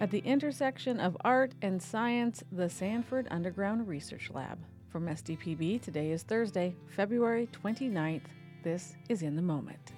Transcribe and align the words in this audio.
At 0.00 0.12
the 0.12 0.20
intersection 0.20 1.00
of 1.00 1.16
art 1.24 1.54
and 1.60 1.82
science, 1.82 2.44
the 2.52 2.70
Sanford 2.70 3.26
Underground 3.32 3.88
Research 3.88 4.30
Lab. 4.32 4.56
From 4.90 5.06
SDPB, 5.06 5.82
today 5.82 6.12
is 6.12 6.22
Thursday, 6.22 6.76
February 6.86 7.48
29th. 7.52 8.22
This 8.62 8.94
is 9.08 9.22
In 9.22 9.34
the 9.34 9.42
Moment. 9.42 9.92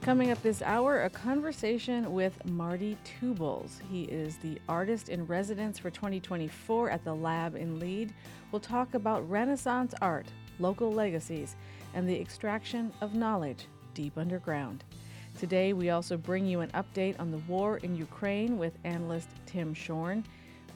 Coming 0.00 0.32
up 0.32 0.42
this 0.42 0.62
hour, 0.62 1.04
a 1.04 1.10
conversation 1.10 2.12
with 2.12 2.44
Marty 2.44 2.98
Two 3.04 3.34
Bulls. 3.34 3.80
He 3.88 4.02
is 4.02 4.38
the 4.38 4.58
artist 4.68 5.08
in 5.08 5.24
residence 5.24 5.78
for 5.78 5.90
2024 5.90 6.90
at 6.90 7.04
the 7.04 7.14
lab 7.14 7.54
in 7.54 7.78
Lead. 7.78 8.12
We'll 8.50 8.58
talk 8.58 8.94
about 8.94 9.30
Renaissance 9.30 9.94
art, 10.02 10.26
local 10.58 10.92
legacies, 10.92 11.54
and 11.94 12.08
the 12.08 12.20
extraction 12.20 12.92
of 13.00 13.14
knowledge 13.14 13.68
deep 13.94 14.18
underground. 14.18 14.82
Today, 15.38 15.72
we 15.72 15.90
also 15.90 16.16
bring 16.16 16.46
you 16.46 16.60
an 16.60 16.70
update 16.70 17.18
on 17.18 17.30
the 17.30 17.38
war 17.48 17.78
in 17.78 17.96
Ukraine 17.96 18.58
with 18.58 18.78
analyst 18.84 19.28
Tim 19.46 19.74
Schorn. 19.74 20.24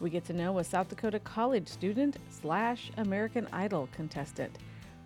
We 0.00 0.10
get 0.10 0.24
to 0.24 0.32
know 0.32 0.58
a 0.58 0.64
South 0.64 0.88
Dakota 0.88 1.20
college 1.20 1.68
student 1.68 2.16
slash 2.30 2.90
American 2.96 3.46
Idol 3.52 3.88
contestant. 3.92 4.58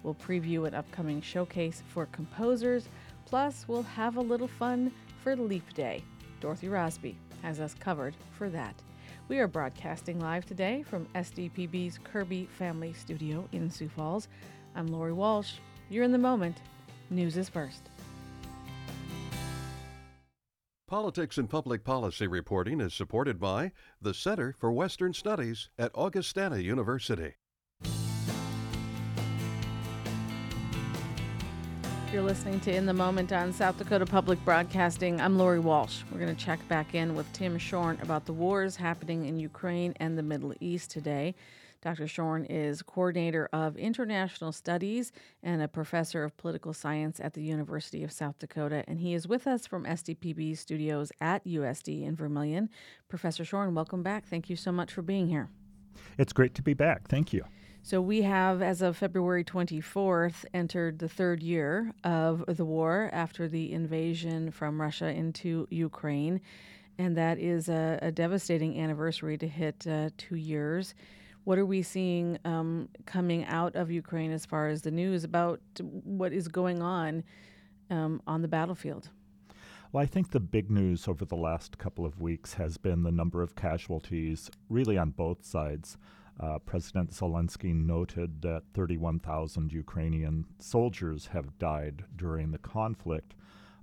We'll 0.03 0.15
preview 0.15 0.67
an 0.67 0.75
upcoming 0.75 1.21
showcase 1.21 1.83
for 1.89 2.07
composers. 2.07 2.89
Plus, 3.27 3.67
we'll 3.69 3.83
have 3.83 4.17
a 4.17 4.21
little 4.21 4.49
fun 4.49 4.93
for 5.23 5.37
Leap 5.37 5.75
Day. 5.75 6.03
Dorothy 6.41 6.69
Rosby 6.69 7.17
has 7.43 7.61
us 7.61 7.75
covered 7.75 8.17
for 8.31 8.49
that. 8.49 8.75
We 9.29 9.39
are 9.39 9.47
broadcasting 9.47 10.19
live 10.21 10.47
today 10.47 10.83
from 10.83 11.07
SDPB's 11.15 11.99
Kirby 12.03 12.49
Family 12.59 12.93
Studio 12.95 13.47
in 13.53 13.71
Sioux 13.71 13.89
Falls. 13.89 14.29
I'm 14.75 14.87
Lori 14.87 15.13
Walsh. 15.13 15.55
You're 15.91 16.05
in 16.05 16.13
the 16.13 16.19
moment. 16.19 16.63
News 17.11 17.37
is 17.37 17.49
first. 17.49 17.91
Politics 20.91 21.39
and 21.39 21.49
Public 21.49 21.85
Policy 21.85 22.27
reporting 22.27 22.81
is 22.81 22.93
supported 22.93 23.39
by 23.39 23.71
the 24.03 24.13
Center 24.13 24.57
for 24.59 24.73
Western 24.73 25.15
Studies 25.15 25.69
at 25.79 25.93
Augustana 25.95 26.59
University. 26.59 27.35
You're 32.13 32.23
listening 32.23 32.59
to 32.63 32.75
In 32.75 32.87
the 32.87 32.93
Moment 32.93 33.33
on 33.33 33.53
South 33.53 33.79
Dakota 33.79 34.05
Public 34.05 34.45
Broadcasting. 34.45 35.21
I'm 35.21 35.39
Lori 35.39 35.61
Walsh. 35.61 36.03
We're 36.11 36.19
going 36.19 36.35
to 36.35 36.45
check 36.45 36.59
back 36.67 36.93
in 36.93 37.15
with 37.15 37.33
Tim 37.33 37.57
Schorn 37.57 37.97
about 38.03 38.27
the 38.27 38.33
wars 38.33 38.75
happening 38.75 39.27
in 39.27 39.39
Ukraine 39.39 39.95
and 40.01 40.19
the 40.19 40.25
Middle 40.25 40.55
East 40.59 40.91
today. 40.91 41.37
Dr. 41.83 42.07
Schorn 42.07 42.45
is 42.45 42.83
coordinator 42.83 43.49
of 43.55 43.77
international 43.79 44.53
studies 44.53 45.13
and 45.43 45.63
a 45.63 45.69
professor 45.69 46.25
of 46.25 46.37
political 46.37 46.75
science 46.75 47.19
at 47.21 47.33
the 47.33 47.43
University 47.43 48.05
of 48.05 48.13
South 48.13 48.39
Dakota, 48.39 48.85
and 48.87 49.01
he 49.01 49.15
is 49.15 49.27
with 49.27 49.47
us 49.47 49.67
from 49.67 49.85
SDPB 49.85 50.59
studios 50.59 51.11
at 51.23 51.43
USD 51.47 52.05
in 52.05 52.15
Vermilion. 52.17 52.69
Professor 53.09 53.47
Schorn, 53.47 53.75
welcome 53.75 54.03
back. 54.03 54.27
Thank 54.27 54.51
you 54.51 54.57
so 54.57 54.71
much 54.71 54.93
for 54.93 55.01
being 55.01 55.29
here. 55.29 55.49
It's 56.19 56.35
great 56.35 56.55
to 56.57 56.63
be 56.63 56.75
back. 56.75 57.09
Thank 57.09 57.33
you. 57.33 57.45
So, 57.83 58.03
we 58.03 58.21
have, 58.23 58.61
as 58.61 58.83
of 58.83 58.99
February 58.99 59.43
24th, 59.43 60.45
entered 60.53 60.99
the 60.99 61.09
third 61.09 61.43
year 61.43 61.95
of 62.05 62.45
the 62.47 62.67
war 62.67 63.09
after 63.11 63.49
the 63.49 63.73
invasion 63.73 64.51
from 64.51 64.79
Russia 64.79 65.09
into 65.09 65.67
Ukraine. 65.71 66.43
And 66.99 67.17
that 67.17 67.39
is 67.39 67.71
a, 67.71 67.99
a 68.03 68.13
devastating 68.13 68.79
anniversary 68.79 69.39
to 69.39 69.49
hit 69.49 69.87
uh, 69.87 70.11
two 70.19 70.37
years. 70.37 70.95
What 71.45 71.59
are 71.59 71.67
we 71.67 71.83
seeing 71.83 72.39
um, 72.45 72.89
coming 73.07 73.45
out 73.47 73.75
of 73.75 73.91
Ukraine 73.91 74.31
as 74.31 74.45
far 74.45 74.69
as 74.69 74.83
the 74.83 74.91
news 74.91 75.25
about 75.25 75.61
what 75.81 76.33
is 76.33 76.49
going 76.49 76.83
on 76.83 77.25
um, 77.91 78.23
on 78.27 78.43
the 78.43 78.49
battlefield? 78.49 79.09
Well, 79.93 80.03
I 80.03 80.07
think 80.07 80.31
the 80.31 80.41
big 80.41 80.71
news 80.71 81.09
over 81.09 81.25
the 81.25 81.37
last 81.37 81.79
couple 81.79 82.07
of 82.07 82.21
weeks 82.21 82.55
has 82.55 82.77
been 82.77 83.03
the 83.03 83.11
number 83.11 83.43
of 83.43 83.57
casualties, 83.57 84.49
really 84.69 84.97
on 84.97 85.11
both 85.11 85.45
sides. 85.45 85.97
Uh, 86.39 86.59
President 86.61 87.11
Zelensky 87.11 87.75
noted 87.75 88.41
that 88.43 88.63
31,000 88.73 89.73
Ukrainian 89.73 90.47
soldiers 90.59 91.27
have 91.27 91.59
died 91.59 92.05
during 92.17 92.53
the 92.53 92.59
conflict. 92.59 93.35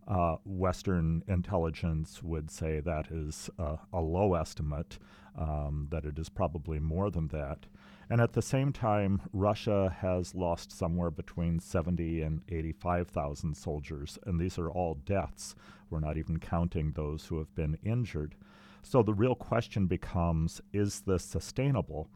Uh, 0.08 0.38
Western 0.46 1.24
intelligence 1.28 2.24
would 2.24 2.50
say 2.50 2.80
that 2.80 3.12
is 3.12 3.50
uh, 3.60 3.76
a 3.92 4.00
low 4.00 4.34
estimate, 4.34 4.98
um, 5.38 5.88
that 5.92 6.06
it 6.06 6.18
is 6.18 6.30
probably 6.30 6.80
more 6.80 7.10
than 7.10 7.28
that. 7.28 7.66
And 8.10 8.22
at 8.22 8.34
the 8.34 8.42
same 8.42 8.72
time, 8.72 9.22
Russia 9.34 9.94
has 10.00 10.34
lost 10.34 10.72
somewhere 10.72 11.12
between 11.12 11.60
70 11.60 12.22
and 12.22 12.42
85,000 12.48 13.56
soldiers, 13.56 14.18
and 14.26 14.40
these 14.40 14.58
are 14.58 14.70
all 14.70 14.96
deaths. 15.06 15.56
We're 15.90 16.00
not 16.00 16.18
even 16.18 16.40
counting 16.40 16.92
those 16.92 17.26
who 17.26 17.38
have 17.38 17.54
been 17.56 17.78
injured. 17.84 18.36
So 18.82 19.04
the 19.04 19.14
real 19.14 19.36
question 19.36 19.88
becomes 19.88 20.62
is 20.72 21.02
this 21.02 21.24
sustainable? 21.24 22.10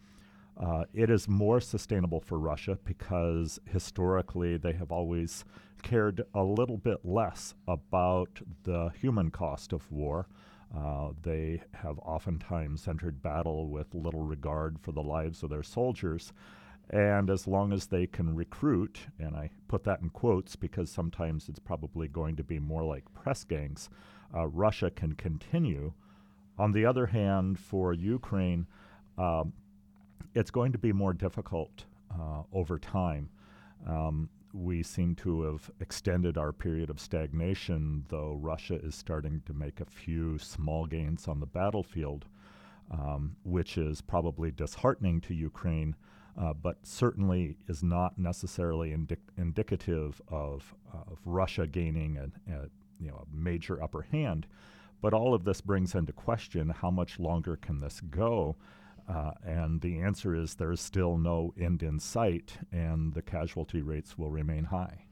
Uh, 0.57 0.85
it 0.93 1.09
is 1.09 1.27
more 1.27 1.59
sustainable 1.59 2.19
for 2.19 2.37
Russia 2.37 2.77
because 2.85 3.59
historically 3.65 4.57
they 4.57 4.73
have 4.73 4.91
always 4.91 5.43
cared 5.81 6.21
a 6.33 6.43
little 6.43 6.77
bit 6.77 6.99
less 7.03 7.55
about 7.67 8.39
the 8.63 8.91
human 8.99 9.31
cost 9.31 9.73
of 9.73 9.91
war. 9.91 10.27
Uh, 10.75 11.09
they 11.21 11.61
have 11.73 11.99
oftentimes 11.99 12.87
entered 12.87 13.21
battle 13.21 13.67
with 13.67 13.93
little 13.93 14.21
regard 14.23 14.79
for 14.79 14.91
the 14.91 15.03
lives 15.03 15.43
of 15.43 15.49
their 15.49 15.63
soldiers. 15.63 16.31
And 16.89 17.29
as 17.29 17.47
long 17.47 17.71
as 17.71 17.87
they 17.87 18.07
can 18.07 18.35
recruit, 18.35 18.99
and 19.19 19.35
I 19.35 19.49
put 19.67 19.83
that 19.85 20.01
in 20.01 20.09
quotes 20.09 20.55
because 20.55 20.89
sometimes 20.89 21.47
it's 21.49 21.59
probably 21.59 22.07
going 22.07 22.35
to 22.37 22.43
be 22.43 22.59
more 22.59 22.83
like 22.83 23.13
press 23.13 23.43
gangs, 23.43 23.89
uh, 24.35 24.47
Russia 24.47 24.89
can 24.89 25.13
continue. 25.13 25.93
On 26.57 26.71
the 26.71 26.85
other 26.85 27.05
hand, 27.05 27.59
for 27.59 27.93
Ukraine, 27.93 28.67
um, 29.17 29.53
it's 30.35 30.51
going 30.51 30.71
to 30.71 30.77
be 30.77 30.93
more 30.93 31.13
difficult 31.13 31.85
uh, 32.13 32.43
over 32.53 32.77
time. 32.77 33.29
Um, 33.87 34.29
we 34.53 34.83
seem 34.83 35.15
to 35.15 35.43
have 35.43 35.71
extended 35.79 36.37
our 36.37 36.51
period 36.51 36.89
of 36.89 36.99
stagnation, 36.99 38.05
though 38.09 38.37
Russia 38.41 38.75
is 38.75 38.95
starting 38.95 39.41
to 39.45 39.53
make 39.53 39.79
a 39.79 39.85
few 39.85 40.37
small 40.37 40.85
gains 40.85 41.27
on 41.27 41.39
the 41.39 41.45
battlefield, 41.45 42.25
um, 42.91 43.35
which 43.43 43.77
is 43.77 44.01
probably 44.01 44.51
disheartening 44.51 45.21
to 45.21 45.33
Ukraine, 45.33 45.95
uh, 46.39 46.53
but 46.53 46.77
certainly 46.83 47.57
is 47.67 47.83
not 47.83 48.17
necessarily 48.17 48.93
indi- 48.93 49.17
indicative 49.37 50.21
of, 50.27 50.73
of 50.93 51.19
Russia 51.25 51.67
gaining 51.67 52.17
a, 52.17 52.53
a, 52.53 52.69
you 52.99 53.09
know, 53.09 53.25
a 53.25 53.35
major 53.35 53.81
upper 53.81 54.03
hand. 54.03 54.47
But 55.01 55.13
all 55.13 55.33
of 55.33 55.43
this 55.43 55.61
brings 55.61 55.95
into 55.95 56.13
question 56.13 56.69
how 56.69 56.91
much 56.91 57.19
longer 57.19 57.55
can 57.57 57.79
this 57.79 57.99
go? 58.01 58.55
Uh, 59.07 59.31
and 59.43 59.81
the 59.81 59.99
answer 59.99 60.35
is 60.35 60.55
there's 60.55 60.81
still 60.81 61.17
no 61.17 61.53
end 61.59 61.83
in 61.83 61.99
sight, 61.99 62.57
and 62.71 63.13
the 63.13 63.21
casualty 63.21 63.81
rates 63.81 64.17
will 64.17 64.31
remain 64.31 64.65
high. 64.65 65.05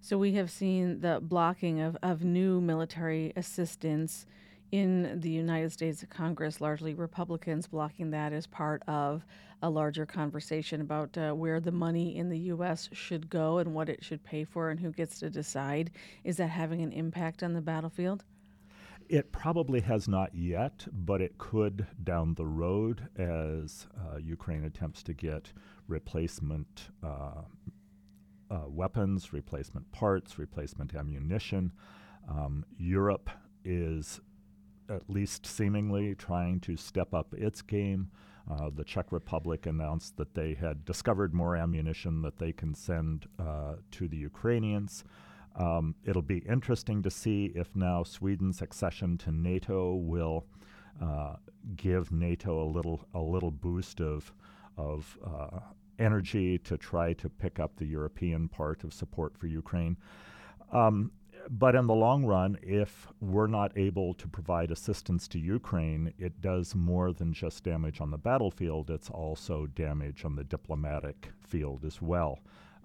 So 0.00 0.18
we 0.18 0.34
have 0.34 0.50
seen 0.50 1.00
the 1.00 1.18
blocking 1.20 1.80
of, 1.80 1.96
of 2.02 2.22
new 2.22 2.60
military 2.60 3.32
assistance 3.34 4.26
in 4.72 5.20
the 5.20 5.30
United 5.30 5.72
States 5.72 6.04
Congress, 6.10 6.60
largely 6.60 6.94
Republicans 6.94 7.66
blocking 7.66 8.10
that 8.10 8.32
as 8.32 8.46
part 8.46 8.82
of 8.88 9.24
a 9.62 9.70
larger 9.70 10.04
conversation 10.04 10.80
about 10.80 11.16
uh, 11.16 11.32
where 11.32 11.60
the 11.60 11.72
money 11.72 12.16
in 12.16 12.28
the 12.28 12.38
U.S. 12.38 12.88
should 12.92 13.30
go 13.30 13.58
and 13.58 13.74
what 13.74 13.88
it 13.88 14.04
should 14.04 14.22
pay 14.22 14.44
for 14.44 14.70
and 14.70 14.78
who 14.78 14.92
gets 14.92 15.18
to 15.20 15.30
decide. 15.30 15.90
Is 16.24 16.36
that 16.36 16.50
having 16.50 16.82
an 16.82 16.92
impact 16.92 17.42
on 17.42 17.52
the 17.54 17.60
battlefield? 17.60 18.24
It 19.08 19.30
probably 19.30 19.80
has 19.82 20.08
not 20.08 20.34
yet, 20.34 20.86
but 20.92 21.20
it 21.20 21.38
could 21.38 21.86
down 22.02 22.34
the 22.34 22.46
road 22.46 23.08
as 23.16 23.86
uh, 23.96 24.16
Ukraine 24.16 24.64
attempts 24.64 25.02
to 25.04 25.14
get 25.14 25.52
replacement 25.86 26.88
uh, 27.04 27.42
uh, 28.50 28.64
weapons, 28.68 29.32
replacement 29.32 29.90
parts, 29.92 30.38
replacement 30.38 30.94
ammunition. 30.94 31.72
Um, 32.28 32.64
Europe 32.78 33.30
is 33.64 34.20
at 34.88 35.08
least 35.08 35.46
seemingly 35.46 36.14
trying 36.14 36.60
to 36.60 36.76
step 36.76 37.14
up 37.14 37.32
its 37.34 37.62
game. 37.62 38.10
Uh, 38.50 38.70
the 38.74 38.84
Czech 38.84 39.10
Republic 39.10 39.66
announced 39.66 40.16
that 40.16 40.34
they 40.34 40.54
had 40.54 40.84
discovered 40.84 41.34
more 41.34 41.56
ammunition 41.56 42.22
that 42.22 42.38
they 42.38 42.52
can 42.52 42.74
send 42.74 43.26
uh, 43.38 43.74
to 43.92 44.08
the 44.08 44.16
Ukrainians. 44.16 45.04
Um, 45.56 45.94
it'll 46.04 46.22
be 46.22 46.38
interesting 46.38 47.02
to 47.02 47.10
see 47.10 47.52
if 47.54 47.74
now 47.74 48.02
Sweden's 48.02 48.60
accession 48.60 49.16
to 49.18 49.32
NATO 49.32 49.94
will 49.94 50.46
uh, 51.02 51.36
give 51.76 52.12
NATO 52.12 52.62
a 52.62 52.68
little 52.68 53.06
a 53.14 53.20
little 53.20 53.50
boost 53.50 54.00
of 54.00 54.32
of 54.76 55.18
uh, 55.24 55.60
energy 55.98 56.58
to 56.58 56.76
try 56.76 57.14
to 57.14 57.28
pick 57.28 57.58
up 57.58 57.76
the 57.76 57.86
European 57.86 58.48
part 58.48 58.84
of 58.84 58.92
support 58.92 59.36
for 59.36 59.46
Ukraine. 59.46 59.96
Um, 60.72 61.10
but 61.48 61.74
in 61.74 61.86
the 61.86 61.94
long 61.94 62.24
run, 62.24 62.58
if 62.62 63.06
we're 63.20 63.46
not 63.46 63.76
able 63.78 64.14
to 64.14 64.26
provide 64.26 64.70
assistance 64.70 65.28
to 65.28 65.38
Ukraine, 65.38 66.12
it 66.18 66.40
does 66.40 66.74
more 66.74 67.12
than 67.12 67.32
just 67.32 67.62
damage 67.62 68.00
on 68.00 68.10
the 68.10 68.18
battlefield. 68.18 68.90
It's 68.90 69.10
also 69.10 69.66
damage 69.66 70.24
on 70.24 70.34
the 70.34 70.44
diplomatic 70.44 71.30
field 71.40 71.84
as 71.84 72.02
well. 72.02 72.40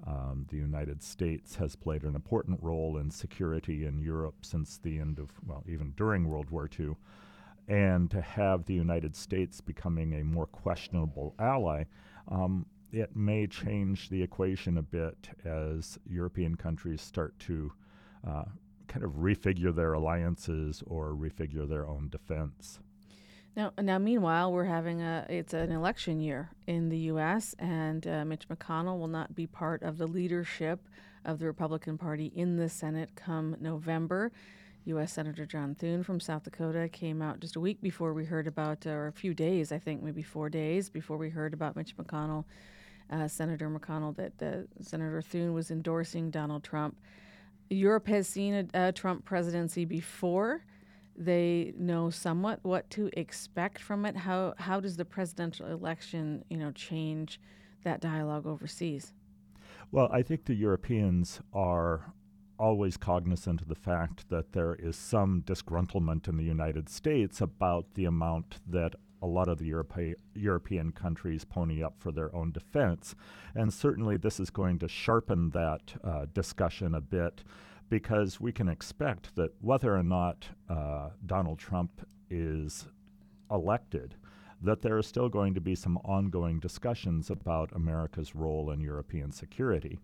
Um, 0.07 0.48
the 0.50 0.57
United 0.57 1.03
States 1.03 1.56
has 1.56 1.75
played 1.75 2.03
an 2.03 2.15
important 2.15 2.59
role 2.62 2.98
in 2.98 3.12
security 3.12 3.86
in 3.86 4.00
Europe 4.00 4.36
since 4.42 4.77
the 4.77 5.00
end 5.00 5.19
of, 5.19 5.30
well, 5.45 5.63
even 5.68 5.94
during 5.95 6.27
World 6.27 6.50
War 6.50 6.69
II. 6.80 6.95
And 7.68 8.09
to 8.12 8.21
have 8.21 8.65
the 8.65 8.74
United 8.74 9.15
States 9.15 9.62
becoming 9.62 10.13
a 10.13 10.24
more 10.24 10.48
questionable 10.48 11.36
ally, 11.38 11.83
um, 12.27 12.65
it 12.92 13.15
may 13.15 13.48
change 13.48 14.09
the 14.09 14.21
equation 14.21 14.77
a 14.77 14.81
bit 14.81 15.30
as 15.45 15.98
European 16.06 16.56
countries 16.56 17.01
start 17.01 17.38
to 17.39 17.71
uh, 18.27 18.44
kind 18.88 19.06
of 19.06 19.12
refigure 19.13 19.74
their 19.74 19.94
alliances 19.94 20.83
or 20.86 21.13
refigure 21.13 21.68
their 21.68 21.88
own 21.88 22.09
defense. 22.09 22.80
Now, 23.56 23.74
now, 23.81 23.98
meanwhile, 23.98 24.51
we're 24.51 24.63
having 24.63 25.01
a 25.01 25.25
it's 25.30 25.53
an 25.53 25.71
election 25.71 26.21
year 26.21 26.51
in 26.68 26.88
the 26.88 26.98
U.S., 26.98 27.53
and 27.59 28.07
uh, 28.07 28.24
Mitch 28.24 28.48
McConnell 28.48 28.98
will 28.98 29.09
not 29.09 29.36
be 29.36 29.45
part 29.45 29.83
of 29.83 29.98
the 29.98 30.07
leadership 30.07 30.88
of 31.25 31.39
the 31.39 31.48
Republican 31.48 31.98
Party 31.98 32.31
in 32.33 32.56
the 32.56 32.69
Senate 32.69 33.09
come 33.15 33.57
November. 33.59 34.31
U.S. 34.86 35.13
Senator 35.13 35.45
John 35.45 35.75
Thune 35.75 36.01
from 36.01 36.19
South 36.19 36.44
Dakota 36.44 36.88
came 36.88 37.21
out 37.21 37.42
just 37.42 37.56
a 37.56 37.59
week 37.59 37.81
before 37.81 38.13
we 38.13 38.24
heard 38.24 38.48
about, 38.48 38.88
or 38.88 39.07
a 39.07 39.12
few 39.12 39.33
days, 39.33 39.71
I 39.74 39.77
think, 39.80 40.01
maybe 40.01 40.24
four 40.24 40.50
days 40.50 40.89
before 40.89 41.18
we 41.18 41.30
heard 41.30 41.53
about 41.53 41.75
Mitch 41.75 41.95
McConnell, 41.98 42.45
uh, 43.12 43.27
Senator 43.27 43.69
McConnell, 43.69 44.15
that 44.15 44.42
uh, 44.42 44.62
Senator 44.81 45.21
Thune 45.21 45.53
was 45.53 45.71
endorsing 45.71 46.31
Donald 46.31 46.63
Trump. 46.63 46.95
Europe 47.69 48.07
has 48.07 48.27
seen 48.27 48.69
a, 48.74 48.88
a 48.88 48.92
Trump 48.94 49.25
presidency 49.25 49.83
before 49.83 50.63
they 51.16 51.74
know 51.78 52.10
somewhat 52.10 52.60
what 52.63 52.90
to 52.92 53.10
expect 53.13 53.81
from 53.81 54.06
it. 54.06 54.16
How 54.16 54.54
how 54.58 54.80
does 54.80 54.98
the 54.98 55.06
presidential 55.06 55.68
election, 55.68 56.44
you 56.50 56.58
know, 56.58 56.72
change 56.72 57.40
that 57.84 58.02
dialogue 58.02 58.48
overseas? 58.48 59.13
Well, 59.92 60.10
I 60.12 60.22
think 60.22 60.46
the 60.46 60.56
Europeans 60.56 61.42
are 61.54 62.13
always 62.58 62.96
cognizant 62.96 63.62
of 63.62 63.68
the 63.68 63.75
fact 63.75 64.30
that 64.30 64.54
there 64.54 64.75
is 64.75 64.96
some 64.96 65.42
disgruntlement 65.46 66.28
in 66.28 66.38
the 66.38 66.44
United 66.44 66.88
States 66.88 67.42
about 67.42 67.86
the 67.96 68.06
amount 68.06 68.60
that 68.68 68.94
a 69.22 69.28
lot 69.28 69.48
of 69.48 69.58
the 69.58 69.66
Europe- 69.66 70.18
European 70.36 70.92
countries 70.92 71.44
pony 71.44 71.84
up 71.84 71.96
for 71.98 72.12
their 72.12 72.34
own 72.36 72.52
defense. 72.52 73.16
And 73.56 73.74
certainly 73.74 74.18
this 74.18 74.40
is 74.40 74.50
going 74.50 74.80
to 74.80 74.88
sharpen 74.88 75.50
that 75.52 75.94
uh, 76.04 76.25
discussion 76.34 76.96
a 76.96 77.02
bit 77.02 77.44
because 77.91 78.39
we 78.39 78.53
can 78.53 78.69
expect 78.69 79.35
that 79.35 79.51
whether 79.59 79.93
or 79.97 80.01
not 80.01 80.47
uh, 80.69 81.09
Donald 81.25 81.59
Trump 81.59 82.07
is 82.29 82.88
elected, 83.51 84.15
that 84.61 84.81
there 84.81 84.97
are 84.97 85.03
still 85.03 85.27
going 85.27 85.53
to 85.53 85.59
be 85.59 85.75
some 85.75 85.97
ongoing 85.97 86.57
discussions 86.57 87.29
about 87.29 87.69
America's 87.75 88.33
role 88.33 88.71
in 88.71 88.79
European 88.79 89.29
security. 89.29 89.99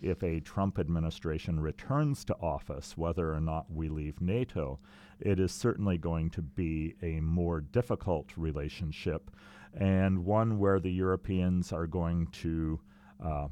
If 0.00 0.22
a 0.22 0.40
Trump 0.40 0.78
administration 0.78 1.60
returns 1.60 2.24
to 2.24 2.36
office, 2.40 2.96
whether 2.96 3.34
or 3.34 3.40
not 3.40 3.70
we 3.70 3.90
leave 3.90 4.18
NATO, 4.22 4.78
it 5.20 5.38
is 5.38 5.52
certainly 5.52 5.98
going 5.98 6.30
to 6.30 6.42
be 6.42 6.94
a 7.02 7.20
more 7.20 7.60
difficult 7.60 8.30
relationship 8.38 9.30
and 9.74 10.24
one 10.24 10.58
where 10.58 10.80
the 10.80 10.90
Europeans 10.90 11.70
are 11.70 11.86
going 11.86 12.28
to 12.28 12.80
uh, 13.22 13.48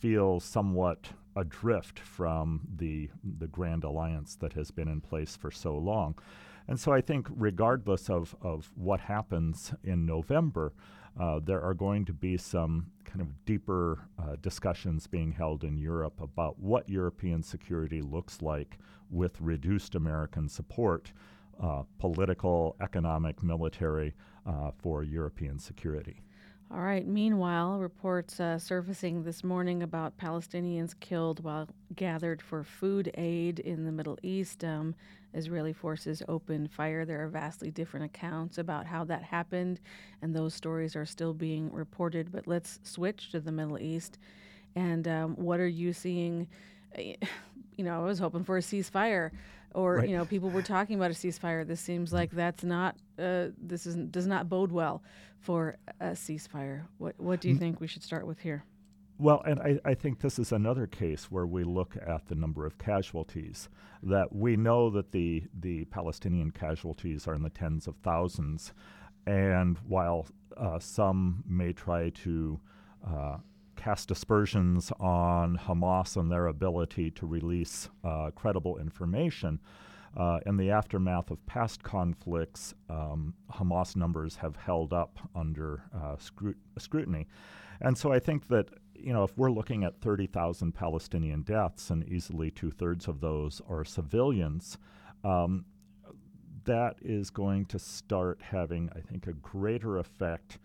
feel 0.00 0.40
somewhat 0.40 1.10
adrift 1.38 1.98
from 1.98 2.60
the 2.76 3.08
the 3.38 3.46
grand 3.46 3.84
alliance 3.84 4.36
that 4.36 4.52
has 4.54 4.70
been 4.70 4.88
in 4.88 5.00
place 5.00 5.36
for 5.36 5.50
so 5.50 5.76
long. 5.76 6.14
And 6.66 6.78
so 6.78 6.92
I 6.92 7.00
think 7.00 7.28
regardless 7.30 8.10
of, 8.10 8.36
of 8.42 8.70
what 8.74 9.00
happens 9.00 9.72
in 9.82 10.04
November, 10.04 10.74
uh, 11.18 11.40
there 11.42 11.62
are 11.62 11.74
going 11.74 12.04
to 12.04 12.12
be 12.12 12.36
some 12.36 12.90
kind 13.04 13.22
of 13.22 13.44
deeper 13.46 14.06
uh, 14.18 14.36
discussions 14.42 15.06
being 15.06 15.32
held 15.32 15.64
in 15.64 15.78
Europe 15.78 16.20
about 16.20 16.58
what 16.58 16.88
European 16.88 17.42
security 17.42 18.02
looks 18.02 18.42
like 18.42 18.78
with 19.10 19.40
reduced 19.40 19.94
American 19.94 20.48
support, 20.48 21.12
uh, 21.62 21.82
political, 21.98 22.76
economic, 22.82 23.42
military, 23.42 24.14
uh, 24.46 24.70
for 24.78 25.02
European 25.02 25.58
security. 25.58 26.22
All 26.70 26.80
right. 26.80 27.06
Meanwhile, 27.06 27.78
reports 27.78 28.38
uh, 28.40 28.58
surfacing 28.58 29.22
this 29.22 29.42
morning 29.42 29.82
about 29.82 30.18
Palestinians 30.18 30.92
killed 31.00 31.42
while 31.42 31.66
gathered 31.96 32.42
for 32.42 32.62
food 32.62 33.10
aid 33.14 33.58
in 33.60 33.86
the 33.86 33.92
Middle 33.92 34.18
East. 34.22 34.62
Um, 34.64 34.94
Israeli 35.32 35.72
forces 35.72 36.22
opened 36.28 36.70
fire. 36.70 37.06
There 37.06 37.24
are 37.24 37.28
vastly 37.28 37.70
different 37.70 38.04
accounts 38.04 38.58
about 38.58 38.84
how 38.84 39.04
that 39.04 39.22
happened, 39.22 39.80
and 40.20 40.36
those 40.36 40.52
stories 40.52 40.94
are 40.94 41.06
still 41.06 41.32
being 41.32 41.72
reported. 41.72 42.30
But 42.30 42.46
let's 42.46 42.80
switch 42.82 43.30
to 43.30 43.40
the 43.40 43.52
Middle 43.52 43.78
East. 43.78 44.18
And 44.76 45.08
um, 45.08 45.36
what 45.36 45.60
are 45.60 45.68
you 45.68 45.92
seeing? 45.94 46.48
You 47.76 47.84
know, 47.84 48.02
I 48.02 48.04
was 48.04 48.18
hoping 48.18 48.42
for 48.42 48.56
a 48.56 48.60
ceasefire 48.60 49.30
or 49.74 49.96
right. 49.96 50.08
you 50.08 50.16
know 50.16 50.24
people 50.24 50.50
were 50.50 50.62
talking 50.62 50.96
about 50.96 51.10
a 51.10 51.14
ceasefire 51.14 51.66
this 51.66 51.80
seems 51.80 52.12
like 52.12 52.30
that's 52.30 52.64
not 52.64 52.96
uh, 53.18 53.46
this 53.60 53.86
is 53.86 53.96
does 53.96 54.26
not 54.26 54.48
bode 54.48 54.72
well 54.72 55.02
for 55.40 55.76
a 56.00 56.10
ceasefire 56.10 56.82
what 56.98 57.18
what 57.18 57.40
do 57.40 57.48
you 57.48 57.56
think 57.56 57.80
we 57.80 57.86
should 57.86 58.02
start 58.02 58.26
with 58.26 58.40
here 58.40 58.64
well, 59.20 59.42
and 59.44 59.58
I, 59.60 59.80
I, 59.84 59.94
think 59.94 60.20
this 60.20 60.38
is 60.38 60.52
another 60.52 60.86
case 60.86 61.24
where 61.24 61.46
we 61.46 61.64
look 61.64 61.96
at 61.96 62.28
the 62.28 62.36
number 62.36 62.64
of 62.64 62.78
casualties. 62.78 63.68
That 64.00 64.32
we 64.32 64.56
know 64.56 64.90
that 64.90 65.10
the, 65.10 65.42
the 65.58 65.86
Palestinian 65.86 66.52
casualties 66.52 67.26
are 67.26 67.34
in 67.34 67.42
the 67.42 67.50
tens 67.50 67.88
of 67.88 67.96
thousands. 67.96 68.72
And 69.26 69.76
while 69.78 70.28
uh, 70.56 70.78
some 70.78 71.42
may 71.48 71.72
try 71.72 72.10
to 72.10 72.60
uh, 73.04 73.38
cast 73.78 74.10
aspersions 74.10 74.92
on 74.98 75.56
Hamas 75.56 76.16
and 76.16 76.30
their 76.30 76.48
ability 76.48 77.10
to 77.12 77.26
release 77.26 77.88
uh, 78.04 78.30
credible 78.34 78.76
information. 78.76 79.60
Uh, 80.16 80.40
in 80.46 80.56
the 80.56 80.70
aftermath 80.70 81.30
of 81.30 81.44
past 81.46 81.82
conflicts, 81.82 82.74
um, 82.90 83.32
Hamas 83.52 83.94
numbers 83.94 84.36
have 84.36 84.56
held 84.56 84.92
up 84.92 85.18
under 85.34 85.84
uh, 85.94 86.16
scrut- 86.16 86.56
scrutiny. 86.76 87.28
And 87.80 87.96
so 87.96 88.12
I 88.12 88.18
think 88.18 88.48
that, 88.48 88.68
you 88.94 89.12
know, 89.12 89.22
if 89.22 89.38
we're 89.38 89.52
looking 89.52 89.84
at 89.84 90.00
30,000 90.00 90.72
Palestinian 90.72 91.42
deaths 91.42 91.90
and 91.90 92.06
easily 92.08 92.50
two 92.50 92.72
thirds 92.72 93.06
of 93.06 93.20
those 93.20 93.62
are 93.68 93.84
civilians, 93.84 94.76
um, 95.22 95.64
that 96.64 96.96
is 97.00 97.30
going 97.30 97.66
to 97.66 97.78
start 97.78 98.40
having, 98.42 98.90
I 98.96 99.00
think, 99.00 99.28
a 99.28 99.34
greater 99.34 99.98
effect 99.98 100.58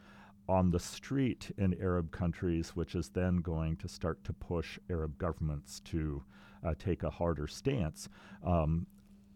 on 0.48 0.72
the 0.72 0.80
street 0.80 1.52
in 1.58 1.80
Arab 1.82 2.12
countries, 2.12 2.72
which 2.76 2.96
is 2.96 3.10
then 3.10 3.38
going 3.38 3.78
to 3.78 3.88
start 3.88 4.24
to 4.26 4.34
push 4.34 4.78
Arab 4.90 5.18
governments 5.18 5.80
to 5.82 6.24
uh, 6.66 6.74
take 6.78 7.04
a 7.04 7.10
harder 7.10 7.48
stance. 7.48 8.10
Um, 8.46 8.86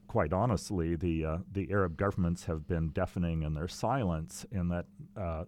quite 0.07 0.33
honestly, 0.33 0.95
the 0.95 1.25
uh, 1.25 1.37
the 1.51 1.69
Arab 1.71 1.97
governments 1.97 2.45
have 2.45 2.67
been 2.67 2.89
deafening 2.89 3.43
in 3.43 3.53
their 3.53 3.67
silence, 3.67 4.45
in 4.51 4.69
that 4.69 4.85
uh, 5.15 5.45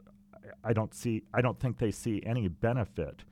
I 0.63 0.73
don't 0.73 0.93
see, 0.93 1.23
I 1.33 1.41
don't 1.41 1.59
think 1.59 1.77
they 1.77 1.91
see 1.91 2.21
any 2.25 2.47
benefit 2.47 3.23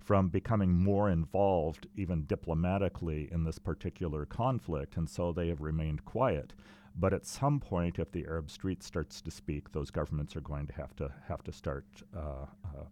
from 0.00 0.28
becoming 0.28 0.72
more 0.72 1.10
involved, 1.10 1.86
even 1.96 2.24
diplomatically, 2.24 3.28
in 3.30 3.44
this 3.44 3.58
particular 3.58 4.26
conflict, 4.26 4.96
and 4.96 5.08
so 5.08 5.32
they 5.32 5.48
have 5.48 5.60
remained 5.60 6.04
quiet. 6.04 6.54
But 6.94 7.12
at 7.12 7.26
some 7.26 7.58
point, 7.58 7.98
if 7.98 8.12
the 8.12 8.24
Arab 8.26 8.50
street 8.50 8.82
starts 8.82 9.20
to 9.22 9.30
speak, 9.30 9.72
those 9.72 9.90
governments 9.90 10.36
are 10.36 10.40
going 10.40 10.66
to 10.66 10.74
have 10.74 10.94
to 10.96 11.10
have 11.26 11.42
to 11.44 11.52
start 11.52 11.86
uh, 12.16 12.46
uh, 12.64 12.84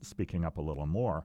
speaking 0.00 0.44
up 0.44 0.58
a 0.58 0.62
little 0.62 0.86
more. 0.86 1.24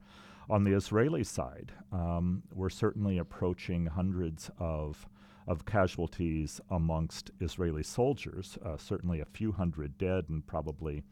On 0.50 0.64
the 0.64 0.74
Israeli 0.74 1.24
side, 1.24 1.72
um, 1.92 2.44
we're 2.54 2.70
certainly 2.70 3.18
approaching 3.18 3.86
hundreds 3.86 4.50
of 4.60 5.08
of 5.46 5.66
casualties 5.66 6.62
amongst 6.72 7.32
Israeli 7.42 7.84
soldiers. 7.84 8.58
Uh, 8.66 8.78
certainly, 8.78 9.20
a 9.20 9.26
few 9.26 9.52
hundred 9.52 9.98
dead 9.98 10.26
and 10.30 10.46
probably, 10.48 11.04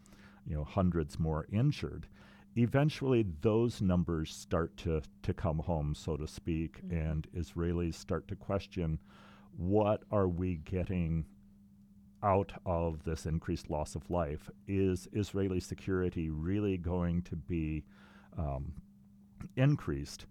you 0.48 0.56
know, 0.56 0.64
hundreds 0.64 1.20
more 1.20 1.46
injured. 1.52 2.08
Eventually, 2.56 3.26
those 3.42 3.82
numbers 3.82 4.34
start 4.34 4.76
to 4.78 5.02
to 5.22 5.34
come 5.34 5.60
home, 5.60 5.94
so 5.94 6.18
to 6.18 6.28
speak, 6.28 6.82
mm-hmm. 6.82 6.96
and 6.96 7.28
Israelis 7.36 7.96
start 7.96 8.28
to 8.30 8.36
question 8.36 9.00
what 9.58 10.04
are 10.12 10.28
we 10.28 10.56
getting 10.56 11.26
out 12.24 12.54
of 12.66 13.04
this 13.04 13.26
increased 13.26 13.70
loss 13.70 13.96
of 13.96 14.10
life? 14.10 14.50
Is 14.68 15.08
Israeli 15.14 15.60
security 15.60 16.30
really 16.30 16.78
going 16.78 17.24
to 17.24 17.36
be 17.36 17.84
um, 18.38 18.74
increased 19.56 20.26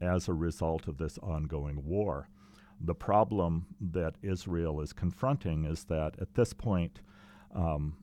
as 0.00 0.28
a 0.28 0.34
result 0.34 0.88
of 0.88 0.98
this 0.98 1.18
ongoing 1.18 1.84
war? 1.84 2.28
The 2.80 2.94
problem 2.94 3.66
that 3.80 4.16
Israel 4.22 4.80
is 4.80 4.92
confronting 4.92 5.64
is 5.64 5.84
that 5.84 6.14
at 6.20 6.34
this 6.34 6.52
point, 6.52 7.00
um, 7.54 7.96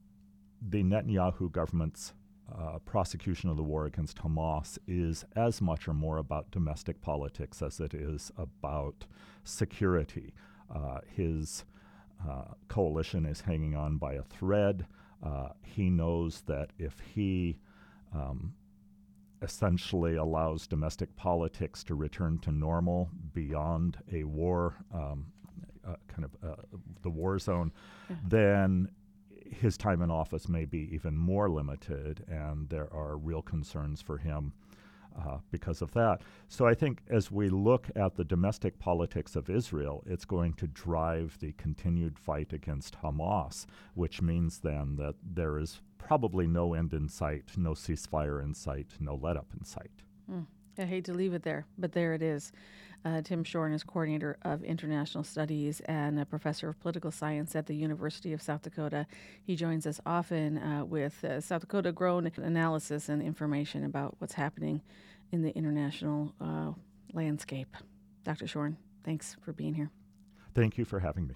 the 0.62 0.84
Netanyahu 0.84 1.52
government's 1.52 2.14
uh, 2.52 2.80
prosecution 2.80 3.50
of 3.50 3.58
the 3.58 3.64
war 3.64 3.86
against 3.86 4.18
Hamas 4.18 4.78
is 4.88 5.26
as 5.36 5.62
much 5.62 5.88
or 5.88 5.94
more 5.94 6.18
about 6.18 6.52
domestic 6.52 7.02
politics 7.02 7.62
as 7.62 7.80
it 7.80 7.94
is 7.94 8.32
about 8.38 9.06
security. 9.44 10.34
Uh, 10.74 11.00
his 11.16 11.66
uh, 12.28 12.54
coalition 12.68 13.26
is 13.26 13.42
hanging 13.42 13.76
on 13.76 13.98
by 13.98 14.14
a 14.14 14.24
thread. 14.24 14.86
Uh, 15.22 15.50
he 15.62 15.90
knows 15.90 16.42
that 16.42 16.72
if 16.78 17.00
he 17.14 17.58
um, 18.14 18.54
essentially 19.42 20.16
allows 20.16 20.68
domestic 20.68 21.16
politics 21.16 21.84
to 21.84 21.96
return 21.96 22.40
to 22.40 22.52
normal 22.52 23.10
beyond 23.34 23.98
a 24.12 24.24
war, 24.24 24.76
um, 24.94 25.26
uh, 25.88 25.96
kind 26.08 26.24
of 26.24 26.50
uh, 26.50 26.56
the 27.02 27.10
war 27.10 27.38
zone, 27.38 27.72
yeah. 28.10 28.16
then 28.28 28.90
his 29.46 29.78
time 29.78 30.02
in 30.02 30.10
office 30.10 30.48
may 30.48 30.66
be 30.66 30.90
even 30.94 31.18
more 31.18 31.50
limited, 31.50 32.24
and 32.28 32.70
there 32.70 32.92
are 32.94 33.18
real 33.18 33.42
concerns 33.42 34.02
for 34.02 34.18
him 34.18 34.54
uh, 35.18 35.38
because 35.52 35.82
of 35.82 35.92
that. 35.94 36.22
So 36.48 36.66
I 36.66 36.74
think 36.74 37.02
as 37.10 37.32
we 37.32 37.50
look 37.50 37.90
at 37.96 38.16
the 38.16 38.24
domestic 38.24 38.80
politics 38.80 39.36
of 39.36 39.50
Israel, 39.50 40.04
it's 40.06 40.26
going 40.26 40.54
to 40.54 40.68
drive 40.68 41.38
the 41.40 41.54
continued 41.54 42.18
fight 42.20 42.54
against 42.54 43.02
Hamas, 43.02 43.66
which 43.94 44.22
means 44.22 44.60
then 44.60 44.96
that 44.98 45.16
there 45.24 45.58
is 45.58 45.82
probably 45.98 46.48
no 46.48 46.74
end 46.74 46.94
in 46.94 47.08
sight, 47.08 47.52
no 47.58 47.72
ceasefire 47.72 48.44
in 48.44 48.54
sight, 48.54 48.94
no 49.00 49.16
let 49.16 49.38
up 49.38 49.48
in 49.58 49.64
sight. 49.64 50.04
Mm. 50.30 50.46
I 50.78 50.86
hate 50.86 51.06
to 51.06 51.14
leave 51.14 51.34
it 51.34 51.44
there, 51.44 51.66
but 51.78 51.92
there 51.92 52.14
it 52.14 52.22
is. 52.22 52.52
Uh, 53.06 53.22
Tim 53.22 53.44
Schorn 53.44 53.74
is 53.74 53.84
coordinator 53.84 54.38
of 54.44 54.64
international 54.64 55.24
studies 55.26 55.82
and 55.82 56.20
a 56.20 56.26
professor 56.26 56.70
of 56.70 56.80
political 56.80 57.12
science 57.12 57.56
at 57.56 57.66
the 57.66 57.76
University 57.76 58.32
of 58.32 58.42
South 58.42 58.62
Dakota. 58.62 59.06
He 59.44 59.56
joins 59.56 59.86
us 59.86 60.00
often 60.06 60.58
uh, 60.58 60.86
with 60.86 61.22
uh, 61.24 61.42
South 61.42 61.62
Dakota 61.62 61.92
grown 61.92 62.32
analysis 62.38 63.10
and 63.10 63.22
information 63.22 63.84
about 63.84 64.16
what's 64.20 64.34
happening 64.34 64.82
in 65.32 65.42
the 65.42 65.54
international 65.56 66.34
uh, 66.40 66.72
landscape. 67.14 67.76
Dr. 68.24 68.48
Schorn, 68.48 68.78
thanks 69.04 69.36
for 69.42 69.52
being 69.52 69.74
here. 69.74 69.92
Thank 70.56 70.78
you 70.78 70.86
for 70.86 71.00
having 71.00 71.28
me. 71.28 71.36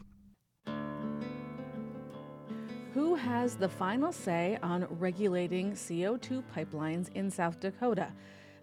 Who 2.94 3.16
has 3.16 3.56
the 3.56 3.70
final 3.70 4.12
say 4.14 4.58
on 4.64 4.88
regulating 5.00 5.74
CO2 5.74 6.44
pipelines 6.56 7.14
in 7.14 7.30
South 7.30 7.60
Dakota? 7.60 8.14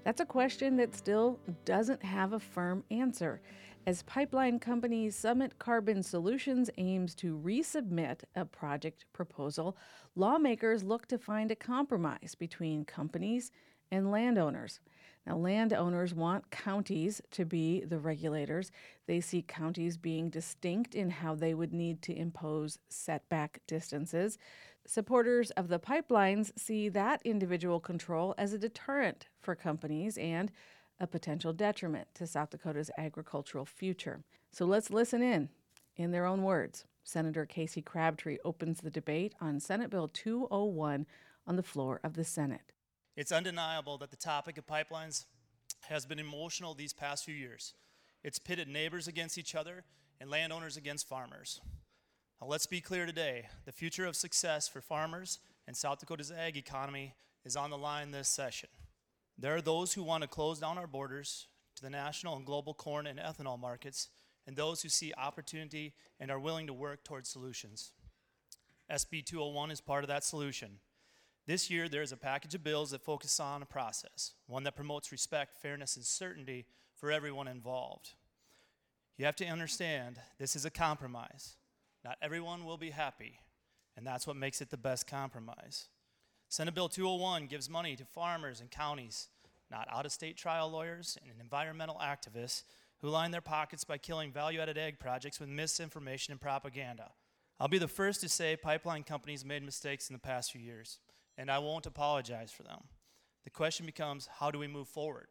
That's 0.04 0.20
a 0.20 0.26
question 0.26 0.76
that 0.76 0.94
still 0.94 1.40
doesn't 1.64 2.02
have 2.02 2.34
a 2.34 2.38
firm 2.38 2.84
answer. 2.90 3.40
As 3.86 4.02
pipeline 4.02 4.58
company 4.58 5.08
Summit 5.08 5.58
Carbon 5.58 6.02
Solutions 6.02 6.68
aims 6.76 7.14
to 7.16 7.38
resubmit 7.38 8.20
a 8.36 8.44
project 8.44 9.06
proposal, 9.14 9.78
lawmakers 10.14 10.84
look 10.84 11.06
to 11.06 11.16
find 11.16 11.50
a 11.50 11.56
compromise 11.56 12.34
between 12.38 12.84
companies 12.84 13.50
and 13.90 14.10
landowners. 14.10 14.80
Now, 15.26 15.36
landowners 15.36 16.12
want 16.12 16.50
counties 16.50 17.22
to 17.30 17.46
be 17.46 17.80
the 17.80 17.98
regulators. 17.98 18.70
They 19.06 19.20
see 19.20 19.42
counties 19.42 19.96
being 19.96 20.28
distinct 20.28 20.94
in 20.94 21.08
how 21.08 21.34
they 21.34 21.54
would 21.54 21.72
need 21.72 22.02
to 22.02 22.16
impose 22.16 22.78
setback 22.88 23.60
distances. 23.66 24.36
Supporters 24.86 25.50
of 25.52 25.68
the 25.68 25.78
pipelines 25.78 26.52
see 26.58 26.90
that 26.90 27.22
individual 27.24 27.80
control 27.80 28.34
as 28.36 28.52
a 28.52 28.58
deterrent 28.58 29.28
for 29.40 29.54
companies 29.54 30.18
and 30.18 30.52
a 31.00 31.06
potential 31.06 31.54
detriment 31.54 32.06
to 32.14 32.26
South 32.26 32.50
Dakota's 32.50 32.90
agricultural 32.98 33.64
future. 33.64 34.20
So 34.52 34.66
let's 34.66 34.90
listen 34.90 35.22
in. 35.22 35.48
In 35.96 36.10
their 36.10 36.26
own 36.26 36.42
words, 36.42 36.84
Senator 37.02 37.46
Casey 37.46 37.80
Crabtree 37.80 38.38
opens 38.44 38.80
the 38.80 38.90
debate 38.90 39.34
on 39.40 39.58
Senate 39.58 39.90
Bill 39.90 40.08
201 40.08 41.06
on 41.46 41.56
the 41.56 41.62
floor 41.62 41.98
of 42.04 42.14
the 42.14 42.24
Senate. 42.24 42.73
It's 43.16 43.32
undeniable 43.32 43.96
that 43.98 44.10
the 44.10 44.16
topic 44.16 44.58
of 44.58 44.66
pipelines 44.66 45.24
has 45.88 46.04
been 46.04 46.18
emotional 46.18 46.74
these 46.74 46.92
past 46.92 47.24
few 47.24 47.34
years. 47.34 47.74
It's 48.24 48.38
pitted 48.40 48.68
neighbors 48.68 49.06
against 49.06 49.38
each 49.38 49.54
other 49.54 49.84
and 50.20 50.30
landowners 50.30 50.76
against 50.76 51.08
farmers. 51.08 51.60
Now, 52.40 52.48
let's 52.48 52.66
be 52.66 52.80
clear 52.80 53.06
today 53.06 53.46
the 53.66 53.72
future 53.72 54.06
of 54.06 54.16
success 54.16 54.66
for 54.66 54.80
farmers 54.80 55.38
and 55.66 55.76
South 55.76 56.00
Dakota's 56.00 56.32
ag 56.32 56.56
economy 56.56 57.14
is 57.44 57.56
on 57.56 57.70
the 57.70 57.78
line 57.78 58.10
this 58.10 58.28
session. 58.28 58.68
There 59.38 59.54
are 59.54 59.62
those 59.62 59.92
who 59.92 60.02
want 60.02 60.22
to 60.22 60.28
close 60.28 60.58
down 60.58 60.78
our 60.78 60.86
borders 60.86 61.46
to 61.76 61.82
the 61.82 61.90
national 61.90 62.36
and 62.36 62.46
global 62.46 62.74
corn 62.74 63.06
and 63.06 63.18
ethanol 63.18 63.58
markets, 63.58 64.08
and 64.46 64.56
those 64.56 64.82
who 64.82 64.88
see 64.88 65.12
opportunity 65.16 65.94
and 66.20 66.30
are 66.30 66.38
willing 66.38 66.66
to 66.66 66.72
work 66.72 67.04
towards 67.04 67.28
solutions. 67.28 67.92
SB 68.90 69.24
201 69.24 69.70
is 69.70 69.80
part 69.80 70.04
of 70.04 70.08
that 70.08 70.24
solution. 70.24 70.78
This 71.46 71.70
year, 71.70 71.88
there 71.88 72.02
is 72.02 72.12
a 72.12 72.16
package 72.16 72.54
of 72.54 72.64
bills 72.64 72.92
that 72.92 73.04
focus 73.04 73.38
on 73.38 73.62
a 73.62 73.66
process, 73.66 74.32
one 74.46 74.64
that 74.64 74.76
promotes 74.76 75.12
respect, 75.12 75.60
fairness, 75.60 75.96
and 75.96 76.04
certainty 76.04 76.64
for 76.94 77.12
everyone 77.12 77.48
involved. 77.48 78.14
You 79.18 79.26
have 79.26 79.36
to 79.36 79.46
understand 79.46 80.18
this 80.38 80.56
is 80.56 80.64
a 80.64 80.70
compromise. 80.70 81.56
Not 82.04 82.16
everyone 82.22 82.64
will 82.64 82.78
be 82.78 82.90
happy, 82.90 83.40
and 83.96 84.06
that's 84.06 84.26
what 84.26 84.36
makes 84.36 84.60
it 84.60 84.70
the 84.70 84.76
best 84.76 85.06
compromise. 85.06 85.88
Senate 86.48 86.74
Bill 86.74 86.88
201 86.88 87.46
gives 87.46 87.68
money 87.68 87.94
to 87.96 88.04
farmers 88.04 88.60
and 88.60 88.70
counties, 88.70 89.28
not 89.70 89.88
out 89.90 90.06
of 90.06 90.12
state 90.12 90.36
trial 90.36 90.70
lawyers 90.70 91.18
and 91.22 91.40
environmental 91.40 92.00
activists 92.02 92.62
who 92.98 93.08
line 93.08 93.32
their 93.32 93.40
pockets 93.40 93.84
by 93.84 93.98
killing 93.98 94.32
value 94.32 94.60
added 94.60 94.78
ag 94.78 94.98
projects 94.98 95.38
with 95.38 95.48
misinformation 95.48 96.32
and 96.32 96.40
propaganda. 96.40 97.10
I'll 97.60 97.68
be 97.68 97.78
the 97.78 97.88
first 97.88 98.20
to 98.22 98.28
say 98.28 98.56
pipeline 98.56 99.04
companies 99.04 99.44
made 99.44 99.62
mistakes 99.62 100.08
in 100.08 100.14
the 100.14 100.20
past 100.20 100.52
few 100.52 100.60
years, 100.60 100.98
and 101.36 101.50
I 101.50 101.58
won't 101.58 101.86
apologize 101.86 102.52
for 102.52 102.62
them. 102.62 102.84
The 103.44 103.50
question 103.50 103.86
becomes 103.86 104.28
how 104.38 104.50
do 104.50 104.58
we 104.58 104.66
move 104.66 104.88
forward? 104.88 105.26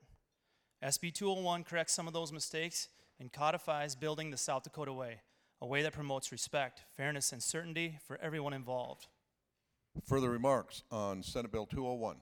SB 0.83 1.13
201 1.13 1.63
corrects 1.63 1.93
some 1.93 2.07
of 2.07 2.13
those 2.13 2.31
mistakes 2.31 2.89
and 3.19 3.31
codifies 3.31 3.95
building 3.95 4.31
the 4.31 4.37
South 4.37 4.63
Dakota 4.63 4.93
way 4.93 5.21
a 5.63 5.65
way 5.65 5.81
that 5.81 5.93
promotes 5.93 6.29
respect, 6.33 6.81
fairness, 6.97 7.31
and 7.31 7.41
certainty 7.41 7.97
for 8.05 8.19
everyone 8.21 8.51
involved. 8.51 9.07
Further 10.05 10.29
remarks 10.29 10.83
on 10.91 11.23
Senate 11.23 11.53
Bill 11.53 11.65
201. 11.65 12.17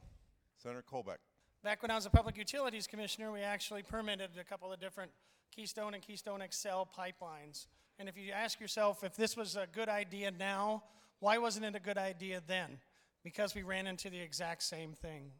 Senator 0.61 0.83
Kolbeck. 0.87 1.17
Back 1.63 1.81
when 1.81 1.89
I 1.89 1.95
was 1.95 2.05
a 2.05 2.11
Public 2.11 2.37
Utilities 2.37 2.85
Commissioner, 2.85 3.31
we 3.31 3.39
actually 3.41 3.81
permitted 3.81 4.29
a 4.39 4.43
couple 4.43 4.71
of 4.71 4.79
different 4.79 5.09
Keystone 5.51 5.95
and 5.95 6.03
Keystone 6.03 6.43
XL 6.51 6.83
pipelines. 6.95 7.65
And 7.97 8.07
if 8.07 8.15
you 8.15 8.31
ask 8.31 8.59
yourself 8.59 9.03
if 9.03 9.15
this 9.15 9.35
was 9.35 9.55
a 9.55 9.67
good 9.71 9.89
idea 9.89 10.29
now, 10.29 10.83
why 11.19 11.39
wasn't 11.39 11.65
it 11.65 11.75
a 11.75 11.79
good 11.79 11.97
idea 11.97 12.43
then? 12.45 12.77
Because 13.23 13.53
we 13.53 13.63
ran 13.63 13.87
into 13.87 14.09
the 14.09 14.19
exact 14.19 14.63
same 14.63 14.93
thing. 14.93 15.31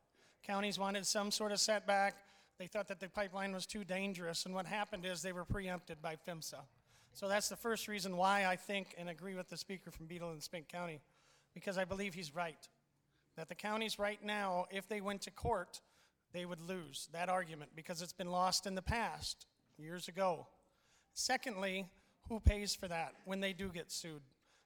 Counties 0.46 0.78
wanted 0.78 1.06
some 1.06 1.32
sort 1.32 1.52
of 1.52 1.60
setback. 1.60 2.16
They 2.60 2.68
thought 2.68 2.88
that 2.90 3.00
the 3.00 3.10
pipeline 3.10 3.54
was 3.54 3.66
too 3.66 3.84
dangerous. 3.84 4.46
And 4.46 4.54
what 4.54 4.66
happened 4.66 5.06
is 5.06 5.22
they 5.22 5.34
were 5.34 5.46
preempted 5.46 6.02
by 6.02 6.16
PHMSA. 6.28 6.62
So 7.14 7.28
that's 7.28 7.50
the 7.50 7.56
first 7.56 7.88
reason 7.88 8.16
why 8.16 8.46
I 8.46 8.56
think 8.56 8.96
and 8.98 9.10
agree 9.10 9.36
with 9.36 9.50
the 9.50 9.58
speaker 9.58 9.92
from 9.92 10.06
Beadle 10.06 10.32
and 10.32 10.42
Spink 10.42 10.70
County, 10.70 11.02
because 11.54 11.78
I 11.78 11.86
believe 11.86 12.14
he's 12.14 12.34
right. 12.34 12.68
That 13.36 13.50
the 13.50 13.56
counties 13.56 14.00
right 14.00 14.24
now, 14.24 14.66
if 14.72 14.88
they 14.88 15.02
went 15.02 15.22
to 15.22 15.32
court, 15.32 15.82
they 16.34 16.46
would 16.46 16.62
lose 16.62 17.10
that 17.12 17.30
argument 17.30 17.72
because 17.76 18.02
it's 18.02 18.14
been 18.14 18.32
lost 18.32 18.66
in 18.66 18.76
the 18.76 18.82
past, 18.82 19.46
years 19.78 20.08
ago. 20.08 20.48
Secondly, 21.14 21.88
who 22.30 22.40
pays 22.40 22.74
for 22.74 22.88
that 22.88 23.14
when 23.26 23.42
they 23.42 23.54
do 23.54 23.70
get 23.70 23.92
sued? 23.92 24.22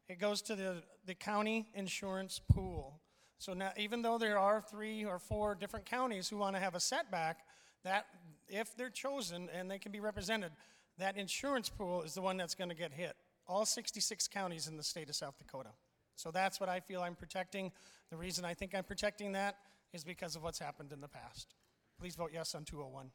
It 0.08 0.20
goes 0.20 0.42
to 0.44 0.56
the, 0.56 0.84
the 1.06 1.16
county 1.16 1.68
insurance 1.74 2.40
pool. 2.52 3.00
So 3.38 3.54
now, 3.54 3.72
even 3.78 4.02
though 4.02 4.18
there 4.18 4.40
are 4.40 4.62
three 4.62 5.06
or 5.06 5.20
four 5.20 5.56
different 5.56 5.86
counties 5.86 6.30
who 6.30 6.38
want 6.38 6.56
to 6.56 6.60
have 6.60 6.76
a 6.76 6.80
setback, 6.80 7.40
that 7.84 8.06
if 8.48 8.76
they're 8.76 8.90
chosen 8.90 9.50
and 9.54 9.70
they 9.70 9.80
can 9.80 9.92
be 9.92 10.00
represented, 10.00 10.52
that 10.98 11.18
insurance 11.18 11.70
pool 11.70 12.02
is 12.04 12.14
the 12.14 12.22
one 12.22 12.38
that's 12.38 12.56
going 12.56 12.70
to 12.70 12.76
get 12.76 12.92
hit. 12.92 13.16
All 13.48 13.66
66 13.66 14.28
counties 14.30 14.68
in 14.68 14.78
the 14.78 14.84
state 14.84 15.10
of 15.10 15.16
South 15.16 15.38
Dakota. 15.38 15.70
So 16.16 16.32
that's 16.32 16.60
what 16.60 16.70
I 16.70 16.80
feel 16.80 17.02
I'm 17.02 17.16
protecting. 17.16 17.72
The 18.10 18.18
reason 18.18 18.46
I 18.46 18.54
think 18.54 18.74
I'm 18.74 18.86
protecting 18.86 19.34
that 19.34 19.58
is 19.94 20.04
because 20.04 20.36
of 20.36 20.44
what's 20.44 20.60
happened 20.60 20.92
in 20.94 21.02
the 21.02 21.08
past. 21.08 21.54
Please 22.00 22.16
vote 22.16 22.32
yes 22.34 22.56
on 22.56 22.64
201. 22.64 23.12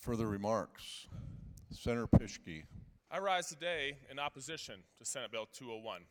Further 0.00 0.26
remarks? 0.26 1.06
Senator 1.72 2.06
Pischke. 2.06 2.62
I 3.10 3.18
rise 3.18 3.48
today 3.48 3.98
in 4.10 4.18
opposition 4.18 4.80
to 4.98 5.04
Senate 5.04 5.30
Bill 5.30 5.46
201 5.52 6.02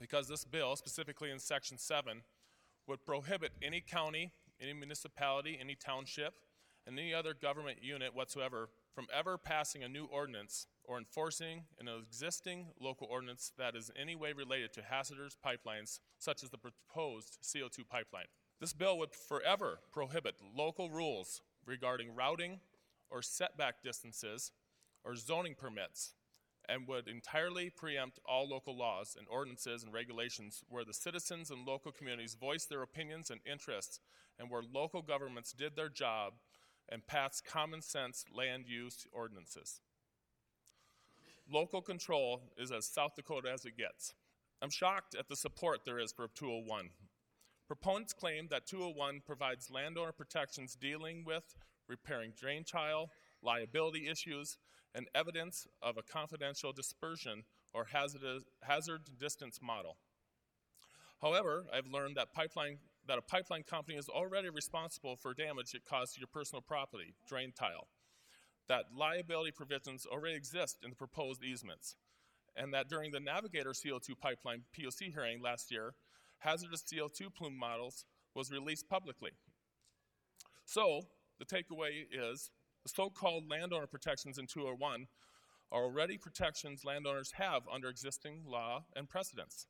because 0.00 0.28
this 0.28 0.44
bill, 0.44 0.76
specifically 0.76 1.30
in 1.30 1.38
Section 1.38 1.78
7, 1.78 2.22
would 2.86 3.04
prohibit 3.04 3.52
any 3.62 3.80
county, 3.80 4.32
any 4.60 4.72
municipality, 4.72 5.58
any 5.60 5.74
township, 5.74 6.34
and 6.86 6.98
any 6.98 7.12
other 7.12 7.34
government 7.34 7.78
unit 7.82 8.14
whatsoever 8.14 8.68
from 8.94 9.06
ever 9.12 9.36
passing 9.36 9.82
a 9.82 9.88
new 9.88 10.04
ordinance 10.06 10.66
or 10.84 10.98
enforcing 10.98 11.64
an 11.80 11.88
existing 11.88 12.66
local 12.80 13.08
ordinance 13.10 13.52
that 13.58 13.74
is 13.74 13.90
in 13.90 14.00
any 14.00 14.14
way 14.14 14.32
related 14.32 14.72
to 14.72 14.82
hazardous 14.82 15.36
pipelines, 15.44 15.98
such 16.18 16.42
as 16.42 16.50
the 16.50 16.58
proposed 16.58 17.38
CO2 17.42 17.86
pipeline. 17.88 18.26
This 18.60 18.72
bill 18.72 18.98
would 18.98 19.12
forever 19.12 19.80
prohibit 19.92 20.36
local 20.56 20.90
rules 20.90 21.42
regarding 21.66 22.14
routing 22.14 22.60
or 23.10 23.20
setback 23.20 23.82
distances 23.82 24.52
or 25.04 25.14
zoning 25.16 25.54
permits 25.54 26.14
and 26.68 26.86
would 26.88 27.08
entirely 27.08 27.70
preempt 27.70 28.18
all 28.26 28.48
local 28.48 28.76
laws 28.76 29.16
and 29.18 29.26
ordinances 29.30 29.82
and 29.82 29.92
regulations 29.92 30.62
where 30.68 30.84
the 30.84 30.92
citizens 30.92 31.50
and 31.50 31.66
local 31.66 31.92
communities 31.92 32.36
voiced 32.38 32.68
their 32.68 32.82
opinions 32.82 33.30
and 33.30 33.40
interests 33.50 34.00
and 34.38 34.50
where 34.50 34.62
local 34.62 35.02
governments 35.02 35.52
did 35.52 35.76
their 35.76 35.88
job 35.88 36.34
and 36.88 37.06
passed 37.06 37.44
common 37.44 37.82
sense 37.82 38.24
land 38.34 38.64
use 38.66 39.06
ordinances. 39.12 39.80
Local 41.50 41.80
control 41.80 42.42
is 42.56 42.72
as 42.72 42.86
South 42.86 43.14
Dakota 43.14 43.50
as 43.52 43.64
it 43.64 43.76
gets. 43.76 44.14
I'm 44.60 44.70
shocked 44.70 45.14
at 45.14 45.28
the 45.28 45.36
support 45.36 45.80
there 45.84 45.98
is 45.98 46.12
for 46.12 46.28
201. 46.34 46.90
Proponents 47.68 48.12
claim 48.12 48.48
that 48.50 48.66
201 48.66 49.22
provides 49.26 49.70
landowner 49.70 50.12
protections 50.12 50.76
dealing 50.76 51.24
with 51.24 51.54
repairing 51.88 52.32
drain 52.36 52.64
tile, 52.64 53.10
liability 53.42 54.08
issues, 54.08 54.56
and 54.96 55.06
evidence 55.14 55.68
of 55.80 55.96
a 55.96 56.02
confidential 56.02 56.72
dispersion 56.72 57.44
or 57.72 57.86
hazard 57.86 59.02
distance 59.20 59.60
model. 59.62 59.98
However, 61.22 61.66
I've 61.72 61.86
learned 61.86 62.16
that 62.16 62.32
pipeline 62.32 62.78
that 63.06 63.18
a 63.18 63.22
pipeline 63.22 63.62
company 63.62 63.96
is 63.96 64.08
already 64.08 64.48
responsible 64.48 65.14
for 65.14 65.32
damage 65.32 65.74
it 65.74 65.84
caused 65.88 66.14
to 66.14 66.20
your 66.20 66.26
personal 66.26 66.60
property, 66.60 67.14
drain 67.28 67.52
tile. 67.56 67.86
That 68.68 68.86
liability 68.96 69.52
provisions 69.52 70.06
already 70.10 70.34
exist 70.34 70.78
in 70.82 70.90
the 70.90 70.96
proposed 70.96 71.44
easements, 71.44 71.94
and 72.56 72.74
that 72.74 72.88
during 72.88 73.12
the 73.12 73.20
Navigator 73.20 73.70
CO2 73.70 74.18
pipeline 74.20 74.62
PUC 74.76 75.12
hearing 75.12 75.40
last 75.40 75.70
year, 75.70 75.94
hazardous 76.38 76.82
CO2 76.82 77.32
plume 77.32 77.56
models 77.56 78.04
was 78.34 78.50
released 78.50 78.88
publicly. 78.88 79.30
So, 80.64 81.02
the 81.38 81.44
takeaway 81.44 82.06
is 82.10 82.50
the 82.86 82.90
so 82.94 83.10
called 83.10 83.50
landowner 83.50 83.88
protections 83.88 84.38
in 84.38 84.46
201 84.46 85.08
are 85.72 85.82
already 85.82 86.16
protections 86.16 86.84
landowners 86.84 87.32
have 87.32 87.62
under 87.72 87.88
existing 87.88 88.42
law 88.46 88.84
and 88.94 89.08
precedents. 89.08 89.66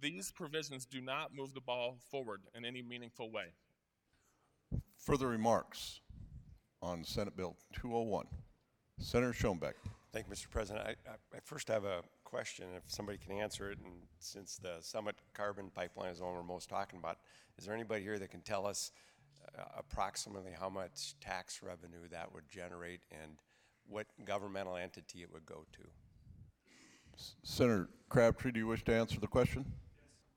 These 0.00 0.30
provisions 0.30 0.86
do 0.86 1.00
not 1.00 1.34
move 1.34 1.52
the 1.52 1.60
ball 1.60 1.98
forward 2.08 2.42
in 2.54 2.64
any 2.64 2.80
meaningful 2.80 3.32
way. 3.32 3.54
Further 4.98 5.26
remarks 5.26 6.00
on 6.80 7.02
Senate 7.02 7.36
Bill 7.36 7.56
201. 7.72 8.26
Senator 9.00 9.32
Schoenbeck. 9.32 9.74
Thank 10.12 10.26
you, 10.28 10.34
Mr. 10.34 10.48
President. 10.48 10.86
I, 10.86 10.90
I, 11.10 11.14
I 11.34 11.40
first 11.42 11.66
have 11.66 11.84
a 11.84 12.02
question, 12.22 12.66
if 12.76 12.84
somebody 12.86 13.18
can 13.18 13.32
answer 13.32 13.72
it, 13.72 13.78
and 13.84 13.94
since 14.20 14.58
the 14.58 14.76
Summit 14.80 15.16
Carbon 15.34 15.70
Pipeline 15.74 16.10
is 16.10 16.18
the 16.18 16.24
one 16.24 16.34
we're 16.34 16.42
most 16.44 16.68
talking 16.68 17.00
about, 17.00 17.18
is 17.58 17.64
there 17.64 17.74
anybody 17.74 18.04
here 18.04 18.18
that 18.20 18.30
can 18.30 18.42
tell 18.42 18.64
us 18.64 18.92
approximately 19.76 20.52
how 20.58 20.68
much 20.68 21.14
tax 21.20 21.62
revenue 21.62 22.08
that 22.10 22.32
would 22.32 22.48
generate 22.48 23.00
and 23.10 23.32
what 23.88 24.06
governmental 24.24 24.76
entity 24.76 25.22
it 25.22 25.32
would 25.32 25.46
go 25.46 25.64
to? 25.72 25.82
Senator 27.42 27.88
Crabtree, 28.08 28.52
do 28.52 28.60
you 28.60 28.66
wish 28.66 28.84
to 28.84 28.94
answer 28.94 29.18
the 29.18 29.26
question? 29.26 29.64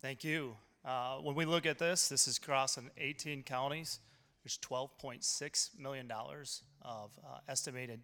Thank 0.01 0.23
you. 0.23 0.55
Uh, 0.83 1.17
when 1.17 1.35
we 1.35 1.45
look 1.45 1.65
at 1.65 1.77
this, 1.77 2.09
this 2.09 2.27
is 2.27 2.39
crossing 2.39 2.89
18 2.97 3.43
counties. 3.43 3.99
There's 4.43 4.57
12.6 4.57 5.79
million 5.79 6.07
dollars 6.07 6.63
of 6.81 7.11
uh, 7.23 7.37
estimated 7.47 7.99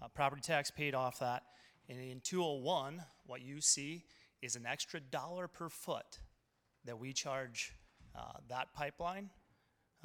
uh, 0.00 0.08
property 0.08 0.40
tax 0.40 0.70
paid 0.70 0.94
off 0.94 1.18
that. 1.18 1.42
And 1.88 1.98
in 2.00 2.20
201, 2.20 3.02
what 3.26 3.42
you 3.42 3.60
see 3.60 4.04
is 4.40 4.56
an 4.56 4.64
extra 4.64 4.98
dollar 5.00 5.46
per 5.46 5.68
foot 5.68 6.20
that 6.86 6.98
we 6.98 7.12
charge 7.12 7.74
uh, 8.16 8.38
that 8.48 8.72
pipeline 8.72 9.28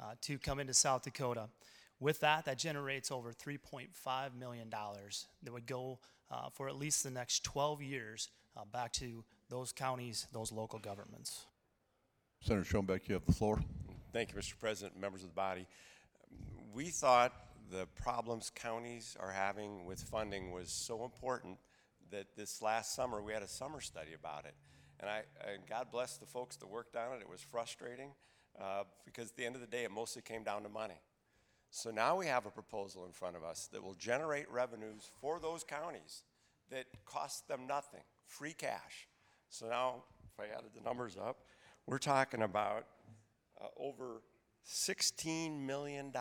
uh, 0.00 0.14
to 0.22 0.38
come 0.38 0.60
into 0.60 0.74
South 0.74 1.02
Dakota. 1.02 1.48
With 2.00 2.20
that, 2.20 2.44
that 2.44 2.58
generates 2.58 3.10
over 3.10 3.32
3.5 3.32 4.34
million 4.38 4.70
dollars 4.70 5.26
that 5.42 5.52
would 5.52 5.66
go 5.66 5.98
uh, 6.30 6.48
for 6.52 6.68
at 6.68 6.76
least 6.76 7.02
the 7.02 7.10
next 7.10 7.42
12 7.44 7.82
years 7.82 8.30
uh, 8.56 8.64
back 8.72 8.92
to 8.92 9.24
those 9.48 9.72
counties, 9.72 10.26
those 10.32 10.52
local 10.52 10.78
governments. 10.78 11.46
Senator 12.40 12.64
Schoenbeck, 12.64 13.08
you 13.08 13.14
have 13.14 13.24
the 13.26 13.32
floor. 13.32 13.60
Thank 14.12 14.32
you, 14.32 14.38
Mr. 14.38 14.58
President, 14.58 14.98
members 15.00 15.22
of 15.22 15.30
the 15.30 15.34
body. 15.34 15.66
We 16.72 16.86
thought 16.86 17.32
the 17.70 17.86
problems 18.00 18.50
counties 18.54 19.16
are 19.18 19.32
having 19.32 19.84
with 19.84 20.00
funding 20.00 20.52
was 20.52 20.70
so 20.70 21.04
important 21.04 21.58
that 22.10 22.36
this 22.36 22.62
last 22.62 22.94
summer 22.94 23.20
we 23.20 23.32
had 23.32 23.42
a 23.42 23.48
summer 23.48 23.80
study 23.80 24.12
about 24.14 24.44
it. 24.44 24.54
And 25.00 25.10
I, 25.10 25.22
and 25.52 25.66
God 25.68 25.88
bless 25.92 26.16
the 26.16 26.26
folks 26.26 26.56
that 26.56 26.68
worked 26.68 26.96
on 26.96 27.16
it. 27.16 27.20
It 27.20 27.28
was 27.28 27.40
frustrating 27.40 28.10
uh, 28.60 28.84
because 29.04 29.30
at 29.30 29.36
the 29.36 29.44
end 29.44 29.54
of 29.54 29.60
the 29.60 29.66
day, 29.66 29.84
it 29.84 29.90
mostly 29.90 30.22
came 30.22 30.42
down 30.42 30.62
to 30.62 30.68
money. 30.68 31.00
So 31.70 31.90
now 31.90 32.16
we 32.16 32.26
have 32.26 32.46
a 32.46 32.50
proposal 32.50 33.04
in 33.06 33.12
front 33.12 33.36
of 33.36 33.44
us 33.44 33.68
that 33.72 33.82
will 33.82 33.94
generate 33.94 34.50
revenues 34.50 35.10
for 35.20 35.38
those 35.38 35.64
counties 35.64 36.22
that 36.70 36.86
cost 37.04 37.46
them 37.48 37.66
nothing, 37.66 38.00
free 38.26 38.52
cash. 38.52 39.08
So 39.50 39.68
now, 39.68 40.04
if 40.32 40.40
I 40.40 40.54
added 40.54 40.70
the 40.74 40.82
numbers 40.82 41.16
up, 41.16 41.38
we're 41.86 41.98
talking 41.98 42.42
about 42.42 42.86
uh, 43.60 43.66
over 43.78 44.22
$16 44.66 45.60
million 45.60 46.12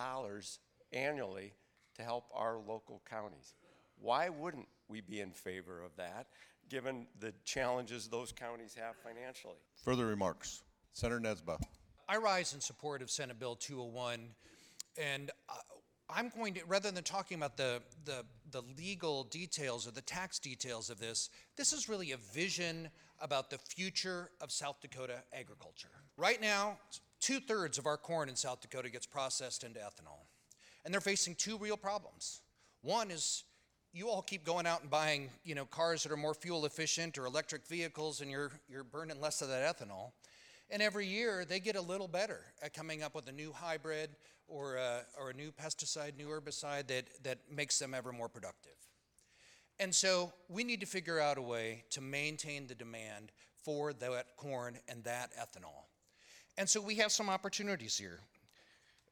annually 0.94 1.54
to 1.96 2.04
help 2.04 2.26
our 2.34 2.58
local 2.58 3.02
counties. 3.10 3.56
Why 4.00 4.30
wouldn't 4.30 4.68
we 4.88 5.02
be 5.02 5.20
in 5.22 5.32
favor 5.32 5.82
of 5.82 5.96
that, 5.98 6.28
given 6.70 7.08
the 7.20 7.34
challenges 7.44 8.08
those 8.08 8.32
counties 8.32 8.76
have 8.76 8.96
financially? 8.98 9.58
Further 9.84 10.06
remarks. 10.06 10.64
Senator 10.94 11.20
Nesiba. 11.20 11.58
I 12.10 12.18
rise 12.18 12.54
in 12.54 12.62
support 12.62 13.02
of 13.02 13.12
Senate 13.12 13.38
Bill 13.38 13.56
201, 13.56 14.30
and 14.98 15.30
uh, 15.50 15.54
I'm 16.10 16.32
going 16.38 16.54
to, 16.54 16.62
rather 16.66 16.90
than 16.90 17.04
talking 17.04 17.36
about 17.36 17.58
the, 17.58 17.82
the, 18.06 18.24
the 18.52 18.62
legal 18.78 19.26
details 19.26 19.86
or 19.86 19.92
the 19.92 20.02
tax 20.02 20.40
details 20.40 20.90
of 20.90 21.00
this, 21.00 21.30
this 21.58 21.74
is 21.74 21.90
really 21.90 22.14
a 22.14 22.18
vision 22.18 22.90
about 23.20 23.50
the 23.50 23.58
future 23.58 24.30
of 24.40 24.54
South 24.54 24.80
Dakota 24.80 25.22
agriculture. 25.34 25.90
Right 26.16 26.42
now, 26.42 26.78
two 27.20 27.42
thirds 27.42 27.78
of 27.78 27.86
our 27.86 27.98
corn 27.98 28.30
in 28.30 28.38
South 28.38 28.62
Dakota 28.62 28.90
gets 28.90 29.06
processed 29.06 29.66
into 29.66 29.82
ethanol, 29.82 30.28
and 30.86 30.94
they're 30.94 31.02
facing 31.02 31.36
two 31.36 31.58
real 31.58 31.78
problems. 31.78 32.40
One 32.84 33.12
is 33.12 33.44
you 33.92 34.08
all 34.08 34.22
keep 34.22 34.46
going 34.46 34.66
out 34.66 34.80
and 34.80 34.90
buying, 34.90 35.30
you 35.44 35.56
know, 35.56 35.66
cars 35.66 36.04
that 36.04 36.12
are 36.14 36.18
more 36.18 36.34
fuel 36.34 36.66
efficient 36.66 37.18
or 37.18 37.26
electric 37.26 37.68
vehicles, 37.68 38.22
and 38.22 38.32
you're 38.32 38.52
you're 38.70 38.86
burning 38.86 39.20
less 39.20 39.42
of 39.42 39.50
that 39.50 39.78
ethanol. 39.78 40.12
And 40.70 40.82
every 40.82 41.08
year 41.08 41.46
they 41.46 41.60
get 41.60 41.76
a 41.76 41.82
little 41.82 42.08
better 42.08 42.42
at 42.62 42.74
coming 42.74 43.02
up 43.02 43.16
with 43.16 43.28
a 43.30 43.32
new 43.32 43.54
hybrid 43.54 44.10
or 44.48 44.76
a, 44.76 45.02
or 45.20 45.30
a 45.30 45.34
new 45.34 45.52
pesticide, 45.52 46.18
new 46.18 46.28
herbicide 46.28 46.88
that, 46.88 47.06
that 47.24 47.40
makes 47.50 47.80
them 47.80 47.94
ever 47.94 48.12
more 48.12 48.30
productive. 48.30 48.74
And 49.80 49.94
so 49.94 50.34
we 50.50 50.64
need 50.64 50.80
to 50.82 50.86
figure 50.88 51.20
out 51.20 51.38
a 51.38 51.42
way 51.42 51.84
to 51.92 52.02
maintain 52.02 52.68
the 52.68 52.76
demand 52.76 53.32
for 53.64 53.94
that 53.94 54.36
corn 54.36 54.78
and 54.88 55.04
that 55.04 55.32
ethanol. 55.34 55.86
And 56.58 56.68
so 56.68 56.82
we 56.82 56.96
have 56.96 57.12
some 57.12 57.30
opportunities 57.30 57.98
here. 57.98 58.20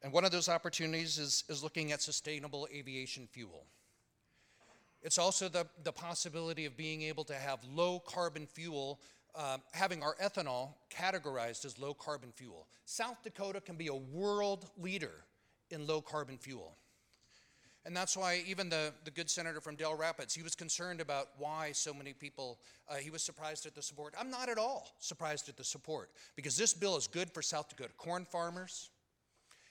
And 0.01 0.11
one 0.11 0.25
of 0.25 0.31
those 0.31 0.49
opportunities 0.49 1.17
is, 1.17 1.43
is 1.49 1.63
looking 1.63 1.91
at 1.91 2.01
sustainable 2.01 2.67
aviation 2.73 3.27
fuel. 3.27 3.65
It's 5.01 5.19
also 5.19 5.47
the, 5.47 5.67
the 5.83 5.91
possibility 5.91 6.65
of 6.65 6.75
being 6.75 7.03
able 7.03 7.23
to 7.25 7.35
have 7.35 7.59
low 7.73 7.99
carbon 7.99 8.47
fuel 8.47 8.99
um, 9.35 9.61
having 9.71 10.01
our 10.03 10.15
ethanol 10.15 10.69
categorized 10.89 11.65
as 11.65 11.77
low 11.79 11.93
carbon 11.93 12.31
fuel. 12.35 12.67
South 12.85 13.17
Dakota 13.23 13.61
can 13.61 13.75
be 13.75 13.87
a 13.87 13.95
world 13.95 14.69
leader 14.77 15.11
in 15.69 15.87
low 15.87 16.01
carbon 16.01 16.37
fuel. 16.37 16.77
And 17.85 17.95
that's 17.95 18.17
why 18.17 18.43
even 18.47 18.67
the, 18.67 18.91
the 19.03 19.11
good 19.11 19.29
senator 19.29 19.61
from 19.61 19.75
Dell 19.75 19.95
Rapids, 19.95 20.33
he 20.33 20.41
was 20.41 20.55
concerned 20.55 21.01
about 21.01 21.27
why 21.37 21.71
so 21.71 21.93
many 21.93 22.13
people, 22.13 22.59
uh, 22.89 22.95
he 22.95 23.11
was 23.11 23.21
surprised 23.21 23.67
at 23.67 23.75
the 23.75 23.81
support. 23.81 24.15
I'm 24.19 24.31
not 24.31 24.49
at 24.49 24.57
all 24.57 24.95
surprised 24.99 25.49
at 25.49 25.57
the 25.57 25.63
support 25.63 26.09
because 26.35 26.57
this 26.57 26.73
bill 26.73 26.97
is 26.97 27.05
good 27.05 27.29
for 27.31 27.43
South 27.43 27.69
Dakota 27.69 27.93
corn 27.95 28.25
farmers. 28.25 28.89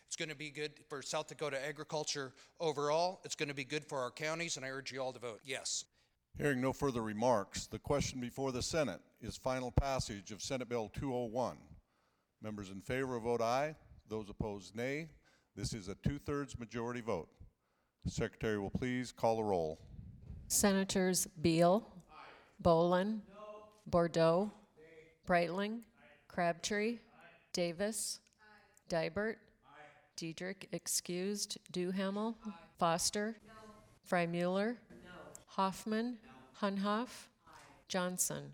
It's 0.07 0.17
going 0.17 0.29
to 0.29 0.37
be 0.37 0.51
good 0.51 0.71
for 0.89 1.03
South 1.03 1.27
Dakota 1.27 1.59
agriculture 1.67 2.33
overall. 2.61 3.21
It's 3.25 3.35
going 3.35 3.49
to 3.49 3.55
be 3.55 3.65
good 3.65 3.85
for 3.85 3.99
our 3.99 4.13
counties, 4.13 4.57
and 4.57 4.65
I 4.65 4.69
urge 4.69 4.93
you 4.93 5.01
all 5.01 5.13
to 5.13 5.19
vote 5.19 5.41
yes. 5.45 5.85
Hearing 6.37 6.61
no 6.61 6.73
further 6.73 7.03
remarks, 7.03 7.67
the 7.67 7.79
question 7.79 8.21
before 8.21 8.51
the 8.51 8.63
Senate 8.63 9.01
is 9.21 9.37
final 9.37 9.71
passage 9.71 10.33
of 10.33 10.43
Senate 10.43 10.69
Bill 10.69 10.91
201. 10.93 11.57
Members 12.43 12.71
in 12.71 12.81
favor 12.81 13.19
vote 13.21 13.41
aye. 13.41 13.77
Those 14.09 14.29
opposed 14.29 14.75
nay. 14.75 15.09
This 15.55 15.73
is 15.73 15.87
a 15.87 15.95
two-thirds 15.95 16.59
majority 16.59 17.01
vote. 17.01 17.29
Secretary 18.07 18.59
will 18.59 18.71
please 18.71 19.13
call 19.13 19.37
the 19.37 19.45
roll. 19.45 19.79
Senators 20.49 21.29
Beal, 21.41 21.87
Bolin, 22.61 23.21
Bordeaux, 23.87 24.53
Breitling, 25.27 25.83
Crabtree, 26.27 26.99
Davis, 27.53 28.19
Dibert, 28.91 29.37
Diedrich 30.17 30.69
excused, 30.73 31.59
Duhamel, 31.71 32.37
Foster, 32.79 33.37
Frye-Mueller, 34.05 34.77
Hoffman, 35.57 36.19
Hunhoff, 36.61 37.29
Johnson, 37.87 38.53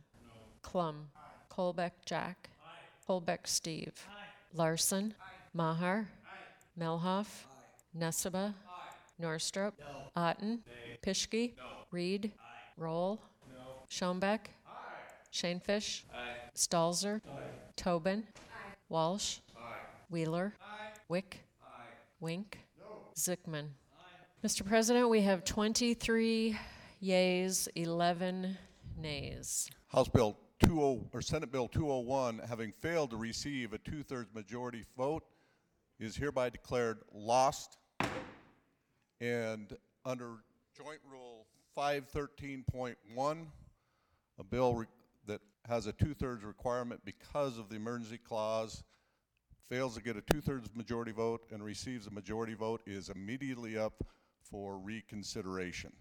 Klumb, 0.62 1.06
Kolbeck 1.50 1.92
Jack, 2.04 2.50
Kolbeck 3.08 3.46
Steve, 3.46 3.94
Larson, 4.52 5.14
Maher, 5.54 6.08
Mehlhaff, 6.78 7.46
Nesiba, 7.98 8.52
Norstrup, 9.20 9.72
Otten, 10.14 10.62
Pischke, 11.02 11.52
Reed, 11.90 12.32
Rohl, 12.78 13.18
Schoenbeck, 13.90 14.40
Schoenfish, 15.30 16.04
Stalzer, 16.54 17.22
Tobin, 17.76 18.24
Walsh, 18.90 19.38
Wheeler, 20.10 20.52
Wiik, 21.10 21.38
Wink, 22.20 22.58
Zikmund. 23.16 23.68
Mr. 24.44 24.66
President, 24.66 25.08
we 25.08 25.22
have 25.22 25.44
23 25.44 26.58
yeas, 27.00 27.68
11 27.74 28.56
nays. 28.96 29.70
House 29.88 30.08
Bill 30.08 30.36
20, 30.62 31.08
or 31.12 31.22
Senate 31.22 31.50
Bill 31.50 31.68
201, 31.68 32.42
having 32.46 32.72
failed 32.72 33.10
to 33.10 33.16
receive 33.16 33.72
a 33.72 33.78
two-thirds 33.78 34.32
majority 34.34 34.84
vote, 34.96 35.24
is 35.98 36.16
hereby 36.16 36.50
declared 36.50 36.98
lost. 37.12 37.78
And 39.20 39.76
under 40.04 40.36
Joint 40.76 41.00
Rule 41.10 41.46
513.1, 41.76 43.46
a 44.38 44.44
bill 44.44 44.74
re- 44.74 44.86
that 45.26 45.40
has 45.66 45.86
a 45.86 45.92
two-thirds 45.92 46.44
requirement 46.44 47.00
because 47.04 47.58
of 47.58 47.68
the 47.68 47.76
emergency 47.76 48.18
clause 48.18 48.82
fails 49.68 49.94
to 49.94 50.02
get 50.02 50.16
a 50.16 50.22
two-thirds 50.22 50.68
majority 50.74 51.12
vote 51.12 51.42
and 51.52 51.62
receives 51.62 52.06
a 52.06 52.10
majority 52.10 52.54
vote 52.54 52.82
is 52.86 53.08
immediately 53.08 53.78
up 53.78 54.02
for 54.42 54.78
reconsideration. 54.78 55.92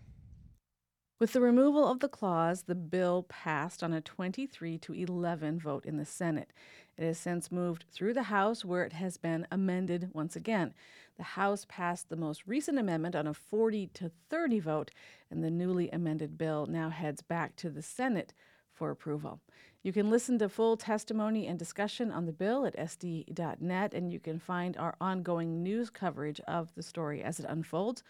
With 1.20 1.34
the 1.34 1.42
removal 1.42 1.86
of 1.86 2.00
the 2.00 2.08
clause, 2.08 2.62
the 2.62 2.76
bill 2.76 3.24
passed 3.28 3.84
on 3.84 3.92
a 3.92 4.00
23 4.00 4.78
to 4.78 4.94
11 4.94 5.60
vote 5.60 5.86
in 5.86 5.98
the 5.98 6.06
Senate. 6.06 6.54
It 6.96 7.04
has 7.04 7.18
since 7.18 7.52
moved 7.52 7.84
through 7.92 8.14
the 8.14 8.24
House, 8.24 8.64
where 8.64 8.86
it 8.86 8.94
has 8.94 9.18
been 9.18 9.46
amended 9.52 10.12
once 10.14 10.38
again. 10.38 10.74
The 11.18 11.24
House 11.24 11.66
passed 11.68 12.08
the 12.08 12.16
most 12.16 12.48
recent 12.48 12.80
amendment 12.80 13.18
on 13.18 13.28
a 13.28 13.34
40 13.34 13.88
to 13.96 14.12
30 14.30 14.62
vote, 14.62 14.92
and 15.30 15.44
the 15.44 15.52
newly 15.52 15.90
amended 15.92 16.38
bill 16.38 16.68
now 16.68 16.90
heads 16.90 17.22
back 17.22 17.58
to 17.58 17.70
the 17.70 17.84
Senate 17.84 18.34
for 18.72 18.90
approval. 18.90 19.42
You 19.84 19.92
can 19.92 20.10
listen 20.10 20.40
to 20.40 20.48
full 20.48 20.78
testimony 20.78 21.48
and 21.48 21.60
discussion 21.60 22.12
on 22.12 22.28
the 22.28 22.32
bill 22.32 22.66
at 22.66 22.78
sd.net, 22.78 23.94
and 23.94 24.14
you 24.14 24.22
can 24.22 24.40
find 24.40 24.78
our 24.78 24.96
ongoing 25.02 25.64
news 25.64 25.90
coverage 25.90 26.40
of 26.48 26.74
the 26.76 26.84
story 26.84 27.22
as 27.22 27.42
it 27.42 27.46
unfolds 27.50 28.04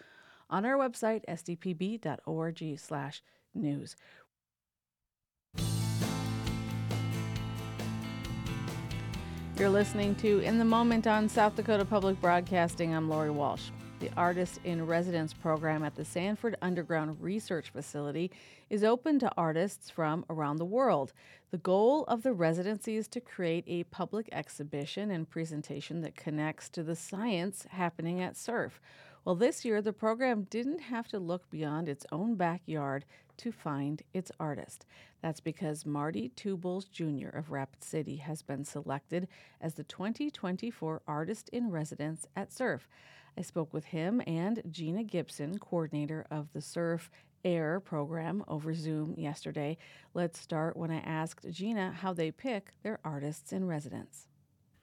on 0.49 0.65
our 0.65 0.77
website, 0.77 1.23
sdpb.org 1.27 2.79
slash 2.79 3.21
news. 3.53 3.95
You're 9.57 9.69
listening 9.69 10.15
to 10.15 10.39
In 10.39 10.57
the 10.57 10.63
Moment 10.63 11.05
on 11.05 11.27
South 11.27 11.57
Dakota 11.57 11.83
Public 11.83 12.19
Broadcasting. 12.21 12.95
I'm 12.95 13.09
Lori 13.09 13.29
Walsh. 13.29 13.71
The 13.99 14.09
Artist 14.15 14.61
in 14.63 14.85
Residence 14.87 15.33
program 15.33 15.83
at 15.83 15.95
the 15.95 16.05
Sanford 16.05 16.55
Underground 16.61 17.17
Research 17.19 17.69
Facility 17.69 18.31
is 18.69 18.85
open 18.85 19.19
to 19.19 19.31
artists 19.35 19.89
from 19.89 20.23
around 20.29 20.55
the 20.55 20.65
world. 20.65 21.11
The 21.51 21.57
goal 21.57 22.05
of 22.05 22.23
the 22.23 22.31
residency 22.31 22.95
is 22.95 23.09
to 23.09 23.19
create 23.19 23.65
a 23.67 23.83
public 23.83 24.29
exhibition 24.31 25.11
and 25.11 25.29
presentation 25.29 25.99
that 26.01 26.15
connects 26.15 26.69
to 26.69 26.83
the 26.83 26.95
science 26.95 27.65
happening 27.71 28.21
at 28.21 28.37
SURF. 28.37 28.79
Well, 29.25 29.35
this 29.35 29.65
year, 29.65 29.81
the 29.81 29.93
program 29.93 30.47
didn't 30.49 30.79
have 30.79 31.07
to 31.09 31.19
look 31.19 31.49
beyond 31.49 31.89
its 31.89 32.05
own 32.11 32.35
backyard 32.35 33.05
to 33.37 33.51
find 33.51 34.01
its 34.13 34.31
artist. 34.39 34.85
That's 35.21 35.41
because 35.41 35.85
Marty 35.85 36.29
Two 36.29 36.55
Bulls 36.55 36.85
Jr. 36.85 37.27
of 37.29 37.51
Rapid 37.51 37.83
City 37.83 38.15
has 38.17 38.41
been 38.41 38.63
selected 38.63 39.27
as 39.59 39.73
the 39.73 39.83
2024 39.83 41.01
Artist 41.05 41.49
in 41.49 41.69
Residence 41.69 42.27
at 42.35 42.53
SURF. 42.53 42.87
I 43.37 43.41
spoke 43.41 43.73
with 43.73 43.85
him 43.85 44.21
and 44.25 44.63
Gina 44.69 45.03
Gibson, 45.03 45.59
coordinator 45.59 46.25
of 46.31 46.51
the 46.53 46.61
SURF 46.61 47.11
AIR 47.43 47.79
program, 47.81 48.43
over 48.47 48.73
Zoom 48.73 49.15
yesterday. 49.17 49.77
Let's 50.13 50.39
start 50.39 50.75
when 50.75 50.91
I 50.91 50.99
asked 50.99 51.49
Gina 51.51 51.91
how 51.91 52.13
they 52.13 52.31
pick 52.31 52.71
their 52.83 52.99
artists 53.03 53.51
in 53.51 53.65
residence. 53.65 54.28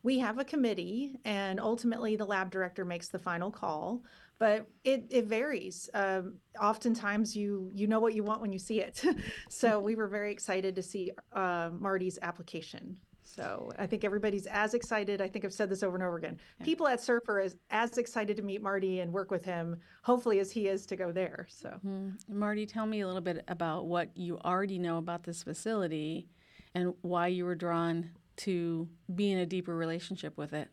We 0.06 0.20
have 0.20 0.38
a 0.38 0.44
committee, 0.44 1.18
and 1.24 1.58
ultimately 1.58 2.14
the 2.14 2.24
lab 2.24 2.52
director 2.52 2.84
makes 2.84 3.08
the 3.08 3.18
final 3.18 3.50
call 3.50 4.02
but 4.38 4.66
it, 4.84 5.06
it 5.08 5.24
varies. 5.24 5.88
Um, 5.94 6.34
oftentimes 6.60 7.34
you 7.34 7.70
you 7.74 7.86
know 7.86 8.00
what 8.00 8.14
you 8.14 8.22
want 8.22 8.42
when 8.42 8.52
you 8.52 8.58
see 8.58 8.80
it. 8.80 9.02
so 9.48 9.80
we 9.80 9.94
were 9.94 10.08
very 10.08 10.30
excited 10.30 10.76
to 10.76 10.82
see 10.82 11.10
uh, 11.32 11.70
Marty's 11.72 12.18
application. 12.20 12.98
So 13.22 13.72
I 13.78 13.86
think 13.86 14.04
everybody's 14.04 14.46
as 14.46 14.74
excited. 14.74 15.20
I 15.20 15.28
think 15.28 15.44
I've 15.44 15.52
said 15.52 15.70
this 15.70 15.82
over 15.82 15.96
and 15.96 16.04
over 16.04 16.16
again. 16.18 16.38
Yeah. 16.60 16.64
People 16.66 16.86
at 16.86 17.00
Surfer 17.00 17.38
are 17.38 17.40
as, 17.40 17.56
as 17.70 17.98
excited 17.98 18.36
to 18.36 18.42
meet 18.42 18.62
Marty 18.62 19.00
and 19.00 19.12
work 19.12 19.30
with 19.30 19.44
him, 19.44 19.76
hopefully, 20.02 20.38
as 20.38 20.52
he 20.52 20.68
is 20.68 20.86
to 20.86 20.96
go 20.96 21.12
there. 21.12 21.46
So, 21.50 21.70
mm-hmm. 21.84 22.10
Marty, 22.28 22.66
tell 22.66 22.86
me 22.86 23.00
a 23.00 23.06
little 23.06 23.20
bit 23.20 23.42
about 23.48 23.86
what 23.86 24.16
you 24.16 24.38
already 24.44 24.78
know 24.78 24.98
about 24.98 25.24
this 25.24 25.42
facility 25.42 26.28
and 26.74 26.94
why 27.02 27.26
you 27.26 27.44
were 27.44 27.56
drawn 27.56 28.10
to 28.38 28.88
be 29.14 29.30
in 29.32 29.38
a 29.38 29.46
deeper 29.46 29.74
relationship 29.74 30.36
with 30.36 30.52
it. 30.52 30.68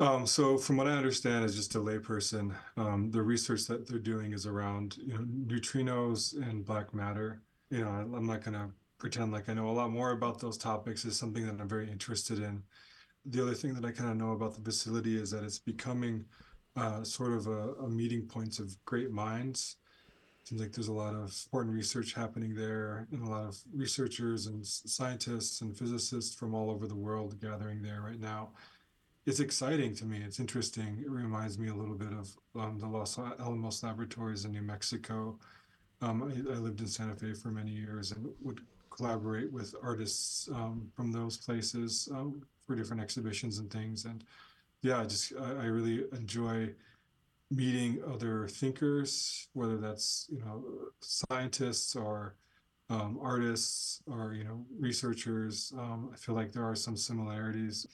Um, 0.00 0.26
so 0.26 0.56
from 0.56 0.78
what 0.78 0.86
I 0.86 0.92
understand 0.92 1.44
as 1.44 1.54
just 1.54 1.74
a 1.74 1.78
layperson, 1.78 2.54
um, 2.78 3.10
the 3.10 3.22
research 3.22 3.66
that 3.66 3.86
they're 3.86 3.98
doing 3.98 4.32
is 4.32 4.46
around 4.46 4.96
you 4.96 5.12
know 5.12 5.20
neutrinos 5.20 6.34
and 6.34 6.64
black 6.64 6.94
matter. 6.94 7.42
You 7.70 7.84
know, 7.84 7.90
I'm 7.90 8.26
not 8.26 8.42
going 8.42 8.54
to 8.54 8.70
pretend 8.98 9.32
like 9.32 9.48
I 9.48 9.54
know 9.54 9.68
a 9.68 9.72
lot 9.72 9.90
more 9.90 10.12
about 10.12 10.40
those 10.40 10.56
topics. 10.56 11.04
It's 11.04 11.18
something 11.18 11.46
that 11.46 11.60
I'm 11.60 11.68
very 11.68 11.90
interested 11.90 12.38
in. 12.38 12.62
The 13.26 13.42
other 13.42 13.54
thing 13.54 13.74
that 13.74 13.84
I 13.84 13.92
kind 13.92 14.10
of 14.10 14.16
know 14.16 14.32
about 14.32 14.54
the 14.54 14.62
facility 14.62 15.20
is 15.20 15.30
that 15.32 15.44
it's 15.44 15.58
becoming 15.58 16.24
uh, 16.76 17.04
sort 17.04 17.32
of 17.32 17.46
a, 17.46 17.72
a 17.84 17.88
meeting 17.88 18.26
point 18.26 18.58
of 18.58 18.74
great 18.86 19.10
minds. 19.10 19.76
Seems 20.50 20.62
like 20.62 20.72
there's 20.72 20.88
a 20.88 20.92
lot 20.92 21.14
of 21.14 21.32
important 21.46 21.74
research 21.74 22.12
happening 22.12 22.54
there, 22.54 23.06
and 23.12 23.22
a 23.22 23.30
lot 23.30 23.46
of 23.46 23.56
researchers 23.72 24.46
and 24.46 24.66
scientists 24.66 25.60
and 25.60 25.78
physicists 25.78 26.34
from 26.34 26.54
all 26.54 26.70
over 26.70 26.88
the 26.88 26.96
world 26.96 27.40
gathering 27.40 27.80
there 27.82 28.02
right 28.02 28.20
now 28.20 28.50
it's 29.26 29.40
exciting 29.40 29.94
to 29.96 30.04
me. 30.04 30.20
It's 30.24 30.40
interesting. 30.40 31.02
It 31.04 31.10
reminds 31.10 31.58
me 31.58 31.68
a 31.68 31.74
little 31.74 31.94
bit 31.94 32.12
of 32.12 32.36
um, 32.58 32.78
the 32.78 32.86
Los 32.86 33.18
Alamos 33.18 33.82
Laboratories 33.82 34.44
in 34.44 34.52
New 34.52 34.62
Mexico. 34.62 35.38
Um, 36.00 36.22
I, 36.22 36.52
I, 36.52 36.56
lived 36.56 36.80
in 36.80 36.86
Santa 36.86 37.14
Fe 37.14 37.34
for 37.34 37.48
many 37.48 37.70
years 37.70 38.12
and 38.12 38.28
would 38.40 38.60
collaborate 38.88 39.52
with 39.52 39.74
artists 39.82 40.48
um, 40.48 40.90
from 40.96 41.12
those 41.12 41.36
places 41.36 42.08
um, 42.12 42.42
for 42.66 42.74
different 42.74 43.02
exhibitions 43.02 43.58
and 43.58 43.70
things. 43.70 44.06
And 44.06 44.24
yeah, 44.82 45.00
I 45.00 45.04
just 45.04 45.34
I, 45.38 45.50
I 45.50 45.64
really 45.66 46.04
enjoy 46.12 46.70
meeting 47.50 48.00
other 48.06 48.46
thinkers, 48.48 49.48
whether 49.52 49.76
that's 49.76 50.26
you 50.30 50.40
know 50.40 50.64
scientists 51.00 51.96
or 51.96 52.36
um, 52.88 53.18
artists 53.22 54.02
or 54.06 54.34
you 54.34 54.44
know 54.44 54.64
researchers. 54.78 55.72
Um, 55.78 56.10
I 56.12 56.16
feel 56.16 56.34
like 56.34 56.52
there 56.52 56.64
are 56.64 56.76
some 56.76 56.96
similarities 56.96 57.86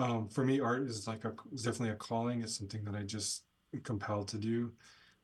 um, 0.00 0.28
for 0.28 0.44
me, 0.44 0.60
art 0.60 0.82
is 0.82 1.06
like 1.06 1.24
a 1.24 1.34
definitely 1.54 1.90
a 1.90 1.96
calling. 1.96 2.42
It's 2.42 2.56
something 2.56 2.84
that 2.84 2.94
I 2.94 3.02
just 3.02 3.44
compelled 3.82 4.28
to 4.28 4.38
do. 4.38 4.72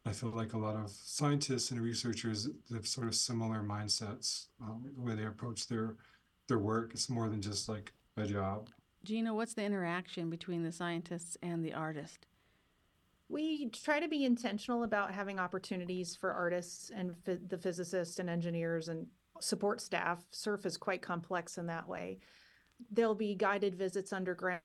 I 0.04 0.12
feel 0.12 0.30
like 0.30 0.52
a 0.52 0.58
lot 0.58 0.76
of 0.76 0.90
scientists 0.90 1.70
and 1.70 1.80
researchers 1.80 2.48
have 2.72 2.86
sort 2.86 3.08
of 3.08 3.14
similar 3.14 3.62
mindsets. 3.62 4.46
Um, 4.62 4.84
the 4.94 5.02
way 5.02 5.14
they 5.14 5.24
approach 5.24 5.66
their 5.66 5.96
their 6.48 6.58
work, 6.58 6.92
it's 6.92 7.08
more 7.08 7.28
than 7.28 7.40
just 7.40 7.68
like 7.68 7.92
a 8.16 8.26
job. 8.26 8.68
Gina, 9.02 9.34
what's 9.34 9.54
the 9.54 9.64
interaction 9.64 10.30
between 10.30 10.62
the 10.62 10.72
scientists 10.72 11.36
and 11.42 11.64
the 11.64 11.72
artist? 11.72 12.26
We 13.28 13.68
try 13.70 13.98
to 13.98 14.08
be 14.08 14.24
intentional 14.24 14.84
about 14.84 15.12
having 15.12 15.38
opportunities 15.40 16.14
for 16.14 16.32
artists 16.32 16.90
and 16.94 17.14
the 17.24 17.58
physicists 17.58 18.18
and 18.18 18.30
engineers 18.30 18.88
and 18.88 19.06
support 19.40 19.80
staff. 19.80 20.24
SURF 20.30 20.64
is 20.64 20.76
quite 20.76 21.02
complex 21.02 21.58
in 21.58 21.66
that 21.66 21.88
way. 21.88 22.18
There'll 22.90 23.14
be 23.14 23.34
guided 23.34 23.74
visits 23.74 24.12
underground. 24.12 24.60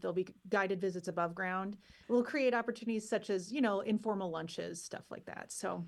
There'll 0.00 0.14
be 0.14 0.28
guided 0.48 0.80
visits 0.80 1.08
above 1.08 1.34
ground. 1.34 1.76
We'll 2.08 2.24
create 2.24 2.54
opportunities 2.54 3.08
such 3.08 3.28
as 3.30 3.52
you 3.52 3.60
know 3.60 3.80
informal 3.80 4.30
lunches 4.30 4.82
stuff 4.82 5.04
like 5.10 5.26
that. 5.26 5.52
So 5.52 5.84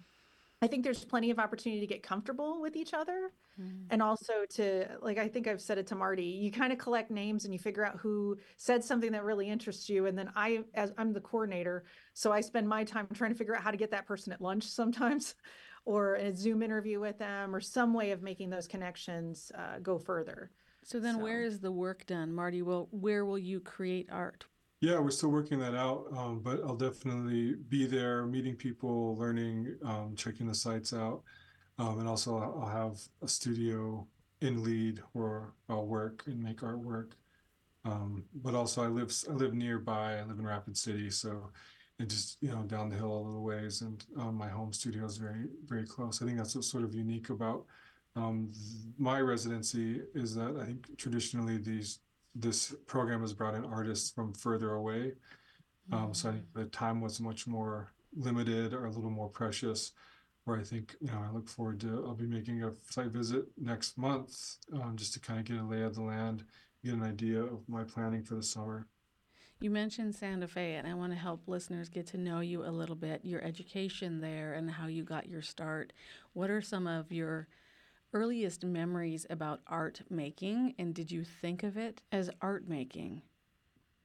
i 0.64 0.66
think 0.66 0.82
there's 0.82 1.04
plenty 1.04 1.30
of 1.30 1.38
opportunity 1.38 1.80
to 1.80 1.86
get 1.86 2.02
comfortable 2.02 2.60
with 2.60 2.74
each 2.76 2.94
other 2.94 3.30
mm. 3.60 3.84
and 3.90 4.02
also 4.02 4.32
to 4.48 4.86
like 5.02 5.18
i 5.18 5.28
think 5.28 5.46
i've 5.46 5.60
said 5.60 5.76
it 5.76 5.86
to 5.86 5.94
marty 5.94 6.24
you 6.24 6.50
kind 6.50 6.72
of 6.72 6.78
collect 6.78 7.10
names 7.10 7.44
and 7.44 7.52
you 7.52 7.58
figure 7.58 7.84
out 7.84 7.96
who 7.98 8.36
said 8.56 8.82
something 8.82 9.12
that 9.12 9.24
really 9.24 9.48
interests 9.48 9.88
you 9.88 10.06
and 10.06 10.16
then 10.18 10.30
i 10.34 10.64
as 10.74 10.92
i'm 10.96 11.12
the 11.12 11.20
coordinator 11.20 11.84
so 12.14 12.32
i 12.32 12.40
spend 12.40 12.68
my 12.68 12.82
time 12.82 13.06
trying 13.14 13.30
to 13.30 13.36
figure 13.36 13.54
out 13.54 13.62
how 13.62 13.70
to 13.70 13.76
get 13.76 13.90
that 13.90 14.06
person 14.06 14.32
at 14.32 14.40
lunch 14.40 14.64
sometimes 14.64 15.34
or 15.84 16.14
a 16.14 16.34
zoom 16.34 16.62
interview 16.62 16.98
with 16.98 17.18
them 17.18 17.54
or 17.54 17.60
some 17.60 17.92
way 17.92 18.10
of 18.10 18.22
making 18.22 18.48
those 18.48 18.66
connections 18.66 19.52
uh, 19.58 19.78
go 19.82 19.98
further 19.98 20.50
so 20.86 21.00
then, 21.00 21.14
so. 21.14 21.22
where 21.22 21.42
is 21.42 21.60
the 21.60 21.72
work 21.72 22.04
done, 22.04 22.34
Marty? 22.34 22.60
Will 22.60 22.88
where 22.90 23.24
will 23.24 23.38
you 23.38 23.58
create 23.58 24.08
art? 24.12 24.44
Yeah, 24.80 24.98
we're 24.98 25.10
still 25.10 25.30
working 25.30 25.58
that 25.60 25.74
out, 25.74 26.06
um, 26.14 26.40
but 26.40 26.60
I'll 26.62 26.76
definitely 26.76 27.54
be 27.54 27.86
there, 27.86 28.26
meeting 28.26 28.54
people, 28.54 29.16
learning, 29.16 29.76
um, 29.82 30.14
checking 30.14 30.46
the 30.46 30.54
sites 30.54 30.92
out, 30.92 31.22
um, 31.78 32.00
and 32.00 32.08
also 32.08 32.36
I'll 32.38 32.66
have 32.68 33.00
a 33.22 33.28
studio 33.28 34.06
in 34.42 34.62
Lead 34.62 35.00
where 35.12 35.52
I'll 35.70 35.86
work 35.86 36.24
and 36.26 36.42
make 36.42 36.58
artwork. 36.58 37.12
Um, 37.84 38.24
but 38.34 38.54
also, 38.54 38.82
I 38.84 38.88
live 38.88 39.12
I 39.30 39.32
live 39.34 39.54
nearby. 39.54 40.18
I 40.18 40.24
live 40.24 40.38
in 40.38 40.46
Rapid 40.46 40.76
City, 40.78 41.10
so 41.10 41.50
and 42.00 42.10
just 42.10 42.38
you 42.42 42.50
know 42.50 42.62
down 42.64 42.88
the 42.90 42.96
hill 42.96 43.12
a 43.12 43.24
little 43.26 43.44
ways, 43.44 43.82
and 43.82 44.04
um, 44.18 44.36
my 44.36 44.48
home 44.48 44.72
studio 44.72 45.04
is 45.06 45.18
very 45.18 45.46
very 45.66 45.86
close. 45.86 46.22
I 46.22 46.26
think 46.26 46.38
that's 46.38 46.54
what's 46.56 46.70
sort 46.70 46.84
of 46.84 46.94
unique 46.94 47.30
about 47.30 47.66
um, 48.16 48.52
my 48.98 49.20
residency 49.20 50.02
is 50.14 50.34
that 50.36 50.56
I 50.60 50.66
think 50.66 50.96
traditionally 50.98 51.58
these 51.58 52.00
this 52.34 52.74
program 52.86 53.20
has 53.20 53.32
brought 53.32 53.54
in 53.54 53.64
artists 53.64 54.10
from 54.10 54.32
further 54.32 54.74
away. 54.74 55.12
Um, 55.92 56.14
so 56.14 56.30
I 56.30 56.32
think 56.32 56.44
the 56.54 56.64
time 56.64 57.00
was 57.00 57.20
much 57.20 57.46
more 57.46 57.92
limited 58.16 58.72
or 58.72 58.86
a 58.86 58.90
little 58.90 59.10
more 59.10 59.28
precious. 59.28 59.92
where 60.44 60.58
I 60.58 60.62
think, 60.62 60.94
you 61.00 61.08
know, 61.08 61.24
I 61.26 61.32
look 61.32 61.48
forward 61.48 61.80
to, 61.80 62.04
I'll 62.06 62.14
be 62.14 62.26
making 62.26 62.62
a 62.62 62.72
site 62.90 63.06
visit 63.06 63.46
next 63.58 63.96
month 63.96 64.56
um, 64.74 64.94
just 64.96 65.14
to 65.14 65.20
kind 65.20 65.38
of 65.40 65.46
get 65.46 65.58
a 65.58 65.64
lay 65.64 65.82
of 65.82 65.94
the 65.94 66.02
land, 66.02 66.44
get 66.84 66.94
an 66.94 67.02
idea 67.02 67.40
of 67.40 67.66
my 67.68 67.82
planning 67.84 68.22
for 68.22 68.34
the 68.34 68.42
summer. 68.42 68.86
You 69.60 69.70
mentioned 69.70 70.14
Santa 70.14 70.46
Fe, 70.46 70.74
and 70.74 70.86
I 70.86 70.92
want 70.94 71.12
to 71.12 71.18
help 71.18 71.42
listeners 71.46 71.88
get 71.88 72.06
to 72.08 72.18
know 72.18 72.40
you 72.40 72.64
a 72.66 72.68
little 72.68 72.96
bit, 72.96 73.20
your 73.24 73.42
education 73.42 74.20
there, 74.20 74.52
and 74.52 74.70
how 74.70 74.88
you 74.88 75.02
got 75.02 75.28
your 75.28 75.40
start. 75.40 75.94
What 76.34 76.50
are 76.50 76.60
some 76.60 76.86
of 76.86 77.10
your 77.10 77.48
earliest 78.14 78.64
memories 78.64 79.26
about 79.28 79.60
art 79.66 80.00
making, 80.08 80.74
and 80.78 80.94
did 80.94 81.10
you 81.10 81.24
think 81.24 81.64
of 81.64 81.76
it 81.76 82.00
as 82.12 82.30
art 82.40 82.68
making? 82.68 83.20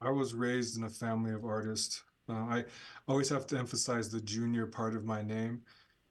I 0.01 0.09
was 0.09 0.33
raised 0.33 0.77
in 0.77 0.83
a 0.83 0.89
family 0.89 1.31
of 1.31 1.45
artists. 1.45 2.03
Uh, 2.27 2.33
I 2.33 2.65
always 3.07 3.29
have 3.29 3.45
to 3.47 3.57
emphasize 3.57 4.09
the 4.09 4.21
junior 4.21 4.65
part 4.65 4.95
of 4.95 5.05
my 5.05 5.21
name 5.21 5.61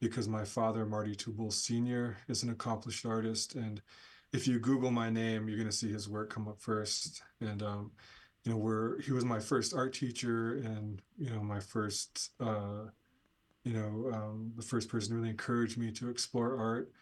because 0.00 0.28
my 0.28 0.44
father, 0.44 0.86
Marty 0.86 1.14
Two 1.14 1.32
Bulls 1.32 1.60
Sr., 1.60 2.16
is 2.28 2.44
an 2.44 2.50
accomplished 2.50 3.04
artist. 3.04 3.56
And 3.56 3.82
if 4.32 4.46
you 4.46 4.60
Google 4.60 4.92
my 4.92 5.10
name, 5.10 5.48
you're 5.48 5.58
going 5.58 5.70
to 5.70 5.76
see 5.76 5.92
his 5.92 6.08
work 6.08 6.30
come 6.30 6.46
up 6.46 6.60
first. 6.60 7.22
And, 7.40 7.62
um, 7.62 7.90
you 8.44 8.52
know, 8.52 8.58
we're, 8.58 9.00
he 9.00 9.10
was 9.10 9.24
my 9.24 9.40
first 9.40 9.74
art 9.74 9.92
teacher 9.92 10.58
and, 10.58 11.02
you 11.18 11.30
know, 11.30 11.42
my 11.42 11.58
first, 11.58 12.30
uh, 12.38 12.86
you 13.64 13.72
know, 13.72 14.10
um, 14.14 14.52
the 14.56 14.62
first 14.62 14.88
person 14.88 15.16
really 15.16 15.30
encouraged 15.30 15.78
me 15.78 15.90
to 15.92 16.08
explore 16.08 16.56
art 16.58 16.92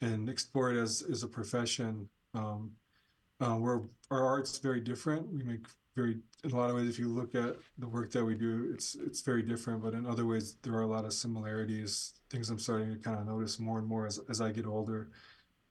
and 0.00 0.28
explore 0.28 0.70
it 0.72 0.80
as, 0.80 1.02
as 1.10 1.22
a 1.22 1.28
profession. 1.28 2.08
Um, 2.34 2.72
uh, 3.40 3.54
where 3.54 3.80
our 4.10 4.24
art's 4.24 4.58
very 4.58 4.80
different. 4.80 5.26
We 5.32 5.42
make 5.42 5.66
very 5.96 6.18
in 6.44 6.52
a 6.52 6.56
lot 6.56 6.70
of 6.70 6.76
ways 6.76 6.88
if 6.88 6.98
you 6.98 7.08
look 7.08 7.34
at 7.34 7.56
the 7.78 7.88
work 7.88 8.10
that 8.12 8.24
we 8.24 8.34
do 8.34 8.70
it's 8.72 8.94
it's 8.94 9.20
very 9.20 9.42
different 9.42 9.82
but 9.82 9.92
in 9.92 10.06
other 10.06 10.26
ways 10.26 10.56
there 10.62 10.74
are 10.74 10.82
a 10.82 10.86
lot 10.86 11.04
of 11.04 11.12
similarities 11.12 12.14
things 12.30 12.48
i'm 12.48 12.58
starting 12.58 12.92
to 12.92 12.98
kind 12.98 13.18
of 13.18 13.26
notice 13.26 13.58
more 13.58 13.78
and 13.78 13.86
more 13.86 14.06
as, 14.06 14.20
as 14.28 14.40
i 14.40 14.50
get 14.50 14.66
older 14.66 15.10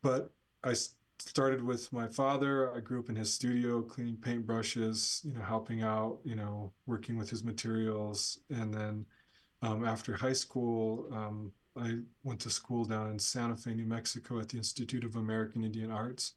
but 0.03 0.29
i 0.63 0.73
started 1.19 1.63
with 1.63 1.91
my 1.93 2.07
father 2.07 2.75
i 2.75 2.79
grew 2.79 2.99
up 2.99 3.09
in 3.09 3.15
his 3.15 3.33
studio 3.33 3.81
cleaning 3.81 4.17
paintbrushes 4.17 5.23
you 5.25 5.33
know 5.33 5.41
helping 5.41 5.81
out 5.83 6.19
you 6.23 6.35
know 6.35 6.71
working 6.85 7.17
with 7.17 7.29
his 7.29 7.43
materials 7.43 8.39
and 8.49 8.73
then 8.73 9.05
um, 9.61 9.85
after 9.85 10.13
high 10.13 10.33
school 10.33 11.07
um, 11.11 11.51
i 11.79 11.95
went 12.23 12.39
to 12.39 12.49
school 12.49 12.85
down 12.85 13.09
in 13.09 13.19
santa 13.19 13.55
fe 13.55 13.73
new 13.73 13.85
mexico 13.85 14.39
at 14.39 14.49
the 14.49 14.57
institute 14.57 15.03
of 15.03 15.15
american 15.15 15.63
indian 15.63 15.91
arts 15.91 16.33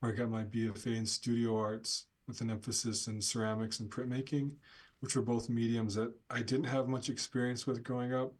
where 0.00 0.12
i 0.12 0.14
got 0.14 0.30
my 0.30 0.44
bfa 0.44 0.96
in 0.96 1.06
studio 1.06 1.58
arts 1.58 2.06
with 2.26 2.40
an 2.40 2.50
emphasis 2.50 3.08
in 3.08 3.20
ceramics 3.20 3.80
and 3.80 3.90
printmaking, 3.90 4.52
which 5.00 5.16
were 5.16 5.22
both 5.22 5.48
mediums 5.48 5.94
that 5.94 6.12
I 6.30 6.42
didn't 6.42 6.64
have 6.64 6.88
much 6.88 7.08
experience 7.08 7.66
with 7.66 7.82
growing 7.82 8.14
up. 8.14 8.32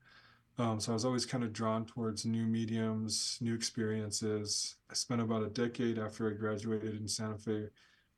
Um, 0.58 0.80
so 0.80 0.92
I 0.92 0.94
was 0.94 1.04
always 1.04 1.26
kind 1.26 1.42
of 1.44 1.52
drawn 1.52 1.84
towards 1.86 2.26
new 2.26 2.44
mediums, 2.44 3.38
new 3.40 3.54
experiences. 3.54 4.76
I 4.90 4.94
spent 4.94 5.20
about 5.20 5.42
a 5.42 5.48
decade 5.48 5.98
after 5.98 6.30
I 6.30 6.34
graduated 6.34 7.00
in 7.00 7.08
Santa 7.08 7.38
Fe 7.38 7.68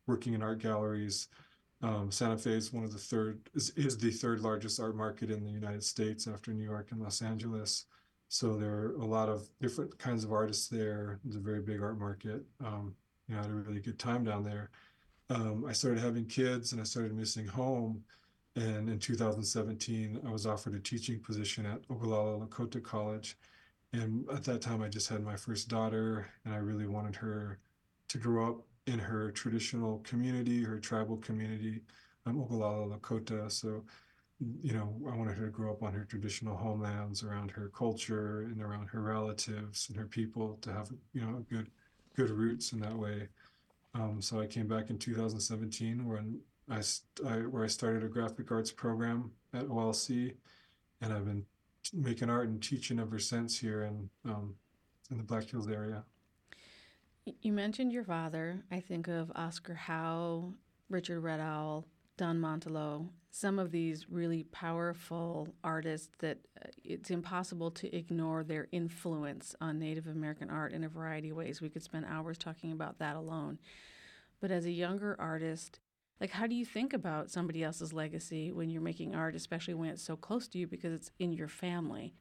working 0.07 0.35
in 0.35 0.43
art 0.43 0.59
galleries. 0.59 1.29
Um, 1.81 2.11
Santa 2.11 2.37
Fe 2.37 2.53
is 2.53 2.73
one 2.73 2.85
of 2.85 2.93
the 2.93 2.99
third 2.99 3.41
is, 3.55 3.71
is 3.71 3.97
the 3.97 4.11
third 4.11 4.41
largest 4.41 4.81
art 4.81 4.97
market 4.97 5.31
in 5.31 5.45
the 5.45 5.51
United 5.51 5.85
States 5.85 6.27
after 6.27 6.53
New 6.53 6.65
York 6.65 6.89
and 6.91 7.01
Los 7.01 7.23
Angeles. 7.23 7.87
So 8.35 8.57
there 8.57 8.75
are 8.75 8.95
a 8.97 9.05
lot 9.05 9.29
of 9.29 9.49
different 9.61 9.97
kinds 9.99 10.25
of 10.25 10.33
artists 10.33 10.69
there. 10.69 11.21
It's 11.27 11.37
a 11.37 11.41
very 11.41 11.61
big 11.61 11.83
art 11.83 11.99
market. 11.99 12.43
Um, 12.65 12.95
you 13.29 13.35
know, 13.35 13.41
I 13.41 13.45
had 13.45 13.51
a 13.51 13.55
really 13.55 13.81
good 13.81 13.99
time 13.99 14.25
down 14.25 14.43
there 14.43 14.71
um, 15.31 15.65
I 15.69 15.73
started 15.73 16.03
having 16.03 16.27
kids 16.27 16.73
and 16.73 16.81
I 16.81 16.85
started 16.85 17.15
missing 17.15 17.47
home. 17.47 18.03
And 18.57 18.89
in 18.89 18.99
2017, 18.99 20.21
I 20.27 20.31
was 20.31 20.47
offered 20.47 20.75
a 20.75 20.79
teaching 20.79 21.21
position 21.21 21.67
at 21.67 21.87
Oglala 21.89 22.47
Lakota 22.47 22.83
College. 22.83 23.37
And 23.93 24.29
at 24.31 24.45
that 24.45 24.61
time, 24.61 24.83
I 24.83 24.89
just 24.89 25.09
had 25.09 25.25
my 25.25 25.37
first 25.37 25.69
daughter, 25.69 26.29
and 26.45 26.55
I 26.55 26.59
really 26.59 26.87
wanted 26.87 27.17
her 27.17 27.59
to 28.09 28.19
grow 28.19 28.49
up 28.49 28.61
in 28.87 28.99
her 28.99 29.31
traditional 29.31 29.99
community, 30.01 30.63
her 30.63 30.79
tribal 30.79 31.17
community. 31.17 31.81
I'm 32.27 32.37
Oglala 32.37 32.99
Lakota, 32.99 33.51
so 33.51 33.85
you 34.41 34.73
know, 34.73 34.95
I 35.11 35.17
wanted 35.17 35.37
her 35.39 35.47
to 35.47 35.51
grow 35.51 35.71
up 35.73 35.83
on 35.83 35.93
her 35.93 36.05
traditional 36.05 36.57
homelands, 36.57 37.23
around 37.23 37.51
her 37.53 37.71
culture, 37.75 38.41
and 38.43 38.61
around 38.61 38.89
her 38.89 39.01
relatives 39.01 39.89
and 39.89 39.97
her 39.97 40.07
people 40.07 40.59
to 40.63 40.73
have 40.73 40.91
you 41.13 41.21
know 41.21 41.45
good 41.51 41.71
good 42.17 42.31
roots 42.31 42.73
in 42.73 42.81
that 42.81 42.97
way. 42.97 43.29
Um, 43.95 44.21
so 44.21 44.41
I 44.41 44.47
came 44.47 44.67
back 44.67 44.91
in 44.91 44.99
2017 44.99 46.07
when 46.07 46.41
I, 46.69 46.83
I, 47.27 47.39
where 47.43 47.65
I 47.65 47.69
started 47.69 48.03
a 48.03 48.09
graphic 48.09 48.51
arts 48.51 48.73
program 48.73 49.31
at 49.53 49.69
OLC, 49.69 50.35
and 51.01 51.13
I've 51.13 51.25
been 51.25 51.45
making 51.93 52.31
art 52.31 52.49
and 52.49 52.63
teaching 52.63 52.99
ever 52.99 53.19
since 53.19 53.59
here 53.59 53.85
in 53.85 54.11
um, 54.25 54.57
in 55.11 55.19
the 55.19 55.23
Black 55.23 55.49
Hills 55.49 55.69
area. 55.69 56.05
You 57.41 57.53
mentioned 57.53 57.93
your 57.93 58.05
father. 58.05 58.65
I 58.71 58.81
think 58.81 59.09
of 59.09 59.31
Oscar 59.35 59.75
Howe, 59.75 60.53
Richard 60.91 61.21
Red 61.21 61.41
Owl, 61.41 61.87
Don 62.17 62.39
Montileaux, 62.39 63.09
some 63.31 63.59
of 63.59 63.73
these 63.73 64.09
really 64.09 64.45
powerful 64.45 65.49
artists 65.65 66.11
that 66.21 66.39
uh, 66.65 66.69
it's 66.85 67.11
impossible 67.11 67.73
to 67.73 67.95
ignore 67.95 68.45
their 68.45 68.69
influence 68.71 69.57
on 69.61 69.81
Native 69.81 70.07
American 70.07 70.49
art 70.49 70.73
in 70.73 70.85
a 70.85 70.89
variety 70.89 71.31
of 71.31 71.37
ways. 71.37 71.61
We 71.61 71.71
could 71.71 71.83
spend 71.83 72.07
hours 72.07 72.39
talking 72.39 72.71
about 72.71 73.01
that 73.01 73.17
alone. 73.17 73.59
But 74.41 74.53
as 74.53 74.65
a 74.65 74.71
younger 74.71 75.17
artist, 75.19 75.81
like 76.21 76.31
how 76.31 76.47
do 76.47 76.55
you 76.55 76.65
think 76.65 76.93
about 76.93 77.31
somebody 77.31 77.65
else's 77.65 77.93
legacy 77.93 78.53
when 78.53 78.71
you're 78.71 78.81
making 78.81 79.17
art, 79.17 79.35
especially 79.35 79.75
when 79.75 79.91
it's 79.91 80.05
so 80.05 80.17
close 80.17 80.47
to 80.49 80.59
you 80.59 80.69
because 80.69 80.93
it's 80.93 81.11
in 81.19 81.33
your 81.33 81.49
family? 81.49 82.15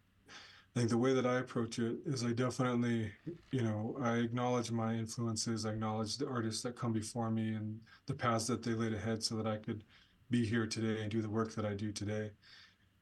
I 0.75 0.79
think 0.79 0.89
the 0.89 0.97
way 0.97 1.13
that 1.13 1.25
I 1.27 1.37
approach 1.37 1.77
it 1.77 1.97
is 2.05 2.23
I 2.23 2.31
definitely, 2.31 3.11
you 3.51 3.61
know, 3.61 3.95
I 4.01 4.15
acknowledge 4.15 4.71
my 4.71 4.95
influences, 4.95 5.67
I 5.67 5.71
acknowledge 5.71 6.17
the 6.17 6.27
artists 6.27 6.63
that 6.63 6.75
come 6.75 6.91
before 6.91 7.29
me 7.29 7.53
and 7.53 7.79
the 8.07 8.15
paths 8.15 8.47
that 8.47 8.63
they 8.63 8.73
laid 8.73 8.93
ahead 8.93 9.21
so 9.21 9.35
that 9.35 9.45
I 9.45 9.57
could 9.57 9.83
be 10.31 10.43
here 10.43 10.65
today 10.65 11.01
and 11.03 11.11
do 11.11 11.21
the 11.21 11.29
work 11.29 11.53
that 11.53 11.65
I 11.65 11.75
do 11.75 11.91
today. 11.91 12.31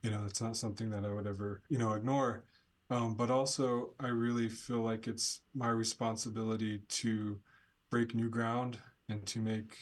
You 0.01 0.11
know, 0.11 0.23
it's 0.25 0.41
not 0.41 0.57
something 0.57 0.89
that 0.89 1.05
I 1.05 1.13
would 1.13 1.27
ever, 1.27 1.61
you 1.69 1.77
know, 1.77 1.93
ignore. 1.93 2.43
Um, 2.89 3.13
but 3.13 3.31
also, 3.31 3.91
I 4.01 4.07
really 4.09 4.49
feel 4.49 4.81
like 4.81 5.07
it's 5.07 5.39
my 5.55 5.69
responsibility 5.69 6.81
to 6.89 7.39
break 7.89 8.13
new 8.13 8.29
ground 8.29 8.79
and 9.07 9.25
to 9.27 9.39
make 9.39 9.77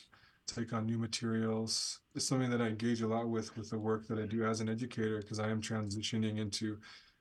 take 0.46 0.74
on 0.74 0.86
new 0.86 1.00
materials. 1.00 2.00
It's 2.14 2.28
something 2.28 2.50
that 2.52 2.62
I 2.62 2.68
engage 2.68 3.02
a 3.02 3.08
lot 3.08 3.28
with 3.30 3.56
with 3.58 3.72
the 3.72 3.80
work 3.80 4.08
that 4.08 4.20
I 4.20 4.28
do 4.28 4.46
as 4.46 4.62
an 4.62 4.70
educator 4.70 5.18
because 5.22 5.40
I 5.40 5.50
am 5.50 5.62
transitioning 5.62 6.38
into 6.38 6.78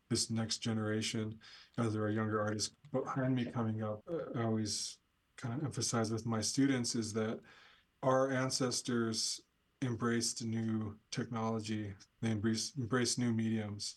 this 0.09 0.31
next 0.31 0.59
generation. 0.59 1.38
as 1.79 1.92
there 1.92 2.03
are 2.03 2.11
younger 2.11 2.40
artists 2.40 2.75
behind 2.92 3.35
me 3.35 3.44
coming 3.44 3.83
up. 3.83 4.03
I 4.35 4.42
always 4.42 4.99
kind 5.37 5.55
of 5.55 5.64
emphasize 5.64 6.11
with 6.11 6.27
my 6.27 6.40
students 6.40 6.94
is 6.94 7.12
that 7.12 7.38
our 8.03 8.33
ancestors 8.33 9.40
embraced 9.83 10.44
new 10.44 10.97
technology. 11.12 11.94
They 12.21 12.31
embraced, 12.31 12.77
embraced 12.79 13.18
new 13.18 13.33
mediums. 13.33 13.94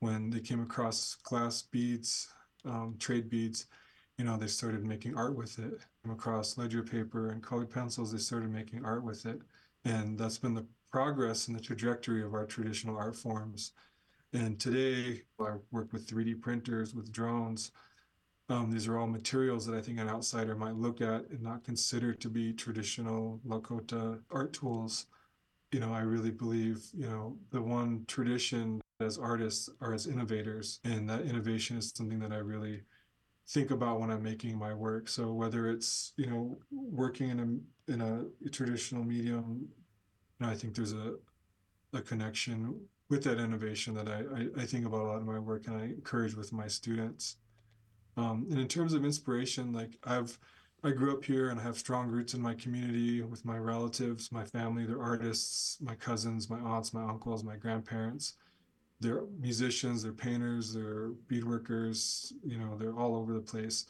When 0.00 0.28
they 0.28 0.40
came 0.40 0.62
across 0.62 1.16
glass 1.22 1.62
beads, 1.62 2.28
um, 2.66 2.96
trade 2.98 3.30
beads, 3.30 3.66
you 4.18 4.24
know, 4.24 4.36
they 4.36 4.46
started 4.46 4.84
making 4.84 5.16
art 5.16 5.36
with 5.36 5.58
it. 5.58 5.80
Came 6.04 6.12
across 6.12 6.58
ledger 6.58 6.82
paper 6.82 7.30
and 7.30 7.42
colored 7.42 7.70
pencils, 7.70 8.12
they 8.12 8.18
started 8.18 8.50
making 8.50 8.84
art 8.84 9.04
with 9.04 9.24
it. 9.24 9.40
And 9.86 10.18
that's 10.18 10.38
been 10.38 10.54
the 10.54 10.66
progress 10.90 11.48
and 11.48 11.56
the 11.56 11.62
trajectory 11.62 12.22
of 12.22 12.34
our 12.34 12.44
traditional 12.44 12.96
art 12.96 13.16
forms. 13.16 13.72
And 14.36 14.60
today, 14.60 15.22
I 15.40 15.54
work 15.70 15.94
with 15.94 16.06
3D 16.06 16.42
printers, 16.42 16.94
with 16.94 17.10
drones. 17.10 17.72
Um, 18.50 18.70
these 18.70 18.86
are 18.86 18.98
all 18.98 19.06
materials 19.06 19.64
that 19.64 19.74
I 19.74 19.80
think 19.80 19.98
an 19.98 20.10
outsider 20.10 20.54
might 20.54 20.76
look 20.76 21.00
at 21.00 21.30
and 21.30 21.40
not 21.40 21.64
consider 21.64 22.12
to 22.12 22.28
be 22.28 22.52
traditional 22.52 23.40
Lakota 23.48 24.20
art 24.30 24.52
tools. 24.52 25.06
You 25.72 25.80
know, 25.80 25.90
I 25.90 26.00
really 26.00 26.30
believe, 26.30 26.84
you 26.92 27.06
know, 27.06 27.38
the 27.50 27.62
one 27.62 28.04
tradition 28.08 28.82
as 29.00 29.16
artists 29.16 29.70
are 29.80 29.94
as 29.94 30.06
innovators, 30.06 30.80
and 30.84 31.08
that 31.08 31.22
innovation 31.22 31.78
is 31.78 31.90
something 31.96 32.18
that 32.18 32.32
I 32.32 32.38
really 32.38 32.82
think 33.48 33.70
about 33.70 34.00
when 34.00 34.10
I'm 34.10 34.22
making 34.22 34.58
my 34.58 34.74
work. 34.74 35.08
So 35.08 35.32
whether 35.32 35.70
it's, 35.70 36.12
you 36.18 36.26
know, 36.26 36.58
working 36.70 37.30
in 37.30 37.40
a 37.40 37.90
in 37.90 38.00
a 38.02 38.50
traditional 38.50 39.02
medium, 39.02 39.66
you 40.38 40.46
know, 40.46 40.52
I 40.52 40.54
think 40.54 40.74
there's 40.74 40.92
a 40.92 41.14
a 41.94 42.02
connection 42.02 42.78
with 43.08 43.22
that 43.24 43.38
innovation 43.38 43.94
that 43.94 44.08
I, 44.08 44.22
I, 44.36 44.62
I, 44.62 44.66
think 44.66 44.84
about 44.84 45.02
a 45.02 45.04
lot 45.04 45.20
in 45.20 45.26
my 45.26 45.38
work 45.38 45.68
and 45.68 45.76
I 45.76 45.84
encourage 45.84 46.34
with 46.34 46.52
my 46.52 46.66
students. 46.66 47.36
Um, 48.16 48.46
and 48.50 48.58
in 48.58 48.66
terms 48.66 48.94
of 48.94 49.04
inspiration, 49.04 49.72
like 49.72 49.96
I've, 50.04 50.36
I 50.82 50.90
grew 50.90 51.12
up 51.12 51.24
here 51.24 51.50
and 51.50 51.60
I 51.60 51.62
have 51.62 51.78
strong 51.78 52.08
roots 52.08 52.34
in 52.34 52.42
my 52.42 52.54
community 52.54 53.22
with 53.22 53.44
my 53.44 53.58
relatives, 53.58 54.32
my 54.32 54.44
family, 54.44 54.84
they're 54.84 55.02
artists, 55.02 55.78
my 55.80 55.94
cousins, 55.94 56.50
my 56.50 56.58
aunts, 56.58 56.92
my 56.92 57.02
uncles, 57.02 57.44
my 57.44 57.56
grandparents. 57.56 58.34
They're 58.98 59.24
musicians, 59.38 60.02
they're 60.02 60.12
painters, 60.12 60.72
they're 60.72 61.10
beadworkers, 61.30 62.32
you 62.44 62.58
know, 62.58 62.76
they're 62.76 62.96
all 62.96 63.14
over 63.14 63.34
the 63.34 63.40
place. 63.40 63.86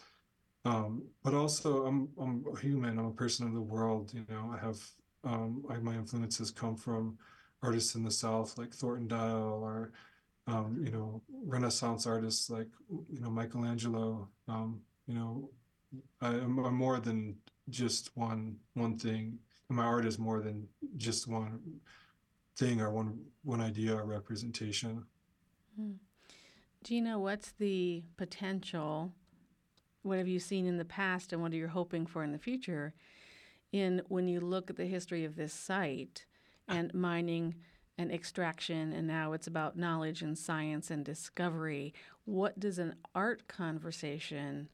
Um, 0.65 1.03
but 1.23 1.33
also 1.33 1.87
I'm, 1.87 2.09
I'm 2.21 2.45
a 2.53 2.59
human, 2.59 2.99
I'm 2.99 3.07
a 3.07 3.13
person 3.13 3.47
of 3.47 3.55
the 3.55 3.61
world, 3.61 4.13
you 4.13 4.27
know, 4.29 4.53
I 4.53 4.65
have, 4.65 4.81
um, 5.23 5.65
I, 5.71 5.77
my 5.77 5.95
influences 5.95 6.51
come 6.51 6.77
from 6.77 7.17
artists 7.63 7.95
in 7.95 8.05
the 8.05 8.11
South 8.11 8.59
like 8.59 8.73
Thornton 8.73 9.09
Dial 9.09 9.61
or 9.63 9.93
um, 10.47 10.81
you 10.85 10.91
know, 10.93 11.23
Renaissance 11.45 12.07
artists 12.07 12.51
like, 12.51 12.69
you 12.89 13.21
know, 13.21 13.31
Michelangelo, 13.31 14.29
um, 14.49 14.81
you 15.07 15.15
know, 15.15 15.51
I, 16.21 16.29
am 16.29 16.75
more 16.75 17.01
than 17.01 17.37
just 17.69 18.11
one 18.17 18.57
one 18.75 18.99
thing. 18.99 19.39
My 19.69 19.85
art 19.85 20.07
is 20.07 20.19
more 20.19 20.41
than 20.41 20.69
just 20.97 21.27
one 21.27 21.61
thing 22.57 22.81
or 22.81 22.91
one 22.91 23.19
one 23.43 23.61
idea 23.61 23.95
or 23.97 24.05
representation. 24.05 25.05
Hmm. 25.77 25.93
Gina, 26.85 27.19
what's 27.19 27.53
the 27.53 28.05
potential? 28.17 29.13
What 30.03 30.19
have 30.19 30.29
you 30.29 30.39
seen 30.39 30.67
in 30.67 30.77
the 30.77 30.85
past, 30.85 31.33
and 31.33 31.43
what 31.43 31.53
are 31.53 31.57
you 31.57 31.67
hoping 31.67 32.07
for 32.07 32.23
in 32.23 32.31
the 32.31 32.39
future? 32.39 32.95
In 33.73 34.03
when 34.09 34.29
you 34.29 34.39
look 34.39 34.71
at 34.71 34.77
the 34.77 34.87
history 34.87 35.25
of 35.25 35.35
this 35.35 35.53
site 35.53 36.26
and 36.69 36.93
mining 36.95 37.55
and 37.99 38.13
extraction, 38.13 38.93
and 38.93 39.07
now 39.07 39.33
it's 39.33 39.47
about 39.47 39.79
knowledge 39.79 40.23
and 40.23 40.37
science 40.37 40.91
and 40.91 41.05
discovery. 41.05 41.95
What 42.25 42.61
does 42.61 42.79
an 42.79 42.97
art 43.15 43.49
conversation 43.49 44.69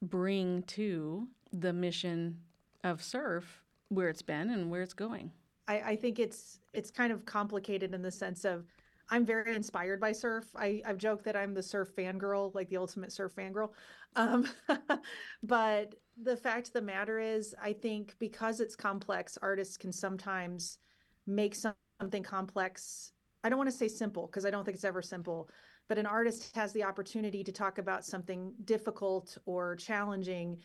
bring 0.00 0.62
to 0.64 1.28
the 1.52 1.72
mission 1.72 2.38
of 2.82 3.02
SURF, 3.02 3.62
where 3.88 4.08
it's 4.08 4.22
been 4.22 4.50
and 4.50 4.70
where 4.70 4.82
it's 4.82 4.94
going? 4.94 5.30
I, 5.68 5.80
I 5.80 5.96
think 5.96 6.18
it's 6.18 6.58
it's 6.72 6.90
kind 6.90 7.12
of 7.12 7.24
complicated 7.24 7.94
in 7.94 8.02
the 8.02 8.10
sense 8.10 8.44
of 8.44 8.64
I'm 9.10 9.26
very 9.26 9.54
inspired 9.54 10.00
by 10.00 10.12
SURF. 10.12 10.46
I, 10.56 10.80
I've 10.86 10.96
joked 10.96 11.24
that 11.24 11.36
I'm 11.36 11.54
the 11.54 11.62
SURF 11.62 11.94
fangirl, 11.94 12.54
like 12.54 12.68
the 12.70 12.78
ultimate 12.78 13.12
SURF 13.12 13.34
fangirl. 13.34 13.70
Um, 14.16 14.48
but 15.42 15.94
the 16.22 16.36
fact 16.36 16.68
of 16.68 16.72
the 16.72 16.82
matter 16.82 17.18
is, 17.20 17.54
I 17.62 17.74
think 17.74 18.14
because 18.18 18.60
it's 18.60 18.74
complex, 18.74 19.36
artists 19.42 19.76
can 19.76 19.92
sometimes 19.92 20.78
make 21.26 21.54
something 21.54 22.22
complex. 22.22 23.12
I 23.44 23.48
don't 23.48 23.58
want 23.58 23.70
to 23.70 23.76
say 23.76 23.88
simple 23.88 24.26
because 24.26 24.46
I 24.46 24.50
don't 24.50 24.64
think 24.64 24.76
it's 24.76 24.84
ever 24.84 25.02
simple, 25.02 25.48
but 25.88 25.98
an 25.98 26.06
artist 26.06 26.54
has 26.54 26.72
the 26.72 26.84
opportunity 26.84 27.42
to 27.44 27.52
talk 27.52 27.78
about 27.78 28.04
something 28.04 28.52
difficult 28.64 29.36
or 29.46 29.76
challenging 29.76 30.58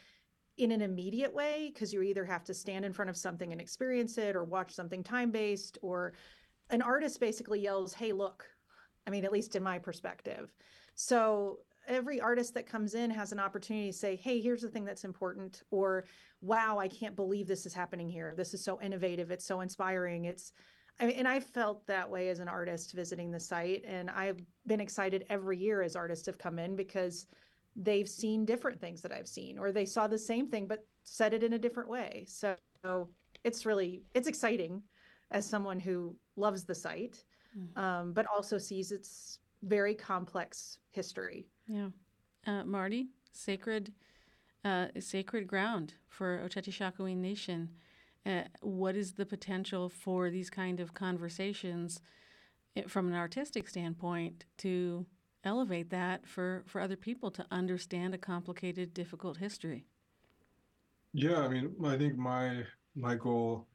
in 0.58 0.72
an 0.72 0.82
immediate 0.82 1.34
way 1.34 1.72
because 1.74 1.94
you 1.94 2.02
either 2.02 2.26
have 2.26 2.44
to 2.44 2.54
stand 2.54 2.84
in 2.84 2.94
front 2.94 3.10
of 3.10 3.18
something 3.18 3.52
and 3.52 3.62
experience 3.62 4.18
it 4.18 4.36
or 4.36 4.44
watch 4.44 4.72
something 4.72 5.04
time 5.04 5.32
based 5.32 5.78
or 5.82 6.14
an 6.70 6.82
artist 6.82 7.20
basically 7.20 7.60
yells 7.60 7.94
hey 7.94 8.12
look 8.12 8.46
i 9.06 9.10
mean 9.10 9.24
at 9.24 9.32
least 9.32 9.56
in 9.56 9.64
my 9.64 9.78
perspective 9.78 10.50
so 10.96 11.60
every 11.88 12.20
artist 12.20 12.54
that 12.54 12.68
comes 12.68 12.94
in 12.94 13.10
has 13.10 13.32
an 13.32 13.40
opportunity 13.40 13.92
to 13.92 13.98
say 13.98 14.16
hey 14.16 14.40
here's 14.40 14.62
the 14.62 14.70
thing 14.70 14.86
that's 14.86 15.04
important 15.04 15.64
or 15.72 16.06
wow 16.42 16.78
i 16.78 16.88
can't 16.88 17.16
believe 17.16 17.48
this 17.48 17.66
is 17.66 17.74
happening 17.74 18.10
here 18.10 18.34
this 18.36 18.54
is 18.54 18.64
so 18.64 18.80
innovative 18.82 19.32
it's 19.32 19.46
so 19.46 19.62
inspiring 19.62 20.26
it's 20.26 20.54
I 21.00 21.06
mean, 21.06 21.16
and 21.18 21.28
I 21.28 21.40
felt 21.40 21.86
that 21.88 22.10
way 22.10 22.30
as 22.30 22.40
an 22.40 22.48
artist 22.48 22.94
visiting 22.94 23.30
the 23.32 23.40
site, 23.40 23.84
and 23.86 24.10
I've 24.10 24.40
been 24.66 24.80
excited 24.80 25.26
every 25.30 25.58
year 25.58 25.82
as 25.82 25.96
artists 25.96 26.26
have 26.26 26.40
come 26.40 26.58
in 26.58 26.76
because 26.76 27.28
they've 27.76 28.10
seen 28.10 28.46
different 28.46 28.82
things 28.82 29.02
that 29.02 29.12
I've 29.12 29.28
seen, 29.28 29.60
or 29.60 29.72
they 29.72 29.86
saw 29.86 30.08
the 30.08 30.18
same 30.18 30.48
thing 30.48 30.66
but 30.66 30.86
said 31.04 31.34
it 31.34 31.44
in 31.44 31.54
a 31.54 31.60
different 31.60 31.90
way. 31.90 32.26
So 32.28 32.56
it's 33.44 33.66
really 33.66 34.02
it's 34.14 34.28
exciting 34.28 34.82
as 35.32 35.48
someone 35.48 35.80
who 35.80 36.16
loves 36.36 36.64
the 36.64 36.76
site, 36.76 37.24
mm. 37.58 37.78
um, 37.82 38.14
but 38.14 38.26
also 38.34 38.58
sees 38.58 38.92
its 38.92 39.40
very 39.64 39.94
complex 39.94 40.80
history. 40.92 41.48
Yeah, 41.68 41.90
uh, 42.46 42.64
Marty, 42.64 43.08
sacred, 43.34 43.94
uh, 44.64 44.88
sacred 45.00 45.48
ground 45.48 45.94
for 46.08 46.40
Oceti 46.40 46.72
Sakowin 46.72 47.18
Nation. 47.18 47.70
Uh, 48.26 48.44
what 48.62 48.96
is 48.96 49.14
the 49.14 49.26
potential 49.26 49.90
for 49.90 50.30
these 50.30 50.50
kind 50.50 50.80
of 50.80 50.94
conversations 50.94 52.02
eh, 52.76 52.84
from 52.88 53.08
an 53.08 53.14
artistic 53.14 53.70
standpoint 53.70 54.46
to 54.58 55.06
elevate 55.44 55.90
that 55.90 56.28
for, 56.28 56.64
for 56.66 56.82
other 56.82 56.96
people 56.96 57.32
to 57.32 57.46
understand 57.52 58.14
a 58.14 58.18
complicated, 58.18 58.94
difficult 58.94 59.38
history? 59.38 59.86
Yeah, 61.14 61.40
I 61.40 61.48
mean, 61.48 61.74
I 61.86 61.98
think 61.98 62.18
my 62.18 62.64
my 62.96 63.16
goal, 63.16 63.68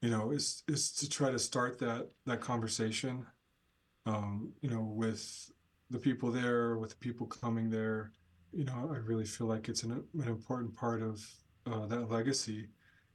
you 0.00 0.10
know, 0.10 0.30
is 0.30 0.62
is 0.68 0.92
to 0.92 1.08
try 1.08 1.30
to 1.30 1.38
start 1.38 1.78
that 1.80 2.08
that 2.26 2.40
conversation, 2.40 3.26
um, 4.06 4.52
you 4.62 4.70
know, 4.70 4.80
with 4.80 5.50
the 5.90 5.98
people 5.98 6.30
there, 6.30 6.76
with 6.76 6.90
the 6.90 6.96
people 6.96 7.26
coming 7.26 7.70
there. 7.70 8.12
You 8.52 8.64
know, 8.64 8.90
I 8.92 8.98
really 8.98 9.24
feel 9.24 9.46
like 9.46 9.68
it's 9.68 9.82
an, 9.82 10.04
an 10.14 10.28
important 10.28 10.74
part 10.74 11.02
of 11.02 11.24
uh, 11.66 11.86
that 11.86 12.10
legacy, 12.10 12.68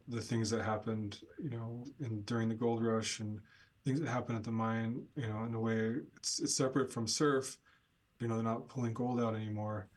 the 0.07 0.21
things 0.21 0.49
that 0.51 0.63
happened, 0.63 1.19
you 1.41 1.49
know, 1.49 1.85
in 1.99 2.21
during 2.21 2.47
the 2.47 2.55
gold 2.55 2.83
rush 2.83 3.19
and 3.19 3.39
things 3.83 3.99
that 3.99 4.09
happened 4.09 4.37
at 4.37 4.43
the 4.43 4.51
mine. 4.51 5.03
You 5.15 5.27
know, 5.27 5.43
in 5.43 5.53
a 5.53 5.59
way, 5.59 5.95
it's 6.17 6.39
it's 6.39 6.55
separate 6.55 6.91
from 6.91 7.07
SURF 7.07 7.57
you 8.19 8.27
know, 8.27 8.35
they're 8.35 8.43
not 8.43 8.69
pulling 8.69 8.93
gold 8.93 9.21
out 9.21 9.35
anymore. 9.35 9.87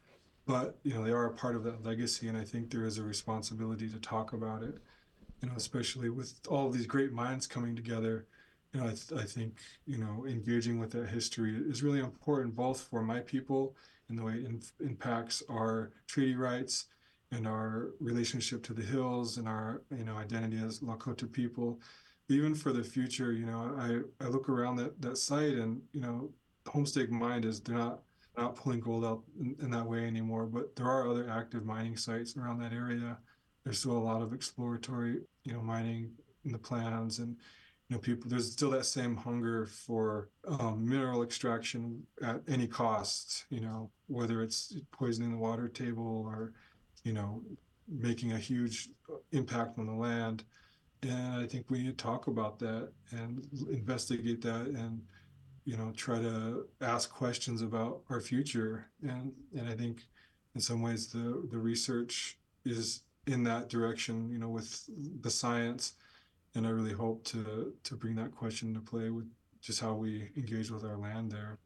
But, 0.47 0.79
you 0.83 0.95
know, 0.95 1.05
they 1.05 1.11
are 1.11 1.27
a 1.27 1.33
part 1.33 1.57
of 1.57 1.65
that 1.65 1.85
legacy. 1.85 2.29
And 2.29 2.37
I 2.37 2.45
think 2.45 2.71
there 2.71 2.85
is 2.85 2.99
a 2.99 3.03
responsibility 3.03 3.89
to 3.89 3.99
talk 4.01 4.33
about 4.33 4.63
it, 4.63 4.79
you 5.43 5.49
know, 5.49 5.55
especially 5.57 6.09
with 6.09 6.41
all 6.49 6.67
of 6.67 6.73
these 6.73 6.87
great 6.87 7.13
minds 7.13 7.47
coming 7.47 7.77
together. 7.77 8.27
You 8.73 8.81
know, 8.81 8.87
I, 8.87 9.21
I 9.21 9.25
think, 9.25 9.59
you 9.87 9.99
know, 9.99 10.27
engaging 10.27 10.79
with 10.79 10.91
that 10.93 11.09
history 11.09 11.57
is 11.69 11.83
really 11.83 12.01
important, 12.01 12.55
both 12.55 12.83
for 12.83 13.03
my 13.03 13.21
people 13.21 13.75
and 14.09 14.19
the 14.19 14.25
way 14.25 14.35
it 14.35 14.71
impacts 14.81 15.43
our 15.51 15.91
treaty 16.07 16.37
rights 16.37 16.87
and 17.33 17.47
our 17.47 17.91
relationship 18.01 18.63
to 18.65 18.75
the 18.75 18.83
hills 18.83 19.37
and 19.39 19.49
our, 19.49 19.83
you 19.97 20.05
know, 20.05 20.17
identity 20.17 20.59
as 20.59 20.81
Lakota 20.81 21.31
people. 21.31 21.81
Even 22.29 22.55
for 22.55 22.73
the 22.73 22.85
future, 22.85 23.33
you 23.33 23.47
know, 23.47 23.75
I, 23.79 24.25
I 24.25 24.29
look 24.29 24.49
around 24.49 24.77
that, 24.77 25.01
that 25.01 25.17
site 25.17 25.55
and, 25.55 25.81
you 25.93 26.01
know, 26.01 26.31
Homestake 26.67 27.11
Mine 27.11 27.45
is 27.45 27.61
they're 27.61 27.77
not 27.77 28.01
not 28.37 28.55
pulling 28.55 28.79
gold 28.79 29.05
out 29.05 29.23
in, 29.41 29.57
in, 29.61 29.71
that 29.71 29.85
way 29.85 30.07
anymore, 30.07 30.47
but 30.47 30.75
there 30.77 30.87
are 30.87 31.11
other 31.11 31.29
active 31.29 31.65
mining 31.67 31.97
sites 31.97 32.37
around 32.37 32.61
that 32.61 32.73
area. 32.73 33.19
There's 33.65 33.81
still 33.81 33.97
a 33.97 33.99
lot 33.99 34.23
of 34.23 34.33
exploratory, 34.33 35.23
you 35.45 35.53
know, 35.53 35.61
mining 35.61 36.13
in 36.45 36.53
the 36.53 36.59
plans 36.59 37.19
and 37.19 37.37
you 37.89 37.97
know 37.97 38.01
people 38.01 38.29
there's 38.29 38.53
still 38.53 38.71
that 38.71 38.85
same 38.85 39.17
hunger 39.17 39.67
for 39.67 40.29
um, 40.47 40.87
mineral 40.87 41.23
extraction 41.23 42.03
at 42.23 42.41
any 42.49 42.67
cost 42.67 43.45
you 43.51 43.61
know 43.61 43.91
whether 44.07 44.43
it's 44.43 44.77
poisoning 44.93 45.33
the 45.33 45.39
water 45.39 45.69
table 45.69 46.25
or 46.27 46.53
you 47.05 47.13
know 47.13 47.43
making 47.89 48.33
a 48.33 48.39
huge 48.39 48.91
impact 49.33 49.79
on 49.79 49.87
the 49.87 49.93
land. 49.93 50.45
And 51.03 51.35
i 51.35 51.47
think 51.47 51.67
we 51.69 51.79
need 51.83 51.99
to 51.99 52.05
talk 52.05 52.27
about 52.27 52.59
that 52.59 52.91
and 53.13 53.47
investigate 53.71 54.43
that 54.43 54.67
and 54.67 55.01
you 55.65 55.77
know 55.77 55.93
try 55.97 56.19
to 56.19 56.67
ask 56.81 57.11
questions 57.11 57.63
about 57.63 58.01
our 58.11 58.21
future. 58.21 58.87
And 59.03 59.33
and 59.57 59.69
i 59.69 59.75
think 59.75 60.03
in 60.55 60.61
some 60.61 60.83
ways 60.83 61.07
the 61.07 61.47
the 61.51 61.59
research 61.59 62.39
is 62.65 63.03
in 63.27 63.45
that 63.45 63.69
direction 63.69 64.29
you 64.31 64.39
know 64.39 64.49
with 64.49 64.85
the 65.21 65.31
science 65.31 65.93
and 66.55 66.67
i 66.67 66.71
really 66.71 66.93
hope 66.93 67.25
to 67.25 67.73
to 67.85 67.95
bring 67.95 68.15
that 68.15 68.35
question 68.35 68.75
to 68.75 68.81
play 68.81 69.11
with 69.11 69.27
just 69.61 69.81
how 69.81 69.93
we 69.95 70.31
engage 70.37 70.71
with 70.71 70.85
our 70.85 70.97
land 70.97 71.31
there 71.31 71.59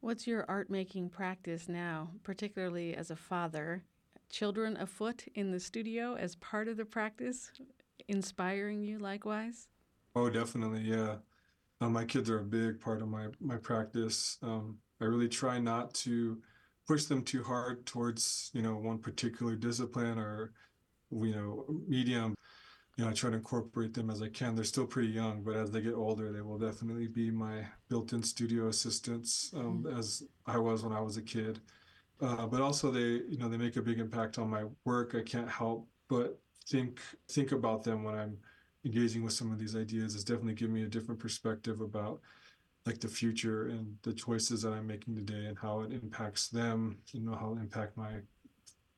what's 0.00 0.26
your 0.26 0.44
art 0.48 0.70
making 0.70 1.08
practice 1.08 1.68
now 1.68 2.10
particularly 2.22 2.94
as 2.94 3.10
a 3.10 3.16
father 3.16 3.82
children 4.28 4.76
afoot 4.78 5.24
in 5.34 5.50
the 5.50 5.60
studio 5.60 6.14
as 6.16 6.36
part 6.36 6.68
of 6.68 6.76
the 6.76 6.84
practice 6.84 7.50
inspiring 8.08 8.82
you 8.82 8.98
likewise 8.98 9.68
oh 10.14 10.30
definitely 10.30 10.80
yeah 10.80 11.16
uh, 11.80 11.88
my 11.88 12.04
kids 12.04 12.30
are 12.30 12.40
a 12.40 12.44
big 12.44 12.80
part 12.80 13.02
of 13.02 13.08
my 13.08 13.26
my 13.40 13.56
practice. 13.56 14.38
Um, 14.42 14.78
I 15.00 15.04
really 15.04 15.28
try 15.28 15.58
not 15.58 15.92
to 15.94 16.38
push 16.86 17.04
them 17.04 17.22
too 17.22 17.42
hard 17.42 17.84
towards 17.86 18.50
you 18.54 18.62
know 18.62 18.76
one 18.76 18.98
particular 18.98 19.56
discipline 19.56 20.18
or 20.18 20.52
you 21.10 21.34
know 21.34 21.64
medium. 21.86 22.34
You 22.96 23.04
know, 23.04 23.10
I 23.10 23.14
try 23.14 23.30
to 23.30 23.36
incorporate 23.36 23.92
them 23.92 24.08
as 24.08 24.22
I 24.22 24.28
can. 24.28 24.54
They're 24.54 24.64
still 24.64 24.86
pretty 24.86 25.08
young, 25.08 25.42
but 25.42 25.54
as 25.54 25.70
they 25.70 25.82
get 25.82 25.94
older, 25.94 26.32
they 26.32 26.40
will 26.40 26.58
definitely 26.58 27.08
be 27.08 27.30
my 27.30 27.66
built-in 27.88 28.22
studio 28.22 28.68
assistants, 28.68 29.52
um, 29.54 29.84
mm-hmm. 29.84 29.98
as 29.98 30.22
I 30.46 30.56
was 30.58 30.82
when 30.82 30.94
I 30.94 31.00
was 31.00 31.18
a 31.18 31.22
kid. 31.22 31.60
Uh, 32.22 32.46
but 32.46 32.62
also, 32.62 32.90
they 32.90 33.20
you 33.28 33.36
know 33.38 33.48
they 33.48 33.58
make 33.58 33.76
a 33.76 33.82
big 33.82 33.98
impact 33.98 34.38
on 34.38 34.48
my 34.48 34.64
work. 34.84 35.14
I 35.14 35.22
can't 35.22 35.50
help 35.50 35.86
but 36.08 36.38
think 36.66 37.00
think 37.28 37.52
about 37.52 37.82
them 37.84 38.02
when 38.02 38.14
I'm 38.14 38.38
engaging 38.84 39.22
with 39.24 39.32
some 39.32 39.50
of 39.52 39.58
these 39.58 39.74
ideas 39.74 40.14
It's 40.14 40.24
definitely 40.24 40.54
given 40.54 40.74
me 40.74 40.84
a 40.84 40.88
different 40.88 41.20
perspective 41.20 41.80
about 41.80 42.20
like 42.86 43.00
the 43.00 43.08
future 43.08 43.66
and 43.66 43.96
the 44.02 44.12
choices 44.12 44.62
that 44.62 44.72
I'm 44.72 44.86
making 44.86 45.16
today 45.16 45.46
and 45.46 45.58
how 45.58 45.80
it 45.80 45.92
impacts 45.92 46.48
them, 46.48 46.98
you 47.12 47.20
know, 47.20 47.34
how 47.34 47.52
it 47.52 47.60
impact 47.60 47.96
my 47.96 48.12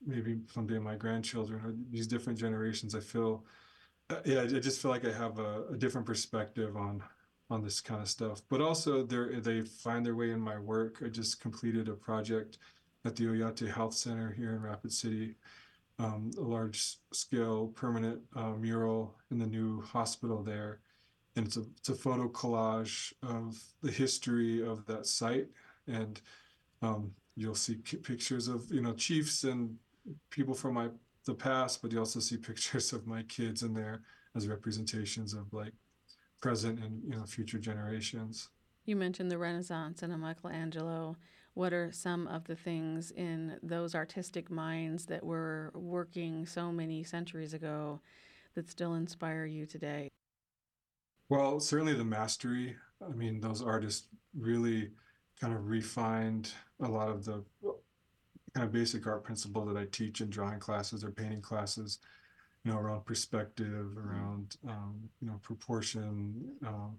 maybe 0.06 0.38
someday 0.52 0.78
my 0.78 0.94
grandchildren 0.94 1.60
or 1.64 1.74
these 1.90 2.06
different 2.06 2.38
generations. 2.38 2.94
I 2.94 3.00
feel, 3.00 3.44
uh, 4.10 4.20
yeah, 4.24 4.42
I 4.42 4.46
just 4.46 4.80
feel 4.80 4.90
like 4.90 5.04
I 5.04 5.12
have 5.12 5.38
a, 5.38 5.64
a, 5.72 5.76
different 5.76 6.06
perspective 6.06 6.76
on 6.76 7.02
on 7.50 7.62
this 7.62 7.80
kind 7.80 8.02
of 8.02 8.08
stuff. 8.08 8.42
But 8.48 8.60
also, 8.60 9.02
they 9.02 9.40
they 9.40 9.62
find 9.62 10.04
their 10.04 10.14
way 10.14 10.30
in 10.30 10.40
my 10.40 10.58
work. 10.58 11.02
I 11.04 11.08
just 11.08 11.40
completed 11.40 11.88
a 11.88 11.94
project 11.94 12.58
at 13.04 13.16
the 13.16 13.24
Oyate 13.24 13.70
Health 13.70 13.94
Center 13.94 14.32
here 14.32 14.50
in 14.50 14.62
Rapid 14.62 14.92
City 14.92 15.36
um, 15.98 16.30
a 16.38 16.42
large 16.42 16.96
scale 17.12 17.68
permanent 17.68 18.20
uh, 18.36 18.52
mural 18.52 19.14
in 19.30 19.38
the 19.38 19.46
new 19.46 19.80
hospital 19.82 20.42
there. 20.42 20.80
and 21.36 21.46
it's 21.46 21.56
a 21.56 21.64
it's 21.76 21.88
a 21.88 21.94
photo 21.94 22.28
collage 22.28 23.12
of 23.22 23.60
the 23.82 23.90
history 23.90 24.64
of 24.64 24.86
that 24.86 25.06
site, 25.06 25.48
and 25.86 26.20
um, 26.82 27.12
you'll 27.36 27.54
see 27.54 27.74
pictures 27.76 28.48
of 28.48 28.70
you 28.72 28.80
know 28.80 28.94
chiefs 28.94 29.44
and 29.44 29.76
people 30.30 30.54
from 30.54 30.74
my 30.74 30.88
the 31.28 31.34
past, 31.34 31.80
but 31.82 31.92
you 31.92 31.98
also 31.98 32.18
see 32.18 32.36
pictures 32.36 32.92
of 32.92 33.06
my 33.06 33.22
kids 33.24 33.62
in 33.62 33.74
there 33.74 34.02
as 34.34 34.48
representations 34.48 35.34
of 35.34 35.52
like 35.52 35.72
present 36.40 36.80
and 36.80 37.02
you 37.04 37.16
know 37.16 37.24
future 37.24 37.58
generations. 37.58 38.48
You 38.84 38.96
mentioned 38.96 39.30
the 39.30 39.38
Renaissance 39.38 40.02
and 40.02 40.12
a 40.12 40.18
Michelangelo. 40.18 41.16
What 41.54 41.72
are 41.72 41.92
some 41.92 42.26
of 42.28 42.44
the 42.44 42.56
things 42.56 43.10
in 43.10 43.58
those 43.62 43.94
artistic 43.94 44.50
minds 44.50 45.06
that 45.06 45.24
were 45.24 45.72
working 45.74 46.46
so 46.46 46.72
many 46.72 47.02
centuries 47.02 47.52
ago 47.52 48.00
that 48.54 48.70
still 48.70 48.94
inspire 48.94 49.44
you 49.44 49.66
today? 49.66 50.08
Well, 51.28 51.60
certainly 51.60 51.94
the 51.94 52.04
mastery. 52.04 52.76
I 53.04 53.12
mean, 53.12 53.40
those 53.40 53.60
artists 53.60 54.06
really 54.34 54.92
kind 55.40 55.52
of 55.52 55.68
refined 55.68 56.52
a 56.80 56.88
lot 56.88 57.08
of 57.08 57.24
the 57.24 57.44
kind 58.58 58.66
of 58.66 58.72
basic 58.72 59.06
art 59.06 59.22
principle 59.22 59.64
that 59.64 59.76
I 59.76 59.86
teach 59.92 60.20
in 60.20 60.30
drawing 60.30 60.58
classes 60.58 61.04
or 61.04 61.12
painting 61.12 61.40
classes, 61.40 62.00
you 62.64 62.72
know, 62.72 62.78
around 62.78 63.04
perspective, 63.04 63.96
around, 63.96 64.56
um, 64.68 65.08
you 65.20 65.28
know, 65.28 65.38
proportion, 65.42 66.34
um, 66.66 66.98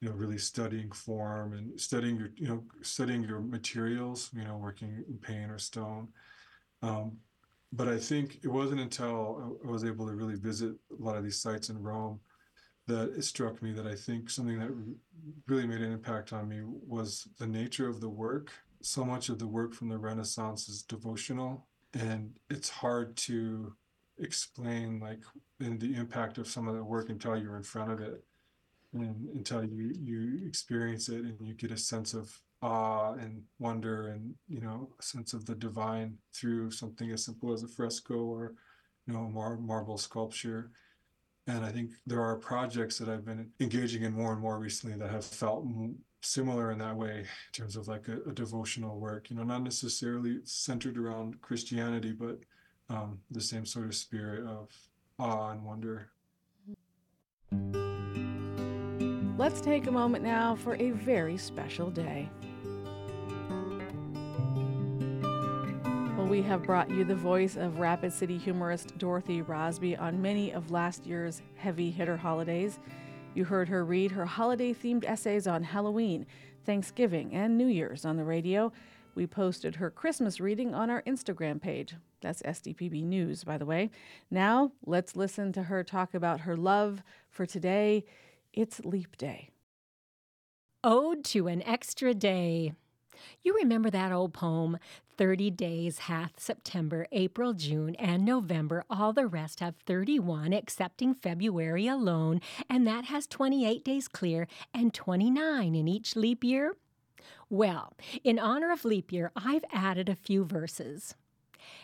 you 0.00 0.08
know, 0.08 0.14
really 0.14 0.38
studying 0.38 0.92
form 0.92 1.54
and 1.54 1.80
studying 1.80 2.16
your, 2.16 2.30
you 2.36 2.46
know, 2.46 2.62
studying 2.82 3.24
your 3.24 3.40
materials, 3.40 4.30
you 4.32 4.44
know, 4.44 4.56
working 4.56 5.04
in 5.08 5.18
paint 5.18 5.50
or 5.50 5.58
stone. 5.58 6.06
Um, 6.82 7.16
but 7.72 7.88
I 7.88 7.98
think 7.98 8.38
it 8.44 8.48
wasn't 8.48 8.80
until 8.80 9.58
I 9.64 9.68
was 9.68 9.84
able 9.84 10.06
to 10.06 10.14
really 10.14 10.36
visit 10.36 10.72
a 10.96 11.02
lot 11.02 11.16
of 11.16 11.24
these 11.24 11.40
sites 11.40 11.68
in 11.68 11.82
Rome 11.82 12.20
that 12.86 13.12
it 13.16 13.24
struck 13.24 13.60
me 13.60 13.72
that 13.72 13.88
I 13.88 13.96
think 13.96 14.30
something 14.30 14.60
that 14.60 14.70
really 15.48 15.66
made 15.66 15.80
an 15.80 15.92
impact 15.92 16.32
on 16.32 16.48
me 16.48 16.60
was 16.62 17.26
the 17.40 17.46
nature 17.46 17.88
of 17.88 18.00
the 18.00 18.08
work. 18.08 18.52
So 18.82 19.04
much 19.04 19.28
of 19.28 19.38
the 19.38 19.46
work 19.46 19.74
from 19.74 19.88
the 19.88 19.98
Renaissance 19.98 20.68
is 20.68 20.82
devotional, 20.82 21.66
and 21.94 22.32
it's 22.50 22.68
hard 22.68 23.16
to 23.16 23.74
explain 24.18 25.00
like 25.00 25.22
in 25.60 25.78
the 25.78 25.94
impact 25.94 26.38
of 26.38 26.46
some 26.46 26.68
of 26.68 26.74
the 26.74 26.84
work 26.84 27.08
until 27.08 27.36
you're 27.36 27.56
in 27.56 27.62
front 27.62 27.90
of 27.90 28.00
it 28.00 28.22
and 28.92 29.28
until 29.34 29.64
you 29.64 29.94
you 30.00 30.46
experience 30.46 31.08
it 31.08 31.22
and 31.22 31.36
you 31.40 31.54
get 31.54 31.70
a 31.70 31.76
sense 31.76 32.14
of 32.14 32.38
awe 32.60 33.14
and 33.14 33.42
wonder 33.58 34.08
and 34.08 34.34
you 34.48 34.60
know 34.60 34.88
a 34.98 35.02
sense 35.02 35.32
of 35.32 35.46
the 35.46 35.54
divine 35.54 36.16
through 36.32 36.70
something 36.70 37.10
as 37.10 37.24
simple 37.24 37.52
as 37.52 37.62
a 37.62 37.68
fresco 37.68 38.14
or 38.14 38.54
you 39.06 39.12
know 39.12 39.28
mar- 39.28 39.58
marble 39.58 39.98
sculpture. 39.98 40.70
And 41.48 41.64
I 41.64 41.72
think 41.72 41.90
there 42.06 42.20
are 42.20 42.36
projects 42.36 42.98
that 42.98 43.08
I've 43.08 43.24
been 43.24 43.50
engaging 43.58 44.04
in 44.04 44.12
more 44.12 44.32
and 44.32 44.40
more 44.40 44.60
recently 44.60 44.96
that 44.98 45.10
have 45.10 45.24
felt 45.24 45.66
similar 46.22 46.70
in 46.70 46.78
that 46.78 46.96
way 46.96 47.18
in 47.18 47.26
terms 47.52 47.76
of 47.76 47.88
like 47.88 48.08
a, 48.08 48.28
a 48.28 48.32
devotional 48.32 48.98
work, 48.98 49.28
you 49.30 49.36
know, 49.36 49.42
not 49.42 49.62
necessarily 49.62 50.38
centered 50.44 50.96
around 50.96 51.40
Christianity, 51.42 52.12
but 52.12 52.38
um, 52.88 53.20
the 53.30 53.40
same 53.40 53.66
sort 53.66 53.86
of 53.86 53.94
spirit 53.94 54.44
of 54.46 54.68
awe 55.18 55.50
and 55.50 55.64
wonder. 55.64 56.08
Let's 59.38 59.60
take 59.60 59.86
a 59.86 59.90
moment 59.90 60.22
now 60.22 60.54
for 60.54 60.76
a 60.76 60.90
very 60.90 61.36
special 61.36 61.90
day. 61.90 62.30
Well, 66.16 66.28
we 66.28 66.42
have 66.42 66.62
brought 66.62 66.90
you 66.90 67.04
the 67.04 67.16
voice 67.16 67.56
of 67.56 67.80
Rapid 67.80 68.12
City 68.12 68.38
humorist 68.38 68.96
Dorothy 68.98 69.42
Rosby 69.42 69.96
on 69.96 70.22
many 70.22 70.52
of 70.52 70.70
last 70.70 71.06
year's 71.06 71.42
heavy 71.56 71.90
hitter 71.90 72.16
holidays. 72.16 72.78
You 73.34 73.46
heard 73.46 73.70
her 73.70 73.82
read 73.82 74.12
her 74.12 74.26
holiday 74.26 74.74
themed 74.74 75.06
essays 75.06 75.46
on 75.46 75.62
Halloween, 75.62 76.26
Thanksgiving, 76.66 77.32
and 77.32 77.56
New 77.56 77.66
Year's 77.66 78.04
on 78.04 78.18
the 78.18 78.24
radio. 78.24 78.72
We 79.14 79.26
posted 79.26 79.76
her 79.76 79.90
Christmas 79.90 80.38
reading 80.38 80.74
on 80.74 80.90
our 80.90 81.02
Instagram 81.02 81.60
page. 81.60 81.94
That's 82.20 82.42
SDPB 82.42 83.04
News, 83.04 83.42
by 83.42 83.56
the 83.56 83.64
way. 83.64 83.90
Now, 84.30 84.72
let's 84.84 85.16
listen 85.16 85.50
to 85.54 85.64
her 85.64 85.82
talk 85.82 86.12
about 86.12 86.40
her 86.40 86.58
love 86.58 87.02
for 87.30 87.46
today. 87.46 88.04
It's 88.52 88.80
Leap 88.84 89.16
Day. 89.16 89.48
Ode 90.84 91.24
to 91.26 91.46
an 91.46 91.62
Extra 91.62 92.12
Day. 92.12 92.74
You 93.42 93.54
remember 93.54 93.90
that 93.90 94.12
old 94.12 94.32
poem, 94.32 94.78
30 95.16 95.50
days 95.50 95.98
hath 96.00 96.40
September, 96.40 97.06
April, 97.12 97.52
June, 97.52 97.94
and 97.96 98.24
November. 98.24 98.84
All 98.90 99.12
the 99.12 99.26
rest 99.26 99.60
have 99.60 99.76
31, 99.86 100.52
excepting 100.52 101.14
February 101.14 101.86
alone, 101.86 102.40
and 102.68 102.86
that 102.86 103.04
has 103.06 103.26
28 103.26 103.84
days 103.84 104.08
clear 104.08 104.48
and 104.74 104.92
29 104.92 105.74
in 105.74 105.88
each 105.88 106.16
leap 106.16 106.42
year? 106.42 106.74
Well, 107.48 107.92
in 108.24 108.38
honor 108.38 108.72
of 108.72 108.84
leap 108.84 109.12
year, 109.12 109.30
I've 109.36 109.64
added 109.72 110.08
a 110.08 110.14
few 110.16 110.44
verses. 110.44 111.14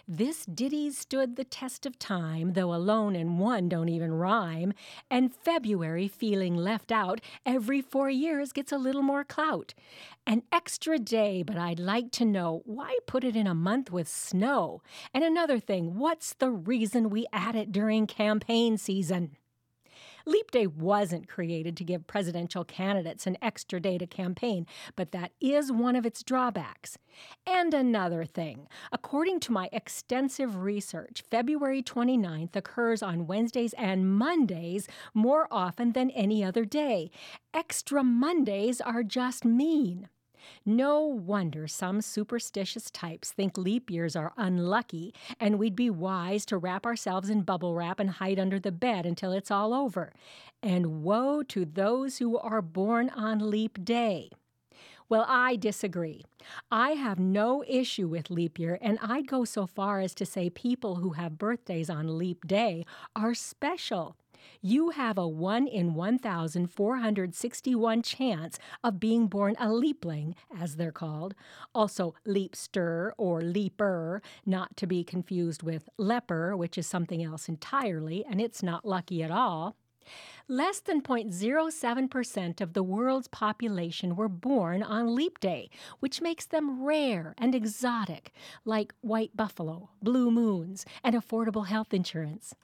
This 0.06 0.46
ditty 0.46 0.90
stood 0.90 1.36
the 1.36 1.44
test 1.44 1.86
of 1.86 1.98
time, 1.98 2.54
though 2.54 2.74
alone 2.74 3.14
and 3.14 3.38
one 3.38 3.68
don't 3.68 3.88
even 3.88 4.12
rhyme. 4.12 4.72
And 5.10 5.34
February, 5.34 6.08
feeling 6.08 6.56
left 6.56 6.90
out, 6.90 7.20
every 7.44 7.80
four 7.80 8.08
years 8.10 8.52
gets 8.52 8.72
a 8.72 8.78
little 8.78 9.02
more 9.02 9.24
clout. 9.24 9.74
An 10.26 10.42
extra 10.52 10.98
day, 10.98 11.42
but 11.42 11.56
I'd 11.56 11.80
like 11.80 12.10
to 12.12 12.24
know 12.24 12.62
why 12.64 12.98
put 13.06 13.24
it 13.24 13.36
in 13.36 13.46
a 13.46 13.54
month 13.54 13.90
with 13.90 14.08
snow? 14.08 14.82
And 15.14 15.24
another 15.24 15.58
thing, 15.58 15.98
what's 15.98 16.34
the 16.34 16.50
reason 16.50 17.10
we 17.10 17.26
add 17.32 17.56
it 17.56 17.72
during 17.72 18.06
campaign 18.06 18.78
season? 18.78 19.36
Leap 20.28 20.50
Day 20.50 20.66
wasn't 20.66 21.26
created 21.26 21.74
to 21.78 21.84
give 21.84 22.06
presidential 22.06 22.62
candidates 22.62 23.26
an 23.26 23.38
extra 23.40 23.80
day 23.80 23.96
to 23.96 24.06
campaign, 24.06 24.66
but 24.94 25.10
that 25.12 25.32
is 25.40 25.72
one 25.72 25.96
of 25.96 26.04
its 26.04 26.22
drawbacks. 26.22 26.98
And 27.46 27.72
another 27.72 28.26
thing, 28.26 28.68
according 28.92 29.40
to 29.40 29.52
my 29.52 29.70
extensive 29.72 30.56
research, 30.56 31.24
February 31.30 31.82
29th 31.82 32.54
occurs 32.56 33.02
on 33.02 33.26
Wednesdays 33.26 33.72
and 33.72 34.18
Mondays 34.18 34.86
more 35.14 35.48
often 35.50 35.92
than 35.92 36.10
any 36.10 36.44
other 36.44 36.66
day. 36.66 37.10
Extra 37.54 38.04
Mondays 38.04 38.82
are 38.82 39.02
just 39.02 39.46
mean. 39.46 40.10
No 40.64 41.00
wonder 41.00 41.66
some 41.68 42.00
superstitious 42.00 42.90
types 42.90 43.32
think 43.32 43.56
leap 43.56 43.90
years 43.90 44.16
are 44.16 44.32
unlucky, 44.36 45.14
and 45.38 45.58
we'd 45.58 45.76
be 45.76 45.90
wise 45.90 46.44
to 46.46 46.58
wrap 46.58 46.86
ourselves 46.86 47.30
in 47.30 47.42
bubble 47.42 47.74
wrap 47.74 48.00
and 48.00 48.10
hide 48.10 48.38
under 48.38 48.58
the 48.58 48.72
bed 48.72 49.06
until 49.06 49.32
it's 49.32 49.50
all 49.50 49.74
over. 49.74 50.12
And 50.62 51.02
woe 51.02 51.42
to 51.44 51.64
those 51.64 52.18
who 52.18 52.38
are 52.38 52.62
born 52.62 53.10
on 53.10 53.50
leap 53.50 53.84
day. 53.84 54.30
Well, 55.08 55.24
I 55.26 55.56
disagree. 55.56 56.22
I 56.70 56.90
have 56.90 57.18
no 57.18 57.64
issue 57.66 58.08
with 58.08 58.28
leap 58.30 58.58
year, 58.58 58.78
and 58.82 58.98
I'd 59.00 59.26
go 59.26 59.44
so 59.44 59.66
far 59.66 60.00
as 60.00 60.14
to 60.16 60.26
say 60.26 60.50
people 60.50 60.96
who 60.96 61.10
have 61.10 61.38
birthdays 61.38 61.88
on 61.88 62.18
leap 62.18 62.46
day 62.46 62.84
are 63.16 63.32
special 63.32 64.16
you 64.60 64.90
have 64.90 65.18
a 65.18 65.26
1 65.26 65.66
in 65.66 65.94
1,461 65.94 68.02
chance 68.02 68.58
of 68.84 69.00
being 69.00 69.26
born 69.26 69.56
a 69.58 69.68
leapling, 69.68 70.34
as 70.58 70.76
they're 70.76 70.92
called. 70.92 71.34
Also, 71.74 72.14
leapster 72.26 73.12
or 73.18 73.40
leaper, 73.40 74.22
not 74.44 74.76
to 74.76 74.86
be 74.86 75.04
confused 75.04 75.62
with 75.62 75.88
leper, 75.96 76.56
which 76.56 76.78
is 76.78 76.86
something 76.86 77.22
else 77.22 77.48
entirely, 77.48 78.24
and 78.24 78.40
it's 78.40 78.62
not 78.62 78.84
lucky 78.84 79.22
at 79.22 79.30
all. 79.30 79.76
Less 80.48 80.80
than 80.80 81.02
0.07% 81.02 82.60
of 82.62 82.72
the 82.72 82.82
world's 82.82 83.28
population 83.28 84.16
were 84.16 84.28
born 84.28 84.82
on 84.82 85.14
leap 85.14 85.38
day, 85.40 85.68
which 86.00 86.22
makes 86.22 86.46
them 86.46 86.82
rare 86.82 87.34
and 87.36 87.54
exotic, 87.54 88.32
like 88.64 88.94
white 89.02 89.36
buffalo, 89.36 89.90
blue 90.02 90.30
moons, 90.30 90.86
and 91.04 91.14
affordable 91.14 91.66
health 91.66 91.92
insurance. 91.92 92.54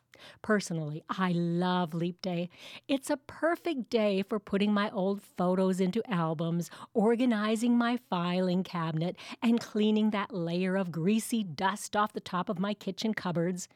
Personally, 0.43 1.03
I 1.09 1.33
love 1.33 1.95
Leap 1.95 2.21
Day. 2.23 2.51
It's 2.89 3.11
a 3.11 3.17
perfect 3.17 3.91
day 3.91 4.23
for 4.23 4.39
putting 4.39 4.73
my 4.73 4.91
old 4.91 5.23
photos 5.23 5.81
into 5.81 6.03
albums, 6.11 6.71
organizing 6.93 7.77
my 7.77 7.99
filing 8.11 8.62
cabinet, 8.62 9.17
and 9.43 9.61
cleaning 9.61 10.11
that 10.11 10.35
layer 10.35 10.77
of 10.77 10.93
greasy 10.93 11.43
dust 11.43 11.97
off 11.97 12.12
the 12.12 12.21
top 12.21 12.49
of 12.49 12.59
my 12.59 12.75
kitchen 12.75 13.15
cupboards. 13.15 13.69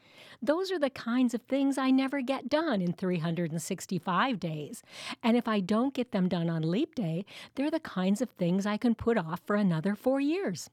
Those 0.42 0.70
are 0.70 0.78
the 0.78 0.90
kinds 0.90 1.34
of 1.34 1.42
things 1.42 1.78
I 1.78 1.90
never 1.90 2.20
get 2.20 2.48
done 2.48 2.80
in 2.80 2.92
365 2.92 4.40
days. 4.40 4.82
And 5.22 5.36
if 5.36 5.48
I 5.48 5.60
don't 5.60 5.94
get 5.94 6.12
them 6.12 6.28
done 6.28 6.48
on 6.50 6.62
Leap 6.62 6.94
Day, 6.94 7.24
they're 7.54 7.70
the 7.70 7.80
kinds 7.80 8.20
of 8.20 8.30
things 8.30 8.66
I 8.66 8.76
can 8.76 8.94
put 8.94 9.18
off 9.18 9.40
for 9.46 9.56
another 9.56 9.94
four 9.94 10.20
years. 10.20 10.70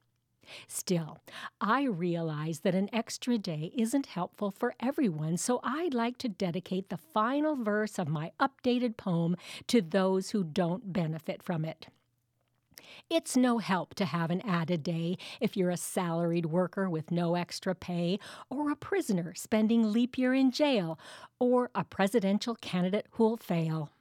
Still, 0.67 1.19
I 1.59 1.83
realize 1.83 2.59
that 2.61 2.75
an 2.75 2.89
extra 2.93 3.37
day 3.37 3.71
isn't 3.75 4.07
helpful 4.07 4.51
for 4.51 4.73
everyone, 4.79 5.37
so 5.37 5.59
I'd 5.63 5.93
like 5.93 6.17
to 6.19 6.29
dedicate 6.29 6.89
the 6.89 6.97
final 6.97 7.55
verse 7.55 7.97
of 7.99 8.07
my 8.07 8.31
updated 8.39 8.97
poem 8.97 9.35
to 9.67 9.81
those 9.81 10.31
who 10.31 10.43
don't 10.43 10.93
benefit 10.93 11.43
from 11.43 11.65
it. 11.65 11.87
It's 13.09 13.37
no 13.37 13.59
help 13.59 13.93
to 13.95 14.05
have 14.05 14.31
an 14.31 14.41
added 14.41 14.81
day 14.81 15.17
if 15.39 15.55
you're 15.55 15.69
a 15.69 15.77
salaried 15.77 16.47
worker 16.47 16.89
with 16.89 17.11
no 17.11 17.35
extra 17.35 17.75
pay, 17.75 18.19
or 18.49 18.71
a 18.71 18.75
prisoner 18.75 19.33
spending 19.35 19.91
leap 19.91 20.17
year 20.17 20.33
in 20.33 20.51
jail, 20.51 20.99
or 21.39 21.69
a 21.75 21.83
presidential 21.83 22.55
candidate 22.55 23.07
who'll 23.11 23.37
fail. 23.37 23.91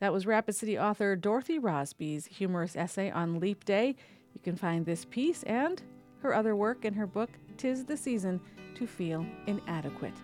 That 0.00 0.12
was 0.12 0.26
Rapid 0.26 0.54
City 0.54 0.78
author 0.78 1.16
Dorothy 1.16 1.58
Rosby's 1.58 2.26
humorous 2.26 2.76
essay 2.76 3.10
on 3.10 3.40
Leap 3.40 3.64
Day. 3.64 3.96
You 4.38 4.52
can 4.52 4.56
find 4.56 4.86
this 4.86 5.04
piece 5.04 5.42
and 5.42 5.82
her 6.22 6.32
other 6.32 6.54
work 6.54 6.84
in 6.84 6.94
her 6.94 7.08
book, 7.08 7.30
Tis 7.56 7.84
the 7.84 7.96
Season 7.96 8.40
to 8.76 8.86
Feel 8.86 9.26
Inadequate. 9.48 10.14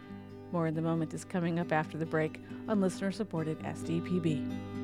More 0.53 0.69
in 0.69 0.75
the 0.75 0.83
moment 0.83 1.12
is 1.15 1.25
coming 1.25 1.59
up 1.59 1.73
after 1.73 1.99
the 1.99 2.07
break 2.07 2.41
on 2.69 2.81
listener 2.81 3.11
supported 3.11 3.59
SDPB. 3.59 4.84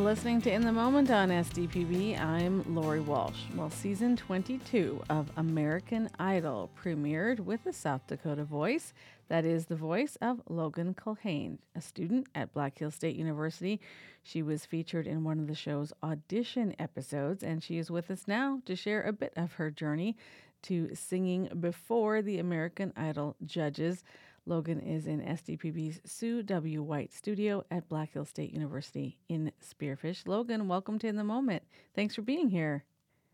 You're 0.00 0.08
listening 0.08 0.40
to 0.42 0.50
In 0.50 0.62
the 0.62 0.72
Moment 0.72 1.10
on 1.10 1.28
SDPB. 1.28 2.18
I'm 2.18 2.74
Lori 2.74 3.00
Walsh. 3.00 3.36
Well, 3.54 3.68
season 3.68 4.16
22 4.16 5.02
of 5.10 5.30
American 5.36 6.08
Idol 6.18 6.70
premiered 6.82 7.38
with 7.38 7.66
a 7.66 7.72
South 7.74 8.06
Dakota 8.06 8.44
voice. 8.44 8.94
That 9.28 9.44
is 9.44 9.66
the 9.66 9.76
voice 9.76 10.16
of 10.22 10.40
Logan 10.48 10.94
Culhane, 10.94 11.58
a 11.74 11.82
student 11.82 12.28
at 12.34 12.54
Black 12.54 12.78
Hills 12.78 12.94
State 12.94 13.14
University. 13.14 13.78
She 14.22 14.40
was 14.40 14.64
featured 14.64 15.06
in 15.06 15.22
one 15.22 15.38
of 15.38 15.48
the 15.48 15.54
show's 15.54 15.92
audition 16.02 16.74
episodes, 16.78 17.42
and 17.42 17.62
she 17.62 17.76
is 17.76 17.90
with 17.90 18.10
us 18.10 18.22
now 18.26 18.62
to 18.64 18.74
share 18.74 19.02
a 19.02 19.12
bit 19.12 19.34
of 19.36 19.52
her 19.52 19.70
journey 19.70 20.16
to 20.62 20.94
singing 20.94 21.50
before 21.60 22.22
the 22.22 22.38
American 22.38 22.94
Idol 22.96 23.36
judges. 23.44 24.02
Logan 24.46 24.80
is 24.80 25.06
in 25.06 25.20
SDPB's 25.20 26.00
Sue 26.04 26.42
W. 26.42 26.82
White 26.82 27.12
studio 27.12 27.64
at 27.70 27.88
Black 27.88 28.12
Hill 28.12 28.24
State 28.24 28.52
University 28.52 29.18
in 29.28 29.52
Spearfish. 29.62 30.26
Logan, 30.26 30.66
welcome 30.66 30.98
to 31.00 31.06
In 31.06 31.16
the 31.16 31.24
Moment. 31.24 31.62
Thanks 31.94 32.14
for 32.14 32.22
being 32.22 32.48
here. 32.48 32.84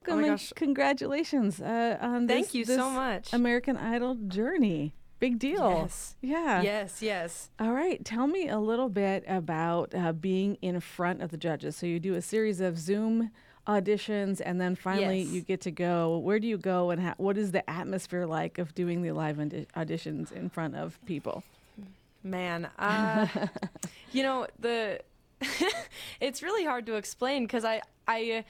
Oh 0.09 0.16
my 0.16 0.28
gosh. 0.28 0.52
Congratulations 0.54 1.61
uh, 1.61 1.98
on 2.00 2.28
Thank 2.28 2.46
this, 2.46 2.54
you 2.54 2.64
this 2.64 2.76
so 2.76 2.90
much. 2.90 3.32
American 3.32 3.76
Idol 3.76 4.14
journey. 4.14 4.94
Big 5.18 5.38
deal. 5.38 5.70
Yes. 5.70 6.16
Yeah. 6.20 6.62
Yes, 6.62 7.00
yes. 7.00 7.50
All 7.59 7.72
right. 7.72 8.04
Tell 8.04 8.26
me 8.26 8.48
a 8.48 8.59
little 8.59 8.90
bit 8.90 9.24
about 9.26 9.94
uh, 9.94 10.12
being 10.12 10.57
in 10.61 10.78
front 10.80 11.22
of 11.22 11.30
the 11.30 11.38
judges. 11.38 11.76
So 11.76 11.86
you 11.86 11.98
do 11.98 12.14
a 12.14 12.22
series 12.22 12.61
of 12.61 12.78
Zoom 12.78 13.30
auditions, 13.66 14.40
and 14.44 14.60
then 14.60 14.74
finally 14.76 15.22
Yes. 15.22 15.32
you 15.32 15.40
get 15.42 15.60
to 15.62 15.70
go. 15.70 16.18
Where 16.18 16.38
do 16.38 16.46
you 16.46 16.58
go, 16.58 16.90
and 16.90 17.00
how, 17.00 17.14
what 17.16 17.36
is 17.36 17.52
the 17.52 17.68
atmosphere 17.68 18.26
like 18.26 18.58
of 18.58 18.74
doing 18.74 19.02
the 19.02 19.12
live 19.12 19.38
audi- 19.40 19.66
auditions 19.76 20.32
in 20.32 20.48
front 20.48 20.76
of 20.76 20.98
people? 21.06 21.42
Man, 22.22 22.68
uh, 22.78 23.26
you 24.12 24.22
know 24.22 24.46
the 24.58 25.00
it's 26.20 26.42
really 26.42 26.64
hard 26.64 26.86
to 26.86 26.94
explain 26.94 27.44
because 27.44 27.64
I 27.64 27.82
I 28.08 28.30
uh, 28.38 28.42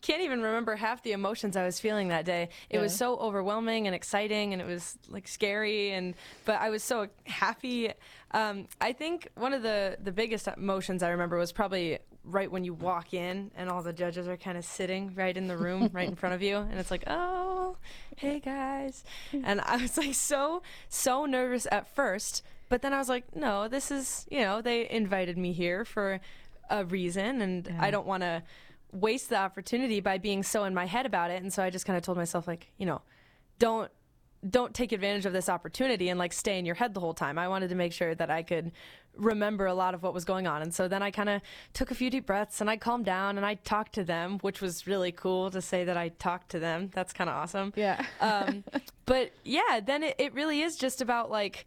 can't 0.00 0.22
even 0.22 0.40
remember 0.42 0.74
half 0.74 1.02
the 1.02 1.12
emotions 1.12 1.56
I 1.56 1.64
was 1.64 1.78
feeling 1.78 2.08
that 2.08 2.24
day. 2.24 2.48
It 2.70 2.78
was 2.78 2.94
so 2.94 3.16
overwhelming 3.18 3.86
and 3.86 3.94
exciting, 3.94 4.52
and 4.52 4.60
it 4.60 4.66
was 4.66 4.98
like 5.08 5.28
scary, 5.28 5.90
and 5.90 6.14
but 6.44 6.60
I 6.60 6.70
was 6.70 6.82
so 6.82 7.08
happy. 7.24 7.92
Um, 8.32 8.66
I 8.80 8.92
think 8.92 9.28
one 9.34 9.52
of 9.52 9.62
the 9.62 9.98
the 10.02 10.12
biggest 10.12 10.48
emotions 10.48 11.02
I 11.02 11.10
remember 11.10 11.36
was 11.36 11.52
probably 11.52 11.98
right 12.24 12.50
when 12.50 12.64
you 12.64 12.72
walk 12.72 13.12
in 13.14 13.50
and 13.56 13.68
all 13.68 13.82
the 13.82 13.92
judges 13.92 14.28
are 14.28 14.36
kind 14.36 14.56
of 14.56 14.64
sitting 14.64 15.12
right 15.14 15.36
in 15.36 15.48
the 15.48 15.56
room 15.56 15.90
right 15.92 16.08
in 16.08 16.14
front 16.14 16.34
of 16.34 16.42
you 16.42 16.56
and 16.56 16.78
it's 16.78 16.90
like 16.90 17.02
oh 17.06 17.76
hey 18.16 18.38
guys 18.38 19.02
and 19.32 19.60
i 19.62 19.76
was 19.76 19.96
like 19.98 20.14
so 20.14 20.62
so 20.88 21.26
nervous 21.26 21.66
at 21.72 21.92
first 21.94 22.42
but 22.68 22.80
then 22.82 22.92
i 22.92 22.98
was 22.98 23.08
like 23.08 23.34
no 23.34 23.66
this 23.66 23.90
is 23.90 24.26
you 24.30 24.40
know 24.40 24.62
they 24.62 24.88
invited 24.88 25.36
me 25.36 25.52
here 25.52 25.84
for 25.84 26.20
a 26.70 26.84
reason 26.84 27.42
and 27.42 27.66
Yeah. 27.66 27.78
i 27.80 27.90
don't 27.90 28.06
want 28.06 28.22
to 28.22 28.42
waste 28.92 29.28
the 29.30 29.36
opportunity 29.38 30.00
by 30.00 30.18
being 30.18 30.42
so 30.42 30.64
in 30.64 30.74
my 30.74 30.86
head 30.86 31.06
about 31.06 31.30
it 31.30 31.42
and 31.42 31.52
so 31.52 31.62
i 31.62 31.70
just 31.70 31.86
kind 31.86 31.96
of 31.96 32.02
told 32.04 32.18
myself 32.18 32.46
like 32.46 32.68
you 32.78 32.86
know 32.86 33.02
don't 33.58 33.90
don't 34.48 34.74
take 34.74 34.90
advantage 34.90 35.24
of 35.24 35.32
this 35.32 35.48
opportunity 35.48 36.08
and 36.08 36.18
like 36.18 36.32
stay 36.32 36.58
in 36.58 36.66
your 36.66 36.74
head 36.74 36.94
the 36.94 36.98
whole 36.98 37.14
time. 37.14 37.38
I 37.38 37.46
wanted 37.46 37.68
to 37.68 37.76
make 37.76 37.92
sure 37.92 38.12
that 38.12 38.28
I 38.28 38.42
could 38.42 38.72
remember 39.16 39.66
a 39.66 39.74
lot 39.74 39.94
of 39.94 40.02
what 40.02 40.14
was 40.14 40.24
going 40.24 40.46
on. 40.46 40.62
And 40.62 40.74
so 40.74 40.88
then 40.88 41.02
I 41.02 41.10
kind 41.10 41.28
of 41.28 41.42
took 41.72 41.90
a 41.90 41.94
few 41.94 42.10
deep 42.10 42.26
breaths 42.26 42.60
and 42.60 42.70
I 42.70 42.76
calmed 42.76 43.04
down 43.04 43.36
and 43.36 43.46
I 43.46 43.54
talked 43.54 43.94
to 43.94 44.04
them, 44.04 44.38
which 44.40 44.60
was 44.60 44.86
really 44.86 45.12
cool 45.12 45.50
to 45.50 45.60
say 45.60 45.84
that 45.84 45.96
I 45.96 46.08
talked 46.08 46.50
to 46.50 46.58
them. 46.58 46.90
That's 46.94 47.12
kind 47.12 47.28
of 47.28 47.36
awesome. 47.36 47.72
Yeah. 47.76 48.04
Um, 48.20 48.64
but 49.06 49.32
yeah, 49.44 49.80
then 49.84 50.02
it, 50.02 50.16
it 50.18 50.34
really 50.34 50.62
is 50.62 50.76
just 50.76 51.00
about 51.00 51.30
like, 51.30 51.66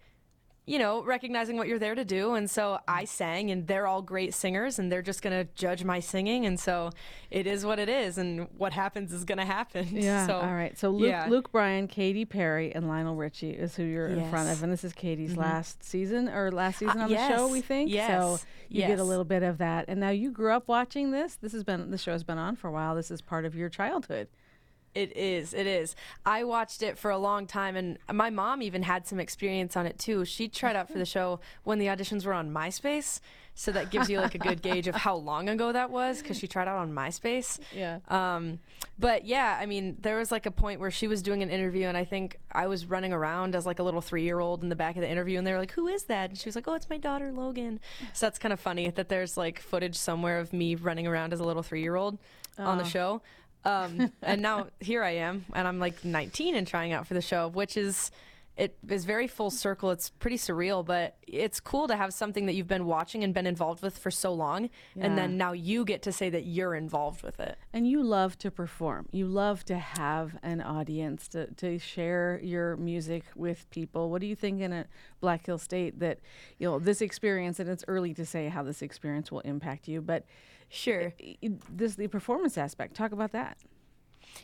you 0.67 0.79
know, 0.79 1.03
recognizing 1.03 1.57
what 1.57 1.67
you're 1.67 1.77
there 1.77 1.93
to 1.93 2.03
do. 2.03 2.33
And 2.33 2.49
so 2.49 2.79
I 2.87 3.05
sang, 3.05 3.51
and 3.51 3.67
they're 3.67 3.85
all 3.85 4.01
great 4.01 4.33
singers, 4.33 4.79
and 4.79 4.91
they're 4.91 5.03
just 5.03 5.21
going 5.21 5.37
to 5.45 5.47
judge 5.53 5.83
my 5.83 5.99
singing. 5.99 6.45
And 6.47 6.59
so 6.59 6.89
it 7.29 7.45
is 7.45 7.63
what 7.65 7.77
it 7.77 7.87
is, 7.87 8.17
and 8.17 8.47
what 8.57 8.73
happens 8.73 9.13
is 9.13 9.25
going 9.25 9.37
to 9.37 9.45
happen. 9.45 9.87
Yeah. 9.91 10.25
So, 10.27 10.37
All 10.37 10.53
right. 10.53 10.77
So 10.77 10.89
Luke, 10.89 11.09
yeah. 11.09 11.27
Luke 11.29 11.51
Bryan, 11.51 11.87
Katy 11.87 12.25
Perry, 12.25 12.73
and 12.73 12.87
Lionel 12.87 13.15
Richie 13.15 13.51
is 13.51 13.75
who 13.75 13.83
you're 13.83 14.07
in 14.07 14.29
front 14.29 14.49
of, 14.49 14.63
and 14.63 14.71
this 14.73 14.83
is 14.83 14.93
Katy's 14.93 15.33
Mhm. 15.35 15.37
last 15.37 15.83
season 15.83 16.27
or 16.29 16.51
last 16.51 16.79
season 16.79 16.99
Uh, 16.99 17.03
on 17.03 17.09
the 17.11 17.27
show, 17.29 17.47
we 17.47 17.61
think. 17.61 17.91
Yes. 17.91 18.09
So 18.09 18.31
Yes. 18.69 18.89
you 18.89 18.95
get 18.95 18.99
a 18.99 19.03
little 19.03 19.23
bit 19.25 19.43
of 19.43 19.59
that, 19.59 19.85
and 19.87 19.99
now 19.99 20.09
you 20.09 20.31
grew 20.31 20.51
up 20.51 20.67
watching 20.67 21.11
this. 21.11 21.35
This 21.35 21.51
has 21.53 21.63
been 21.63 21.91
the 21.91 21.97
show's 21.97 22.23
been 22.23 22.37
on 22.39 22.55
for 22.55 22.67
a 22.67 22.71
while. 22.71 22.95
This 22.95 23.11
is 23.11 23.21
part 23.21 23.45
of 23.45 23.55
your 23.55 23.69
childhood. 23.69 24.27
It 24.95 25.15
is. 25.17 25.53
It 25.53 25.67
is. 25.67 25.93
I 26.25 26.45
watched 26.45 26.81
it 26.81 26.97
for 26.97 27.11
a 27.11 27.17
long 27.17 27.47
time, 27.47 27.75
and 27.75 27.97
my 28.11 28.29
mom 28.29 28.61
even 28.61 28.81
had 28.83 29.05
some 29.05 29.19
experience 29.19 29.75
on 29.75 29.85
it 29.85 29.99
too. 29.99 30.23
She 30.23 30.47
tried 30.47 30.77
out 30.77 30.89
for 30.89 30.97
the 30.97 31.05
show 31.05 31.41
when 31.65 31.79
the 31.79 31.87
auditions 31.87 32.25
were 32.25 32.33
on 32.33 32.51
MySpace, 32.51 33.19
so 33.55 33.73
that 33.73 33.89
gives 33.91 34.09
you 34.09 34.19
like 34.21 34.35
a 34.35 34.37
good 34.37 34.61
gauge 34.61 34.87
of 34.87 34.95
how 34.95 35.15
long 35.15 35.49
ago 35.49 35.73
that 35.73 35.89
was 35.89 36.21
because 36.21 36.37
she 36.39 36.47
tried 36.47 36.69
out 36.69 36.77
on 36.77 36.93
MySpace. 36.93 37.59
Yeah. 37.73 37.99
Um, 38.07 38.59
but 38.97 39.25
yeah, 39.25 39.57
I 39.59 39.65
mean, 39.65 39.97
there 40.01 40.17
was 40.17 40.31
like 40.31 40.45
a 40.45 40.51
point 40.51 40.79
where 40.79 40.91
she 40.91 41.07
was 41.07 41.21
doing 41.21 41.43
an 41.43 41.49
interview, 41.49 41.87
and 41.87 41.97
I 41.97 42.05
think 42.05 42.39
I 42.51 42.67
was 42.67 42.85
running 42.85 43.11
around 43.11 43.53
as 43.53 43.65
like 43.65 43.79
a 43.79 43.83
little 43.83 44.01
three-year-old 44.01 44.63
in 44.63 44.69
the 44.69 44.75
back 44.77 44.95
of 44.95 45.01
the 45.01 45.09
interview, 45.09 45.37
and 45.37 45.45
they 45.45 45.51
were 45.51 45.59
like, 45.59 45.71
"Who 45.71 45.87
is 45.87 46.03
that?" 46.03 46.29
And 46.29 46.39
she 46.39 46.47
was 46.47 46.55
like, 46.55 46.69
"Oh, 46.69 46.73
it's 46.73 46.89
my 46.89 46.97
daughter 46.97 47.33
Logan." 47.33 47.81
So 48.13 48.25
that's 48.27 48.39
kind 48.39 48.53
of 48.53 48.61
funny 48.61 48.89
that 48.91 49.09
there's 49.09 49.35
like 49.35 49.59
footage 49.59 49.95
somewhere 49.95 50.39
of 50.39 50.53
me 50.53 50.75
running 50.75 51.05
around 51.05 51.33
as 51.33 51.41
a 51.41 51.43
little 51.43 51.63
three-year-old 51.63 52.17
on 52.57 52.77
the 52.77 52.85
show. 52.85 53.21
Um, 53.65 54.11
and 54.21 54.41
now 54.41 54.67
here 54.79 55.03
I 55.03 55.11
am, 55.11 55.45
and 55.53 55.67
I'm 55.67 55.79
like 55.79 56.05
19 56.05 56.55
and 56.55 56.67
trying 56.67 56.93
out 56.93 57.07
for 57.07 57.13
the 57.15 57.21
show, 57.21 57.47
which 57.47 57.77
is 57.77 58.11
it 58.57 58.77
is 58.87 59.03
very 59.03 59.27
full 59.27 59.51
circle. 59.51 59.91
It's 59.91 60.09
pretty 60.11 60.37
surreal, 60.37 60.85
but 60.85 61.17
it's 61.27 61.59
cool 61.59 61.89
to 61.89 61.95
have 61.97 62.13
something 62.13 62.45
that 62.45 62.53
you've 62.53 62.69
been 62.69 62.85
watching 62.85 63.21
and 63.21 63.33
been 63.33 63.45
involved 63.45 63.81
with 63.83 63.97
for 63.97 64.09
so 64.09 64.31
long, 64.33 64.69
Yeah. 64.95 65.07
and 65.07 65.17
then 65.17 65.35
now 65.35 65.51
you 65.51 65.83
get 65.83 66.01
to 66.03 66.13
say 66.13 66.29
that 66.29 66.45
you're 66.45 66.73
involved 66.73 67.21
with 67.21 67.37
it. 67.41 67.57
And 67.73 67.85
you 67.85 68.01
love 68.01 68.37
to 68.37 68.51
perform. 68.51 69.07
You 69.11 69.27
love 69.27 69.65
to 69.65 69.77
have 69.77 70.37
an 70.41 70.61
audience 70.61 71.27
to, 71.29 71.47
to 71.55 71.77
share 71.79 72.39
your 72.41 72.77
music 72.77 73.25
with 73.35 73.69
people. 73.71 74.09
What 74.09 74.21
do 74.21 74.27
you 74.27 74.37
think 74.37 74.61
in 74.61 74.71
a 74.71 74.85
Black 75.19 75.45
Hill 75.45 75.57
State 75.57 75.99
that, 75.99 76.19
you 76.57 76.69
know, 76.69 76.79
this 76.79 77.01
experience, 77.01 77.59
and 77.59 77.69
it's 77.69 77.83
early 77.89 78.13
to 78.13 78.25
say 78.25 78.47
how 78.47 78.63
this 78.63 78.81
experience 78.81 79.33
will 79.33 79.41
impact 79.41 79.89
you, 79.89 80.01
but 80.01 80.23
sure, 80.69 81.13
this 81.69 81.95
the 81.95 82.07
performance 82.07 82.57
aspect. 82.57 82.95
Talk 82.95 83.11
about 83.11 83.31
that. 83.31 83.57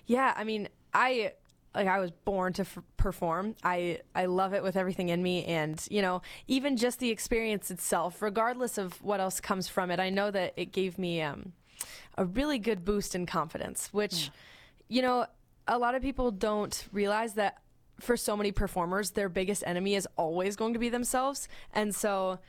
Yeah, 0.06 0.34
I 0.36 0.44
mean, 0.44 0.70
I 0.94 1.34
like 1.74 1.88
I 1.88 2.00
was 2.00 2.12
born 2.12 2.54
to 2.54 2.64
f- 2.64 2.80
perform. 2.98 3.56
I 3.64 4.00
I 4.14 4.26
love 4.26 4.54
it 4.54 4.64
with 4.64 4.76
everything 4.76 5.10
in 5.10 5.24
me, 5.24 5.46
and 5.46 5.86
you 5.90 6.02
know, 6.02 6.22
even 6.48 6.78
just 6.78 7.00
the 7.00 7.10
experience 7.10 7.72
itself, 7.72 8.22
regardless 8.22 8.78
of 8.78 9.02
what 9.02 9.20
else 9.20 9.40
comes 9.40 9.68
from 9.68 9.92
it, 9.92 10.00
I 10.00 10.10
know 10.10 10.32
that 10.32 10.54
it 10.58 10.72
gave 10.72 10.98
me 10.98 11.22
um, 11.22 11.54
a 12.18 12.26
really 12.26 12.60
good 12.60 12.84
boost 12.84 13.16
in 13.16 13.26
confidence. 13.26 13.90
Which, 13.92 14.32
you 14.88 15.02
know, 15.02 15.26
a 15.68 15.78
lot 15.78 15.96
of 15.96 16.02
people 16.02 16.32
don't 16.32 16.86
realize 16.92 17.34
that 17.36 17.60
for 18.00 18.18
so 18.18 18.36
many 18.36 18.52
performers, 18.52 19.12
their 19.12 19.30
biggest 19.30 19.64
enemy 19.66 19.96
is 19.96 20.08
always 20.18 20.56
going 20.56 20.74
to 20.74 20.80
be 20.80 20.90
themselves, 20.90 21.48
and 21.74 21.96
so 21.96 22.40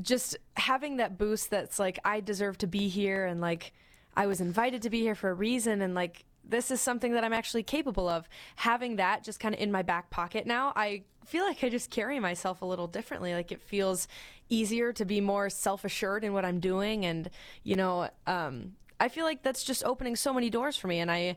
just 0.00 0.36
having 0.56 0.98
that 0.98 1.18
boost 1.18 1.50
that's 1.50 1.78
like 1.78 1.98
I 2.04 2.20
deserve 2.20 2.58
to 2.58 2.66
be 2.66 2.88
here 2.88 3.26
and 3.26 3.40
like 3.40 3.72
I 4.16 4.26
was 4.26 4.40
invited 4.40 4.82
to 4.82 4.90
be 4.90 5.00
here 5.00 5.14
for 5.14 5.30
a 5.30 5.34
reason 5.34 5.82
and 5.82 5.94
like 5.94 6.24
this 6.48 6.70
is 6.70 6.80
something 6.80 7.12
that 7.12 7.24
I'm 7.24 7.32
actually 7.32 7.64
capable 7.64 8.08
of. 8.08 8.28
Having 8.56 8.96
that 8.96 9.24
just 9.24 9.40
kind 9.40 9.54
of 9.54 9.60
in 9.60 9.72
my 9.72 9.82
back 9.82 10.10
pocket 10.10 10.46
now, 10.46 10.72
I 10.76 11.02
feel 11.24 11.44
like 11.44 11.64
I 11.64 11.68
just 11.68 11.90
carry 11.90 12.20
myself 12.20 12.62
a 12.62 12.64
little 12.64 12.86
differently. 12.86 13.34
Like 13.34 13.50
it 13.50 13.60
feels 13.60 14.06
easier 14.48 14.92
to 14.92 15.04
be 15.04 15.20
more 15.20 15.50
self-assured 15.50 16.22
in 16.22 16.32
what 16.32 16.44
I'm 16.44 16.60
doing 16.60 17.04
and 17.04 17.30
you 17.62 17.76
know, 17.76 18.08
um 18.26 18.72
I 18.98 19.08
feel 19.08 19.24
like 19.24 19.42
that's 19.42 19.62
just 19.62 19.84
opening 19.84 20.16
so 20.16 20.32
many 20.32 20.48
doors 20.48 20.76
for 20.76 20.86
me 20.86 21.00
and 21.00 21.10
I 21.10 21.36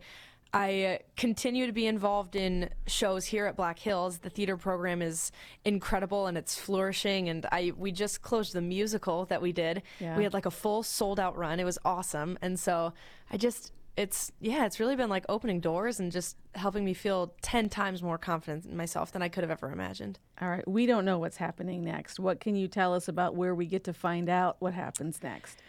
I 0.54 0.84
uh, 0.84 0.98
continue 1.16 1.68
to 1.68 1.74
be 1.74 1.86
involved 1.86 2.36
in 2.36 2.70
shows 2.88 3.26
here 3.26 3.46
at 3.46 3.56
Black 3.56 3.78
Hills. 3.78 4.20
The 4.20 4.30
theater 4.30 4.58
program 4.58 5.02
is 5.02 5.32
incredible 5.64 6.28
and 6.28 6.38
it's 6.38 6.58
flourishing. 6.58 7.30
And 7.30 7.46
I 7.52 7.74
we 7.78 7.92
just 7.92 8.22
closed 8.22 8.54
the 8.54 8.62
musical 8.62 9.26
that 9.26 9.42
we 9.42 9.52
did. 9.52 9.84
Yeah. 10.00 10.18
We 10.18 10.24
had 10.24 10.34
like 10.34 10.48
a 10.48 10.52
full 10.52 10.82
sold 10.82 11.20
out 11.20 11.38
run. 11.38 11.60
It 11.60 11.66
was 11.66 11.78
awesome. 11.86 12.38
And 12.42 12.60
so 12.60 12.94
I 13.30 13.38
just 13.38 13.74
it's 13.96 14.32
yeah, 14.40 14.66
it's 14.66 14.80
really 14.80 14.96
been 14.96 15.10
like 15.10 15.26
opening 15.30 15.60
doors 15.60 16.00
and 16.00 16.12
just 16.12 16.38
helping 16.56 16.84
me 16.84 16.94
feel 16.94 17.34
ten 17.42 17.70
times 17.70 18.02
more 18.02 18.18
confident 18.18 18.66
in 18.66 18.76
myself 18.76 19.12
than 19.12 19.22
I 19.22 19.30
could 19.30 19.44
have 19.44 19.52
ever 19.52 19.72
imagined. 19.72 20.18
All 20.42 20.50
right. 20.50 20.68
We 20.68 20.88
don't 20.88 21.06
know 21.06 21.20
what's 21.20 21.38
happening 21.38 21.84
next. 21.84 22.20
What 22.20 22.40
can 22.40 22.56
you 22.56 22.68
tell 22.68 22.96
us 22.96 23.08
about 23.08 23.36
where 23.36 23.54
we 23.54 23.68
get 23.68 23.84
to 23.84 23.94
find 23.94 24.30
out 24.30 24.56
what 24.60 24.74
happens 24.74 25.22
next? 25.22 25.60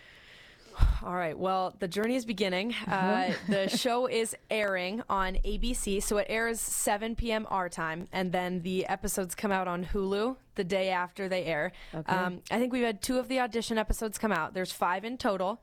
All 1.02 1.14
right. 1.14 1.38
Well, 1.38 1.74
the 1.78 1.88
journey 1.88 2.16
is 2.16 2.24
beginning. 2.24 2.74
Uh, 2.86 3.32
the 3.48 3.68
show 3.76 4.06
is 4.06 4.36
airing 4.50 5.02
on 5.08 5.34
ABC, 5.44 6.02
so 6.02 6.18
it 6.18 6.26
airs 6.28 6.60
7 6.60 7.16
p.m. 7.16 7.46
our 7.50 7.68
time, 7.68 8.08
and 8.12 8.32
then 8.32 8.62
the 8.62 8.86
episodes 8.86 9.34
come 9.34 9.52
out 9.52 9.68
on 9.68 9.84
Hulu 9.84 10.36
the 10.54 10.64
day 10.64 10.90
after 10.90 11.28
they 11.28 11.44
air. 11.44 11.72
Okay. 11.94 12.12
Um, 12.12 12.42
I 12.50 12.58
think 12.58 12.72
we've 12.72 12.84
had 12.84 13.02
two 13.02 13.18
of 13.18 13.28
the 13.28 13.40
audition 13.40 13.78
episodes 13.78 14.18
come 14.18 14.32
out. 14.32 14.54
There's 14.54 14.72
five 14.72 15.04
in 15.04 15.16
total, 15.16 15.62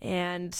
and 0.00 0.56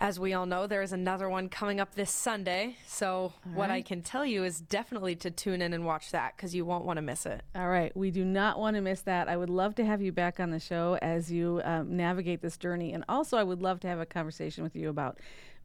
as 0.00 0.18
we 0.18 0.32
all 0.32 0.46
know, 0.46 0.66
there 0.66 0.80
is 0.80 0.92
another 0.92 1.28
one 1.28 1.50
coming 1.50 1.78
up 1.78 1.94
this 1.94 2.10
Sunday. 2.10 2.76
So 2.86 3.34
what 3.52 3.70
I 3.70 3.82
can 3.82 4.00
tell 4.00 4.24
you 4.24 4.44
is 4.44 4.58
definitely 4.58 5.14
to 5.16 5.30
tune 5.30 5.60
in 5.60 5.74
and 5.74 5.84
watch 5.84 6.10
that 6.12 6.36
because 6.36 6.54
you 6.54 6.64
won't 6.64 6.86
want 6.86 6.96
to 6.96 7.02
miss 7.02 7.26
it. 7.26 7.42
All 7.54 7.68
right, 7.68 7.94
we 7.94 8.10
do 8.10 8.24
not 8.24 8.58
want 8.58 8.76
to 8.76 8.80
miss 8.80 9.02
that. 9.02 9.28
I 9.28 9.36
would 9.36 9.50
love 9.50 9.74
to 9.74 9.84
have 9.84 10.00
you 10.00 10.10
back 10.10 10.40
on 10.40 10.50
the 10.50 10.58
show 10.58 10.98
as 11.02 11.30
you 11.30 11.60
um, 11.64 11.96
navigate 11.96 12.40
this 12.40 12.56
journey, 12.56 12.94
and 12.94 13.04
also 13.08 13.36
I 13.36 13.44
would 13.44 13.60
love 13.60 13.80
to 13.80 13.88
have 13.88 14.00
a 14.00 14.06
conversation 14.06 14.64
with 14.64 14.74
you 14.74 14.88
about 14.88 15.18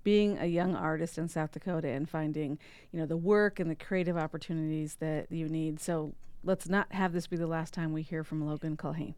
being 0.03 0.37
a 0.37 0.45
young 0.45 0.75
artist 0.75 1.17
in 1.17 1.29
South 1.29 1.51
Dakota 1.53 1.87
and 1.87 2.07
finding, 2.07 2.59
you 2.91 2.99
know, 2.99 3.05
the 3.05 3.17
work 3.17 3.59
and 3.59 3.71
the 3.71 3.75
creative 3.75 4.17
opportunities 4.17 4.95
that 4.99 5.31
you 5.31 5.47
need. 5.47 5.79
So 5.79 6.13
let's 6.43 6.67
not 6.67 6.91
have 6.91 7.13
this 7.13 7.25
be 7.25 7.37
the 7.37 7.47
last 7.47 7.73
time 7.73 7.93
we 7.93 8.01
hear 8.01 8.23
from 8.23 8.45
Logan 8.45 8.77
Culhane. 8.77 9.15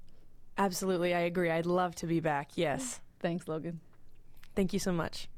Absolutely, 0.57 1.13
I 1.13 1.21
agree. 1.21 1.51
I'd 1.51 1.65
love 1.65 1.95
to 1.95 2.07
be 2.07 2.19
back. 2.19 2.51
Yes. 2.55 3.01
Thanks, 3.19 3.47
Logan. 3.47 3.81
Thank 4.57 4.73
you 4.73 4.79
so 4.79 4.91
much. 4.91 5.29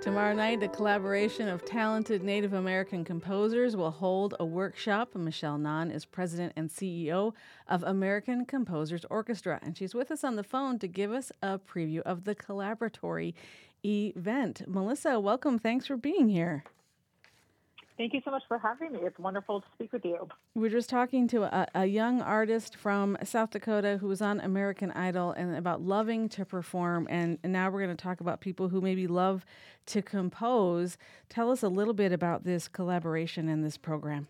Tomorrow 0.00 0.34
night, 0.34 0.58
the 0.58 0.66
collaboration 0.66 1.46
of 1.46 1.64
talented 1.64 2.24
Native 2.24 2.54
American 2.54 3.04
composers 3.04 3.76
will 3.76 3.92
hold 3.92 4.34
a 4.40 4.44
workshop. 4.44 5.14
Michelle 5.14 5.58
Ngan 5.58 5.94
is 5.94 6.04
president 6.04 6.52
and 6.56 6.68
CEO 6.68 7.34
of 7.68 7.84
American 7.84 8.44
Composers 8.44 9.04
Orchestra, 9.08 9.60
and 9.62 9.78
she's 9.78 9.94
with 9.94 10.10
us 10.10 10.24
on 10.24 10.34
the 10.34 10.42
phone 10.42 10.80
to 10.80 10.88
give 10.88 11.12
us 11.12 11.30
a 11.40 11.60
preview 11.60 12.00
of 12.00 12.24
the 12.24 12.34
collaboratory 12.34 13.34
event. 13.84 14.62
Melissa, 14.66 15.20
welcome. 15.20 15.60
Thanks 15.60 15.86
for 15.86 15.96
being 15.96 16.28
here. 16.28 16.64
Thank 17.98 18.14
you 18.14 18.22
so 18.24 18.30
much 18.30 18.42
for 18.48 18.58
having 18.58 18.92
me. 18.92 19.00
It's 19.02 19.18
wonderful 19.18 19.60
to 19.60 19.66
speak 19.74 19.92
with 19.92 20.04
you. 20.04 20.28
We're 20.54 20.70
just 20.70 20.88
talking 20.88 21.28
to 21.28 21.42
a, 21.42 21.66
a 21.74 21.86
young 21.86 22.22
artist 22.22 22.76
from 22.76 23.18
South 23.22 23.50
Dakota 23.50 23.98
who 24.00 24.08
was 24.08 24.22
on 24.22 24.40
American 24.40 24.90
Idol 24.92 25.32
and 25.32 25.54
about 25.54 25.82
loving 25.82 26.28
to 26.30 26.44
perform. 26.44 27.06
And, 27.10 27.38
and 27.42 27.52
now 27.52 27.70
we're 27.70 27.84
going 27.84 27.96
to 27.96 28.02
talk 28.02 28.20
about 28.20 28.40
people 28.40 28.70
who 28.70 28.80
maybe 28.80 29.06
love 29.06 29.44
to 29.86 30.00
compose. 30.00 30.96
Tell 31.28 31.50
us 31.50 31.62
a 31.62 31.68
little 31.68 31.94
bit 31.94 32.12
about 32.12 32.44
this 32.44 32.66
collaboration 32.66 33.48
and 33.48 33.62
this 33.62 33.76
program. 33.76 34.26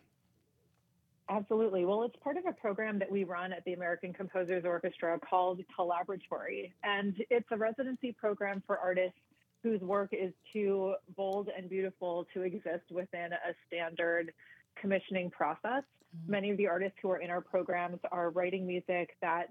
Absolutely. 1.29 1.85
Well, 1.85 2.03
it's 2.03 2.17
part 2.17 2.37
of 2.37 2.45
a 2.47 2.53
program 2.53 2.99
that 2.99 3.11
we 3.11 3.25
run 3.25 3.53
at 3.53 3.65
the 3.65 3.75
American 3.75 4.13
Composers 4.13 4.65
Orchestra 4.65 5.19
called 5.19 5.61
Collaboratory. 5.79 6.73
And 6.83 7.15
it's 7.31 7.47
a 7.53 7.57
residency 7.57 8.13
program 8.13 8.63
for 8.67 8.79
artists 8.79 9.17
whose 9.63 9.81
work 9.81 10.11
is 10.13 10.33
too 10.53 10.95
bold 11.17 11.49
and 11.57 11.69
beautiful 11.69 12.27
to 12.35 12.43
exist 12.43 12.91
within 12.91 13.33
a 13.33 13.55
standard 13.67 14.33
commissioning 14.81 15.31
process. 15.31 15.83
Mm-hmm. 15.83 16.31
Many 16.31 16.51
of 16.51 16.57
the 16.57 16.67
artists 16.67 16.97
who 17.03 17.11
are 17.11 17.19
in 17.19 17.31
our 17.31 17.41
programs 17.41 17.99
are 18.11 18.31
writing 18.31 18.67
music 18.67 19.17
that 19.21 19.47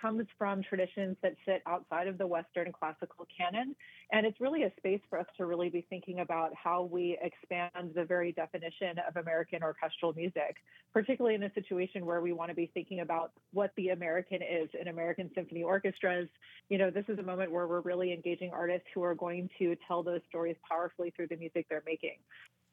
comes 0.00 0.26
from 0.38 0.62
traditions 0.62 1.16
that 1.22 1.34
sit 1.44 1.62
outside 1.66 2.08
of 2.08 2.18
the 2.18 2.26
Western 2.26 2.72
classical 2.72 3.26
canon. 3.36 3.74
And 4.12 4.26
it's 4.26 4.40
really 4.40 4.62
a 4.62 4.72
space 4.76 5.00
for 5.10 5.18
us 5.18 5.26
to 5.36 5.46
really 5.46 5.68
be 5.68 5.86
thinking 5.88 6.20
about 6.20 6.52
how 6.54 6.84
we 6.84 7.18
expand 7.20 7.92
the 7.94 8.04
very 8.04 8.32
definition 8.32 8.96
of 9.08 9.16
American 9.16 9.62
orchestral 9.62 10.12
music, 10.12 10.56
particularly 10.92 11.34
in 11.34 11.42
a 11.42 11.52
situation 11.54 12.06
where 12.06 12.20
we 12.20 12.32
want 12.32 12.50
to 12.50 12.54
be 12.54 12.70
thinking 12.72 13.00
about 13.00 13.32
what 13.52 13.72
the 13.76 13.88
American 13.88 14.42
is 14.42 14.68
in 14.80 14.88
American 14.88 15.30
symphony 15.34 15.62
orchestras. 15.62 16.28
You 16.68 16.78
know, 16.78 16.90
this 16.90 17.04
is 17.08 17.18
a 17.18 17.22
moment 17.22 17.50
where 17.50 17.66
we're 17.66 17.80
really 17.80 18.12
engaging 18.12 18.50
artists 18.52 18.86
who 18.94 19.02
are 19.02 19.14
going 19.14 19.50
to 19.58 19.76
tell 19.86 20.02
those 20.02 20.20
stories 20.28 20.56
powerfully 20.68 21.12
through 21.16 21.28
the 21.28 21.36
music 21.36 21.66
they're 21.68 21.82
making. 21.86 22.16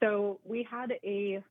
So 0.00 0.40
we 0.44 0.66
had 0.70 0.94
a 1.04 1.42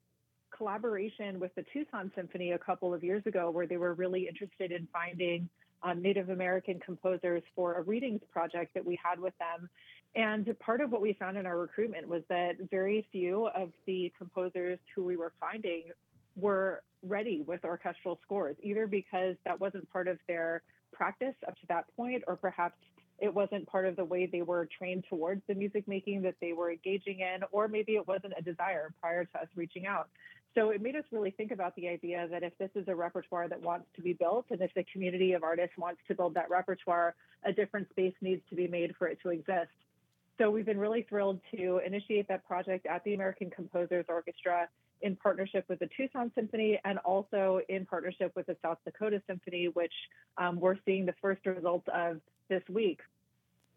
collaboration 0.56 1.40
with 1.40 1.54
the 1.56 1.66
Tucson 1.74 2.12
Symphony 2.16 2.52
a 2.52 2.58
couple 2.58 2.94
of 2.94 3.04
years 3.04 3.24
ago 3.26 3.50
where 3.50 3.68
they 3.68 3.78
were 3.78 3.94
really 3.94 4.28
interested 4.28 4.72
in 4.72 4.88
finding 4.94 5.50
um, 5.84 6.02
Native 6.02 6.30
American 6.30 6.80
composers 6.80 7.44
for 7.56 7.76
a 7.76 7.82
readings 7.82 8.22
project 8.32 8.74
that 8.74 8.86
we 8.86 8.98
had 9.04 9.20
with 9.20 9.34
them. 9.38 9.70
And 10.16 10.58
part 10.60 10.82
of 10.82 10.92
what 10.92 11.02
we 11.02 11.14
found 11.14 11.38
in 11.38 11.46
our 11.46 11.58
recruitment 11.58 12.08
was 12.08 12.22
that 12.30 12.56
very 12.70 13.08
few 13.12 13.48
of 13.48 13.72
the 13.88 14.14
composers 14.18 14.80
who 14.96 15.04
we 15.04 15.18
were 15.18 15.34
finding 15.40 15.86
were 16.36 16.84
ready 17.02 17.44
with 17.46 17.66
orchestral 17.66 18.20
scores, 18.24 18.56
either 18.62 18.88
because 18.88 19.36
that 19.46 19.60
wasn't 19.60 19.92
part 19.92 20.08
of 20.08 20.18
their 20.28 20.62
practice 20.92 21.36
up 21.48 21.56
to 21.56 21.68
that 21.68 21.86
point, 21.96 22.24
or 22.28 22.36
perhaps 22.36 22.76
it 23.20 23.34
wasn't 23.34 23.66
part 23.68 23.86
of 23.86 23.96
the 23.96 24.06
way 24.06 24.28
they 24.32 24.42
were 24.42 24.68
trained 24.78 25.04
towards 25.10 25.42
the 25.48 25.56
music 25.56 25.88
making 25.88 26.22
that 26.22 26.36
they 26.42 26.54
were 26.54 26.72
engaging 26.72 27.20
in, 27.20 27.42
or 27.52 27.68
maybe 27.68 27.94
it 27.94 28.08
wasn't 28.08 28.34
a 28.38 28.42
desire 28.42 28.94
prior 29.02 29.26
to 29.26 29.40
us 29.40 29.48
reaching 29.56 29.86
out. 29.86 30.10
So 30.56 30.70
it 30.70 30.82
made 30.82 30.96
us 30.96 31.04
really 31.12 31.32
think 31.32 31.52
about 31.52 31.76
the 31.76 31.88
idea 31.88 32.28
that 32.30 32.44
if 32.44 32.56
this 32.60 32.70
is 32.76 32.88
a 32.88 32.96
repertoire 32.96 33.48
that 33.48 33.62
wants 33.62 33.88
to 33.96 34.02
be 34.02 34.14
built, 34.14 34.46
and 34.52 34.62
if 34.62 34.72
the 34.76 34.86
community 34.92 35.34
of 35.34 35.44
artists 35.44 35.76
wants 35.78 36.02
to 36.08 36.16
build 36.16 36.36
that 36.36 36.50
repertoire, 36.50 37.16
a 37.44 37.52
different 37.52 37.90
space 37.90 38.14
needs 38.22 38.42
to 38.50 38.56
be 38.56 38.68
made 38.68 38.94
for 38.98 39.08
it 39.08 39.18
to 39.24 39.30
exist. 39.30 39.72
So 40.38 40.52
we've 40.52 40.66
been 40.66 40.80
really 40.80 41.06
thrilled 41.10 41.40
to 41.56 41.80
initiate 41.86 42.28
that 42.28 42.46
project 42.46 42.86
at 42.86 43.04
the 43.04 43.14
American 43.14 43.50
Composers 43.50 44.06
Orchestra 44.10 44.68
in 45.02 45.16
partnership 45.16 45.66
with 45.70 45.80
the 45.80 45.90
Tucson 45.96 46.32
Symphony 46.34 46.80
and 46.86 46.98
also 47.00 47.60
in 47.70 47.86
partnership 47.86 48.32
with 48.36 48.46
the 48.46 48.56
South 48.62 48.78
Dakota 48.86 49.22
Symphony, 49.28 49.70
which 49.74 49.94
um, 50.38 50.60
we're 50.60 50.78
seeing 50.86 51.06
the 51.06 51.14
first 51.22 51.46
results 51.46 51.88
of 51.94 52.20
this 52.50 52.64
week. 52.70 53.00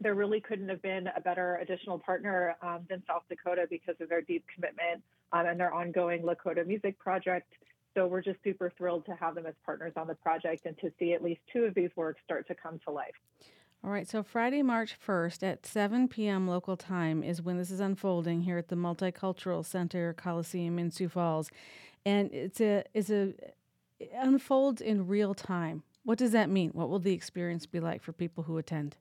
There 0.01 0.14
really 0.14 0.40
couldn't 0.40 0.68
have 0.68 0.82
been 0.82 1.09
a 1.16 1.20
better 1.20 1.57
additional 1.57 1.99
partner 1.99 2.57
um, 2.62 2.80
than 2.88 3.03
South 3.07 3.22
Dakota 3.28 3.66
because 3.68 3.94
of 4.01 4.09
their 4.09 4.20
deep 4.20 4.44
commitment 4.55 5.03
um, 5.32 5.47
and 5.47 5.59
their 5.59 5.72
ongoing 5.72 6.22
Lakota 6.22 6.66
Music 6.66 6.99
Project. 6.99 7.51
So 7.94 8.07
we're 8.07 8.22
just 8.22 8.38
super 8.44 8.70
thrilled 8.76 9.07
to 9.07 9.14
have 9.14 9.34
them 9.34 9.47
as 9.47 9.55
partners 9.64 9.94
on 9.97 10.07
the 10.07 10.14
project 10.14 10.66
and 10.66 10.76
to 10.78 10.92
see 10.99 11.14
at 11.14 11.24
least 11.24 11.40
two 11.51 11.64
of 11.64 11.74
these 11.74 11.88
works 11.97 12.20
start 12.24 12.47
to 12.49 12.55
come 12.55 12.78
to 12.84 12.90
life. 12.90 13.14
All 13.82 13.90
right, 13.90 14.09
so 14.09 14.22
Friday, 14.22 14.62
March 14.62 14.97
1st 15.07 15.42
at 15.42 15.64
7 15.64 16.09
p.m. 16.09 16.49
local 16.49 16.76
time 16.76 17.22
is 17.22 17.40
when 17.40 17.57
this 17.57 17.70
is 17.70 17.80
unfolding 17.80 18.42
here 18.42 18.59
at 18.59 18.68
the 18.68 18.76
Multicultural 18.76 19.64
Center 19.64 20.12
Coliseum 20.12 20.78
in 20.78 20.90
Sioux 20.90 21.09
Falls. 21.09 21.51
And 22.05 22.32
it's 22.32 22.61
a 22.61 22.84
it's 22.94 23.11
a 23.11 23.34
it 23.99 24.11
unfolds 24.14 24.80
in 24.80 25.07
real 25.07 25.34
time. 25.34 25.82
What 26.05 26.18
does 26.18 26.32
that 26.32 26.51
mean? 26.51 26.70
What 26.70 26.90
will 26.90 26.99
the 26.99 27.12
experience 27.12 27.66
be 27.66 27.80
like 27.80 28.03
for 28.03 28.12
people 28.12 28.44
who 28.44 28.59
attend? 28.59 28.97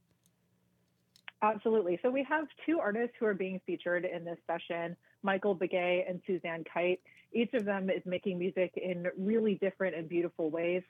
Absolutely. 1.42 2.00
So 2.02 2.10
we 2.10 2.24
have 2.28 2.46
two 2.66 2.80
artists 2.80 3.16
who 3.20 3.26
are 3.26 3.34
being 3.34 3.60
featured 3.66 4.06
in 4.06 4.24
this 4.26 4.38
session, 4.48 4.96
Michael 5.22 5.56
Begay 5.56 6.10
and 6.10 6.20
Suzanne 6.26 6.64
Kite. 6.72 7.00
Each 7.34 7.54
of 7.54 7.66
them 7.66 7.90
is 7.90 8.02
making 8.06 8.40
music 8.40 8.74
in 8.78 9.08
really 9.18 9.56
different 9.56 9.96
and 9.96 10.08
beautiful 10.08 10.50
ways. 10.50 10.82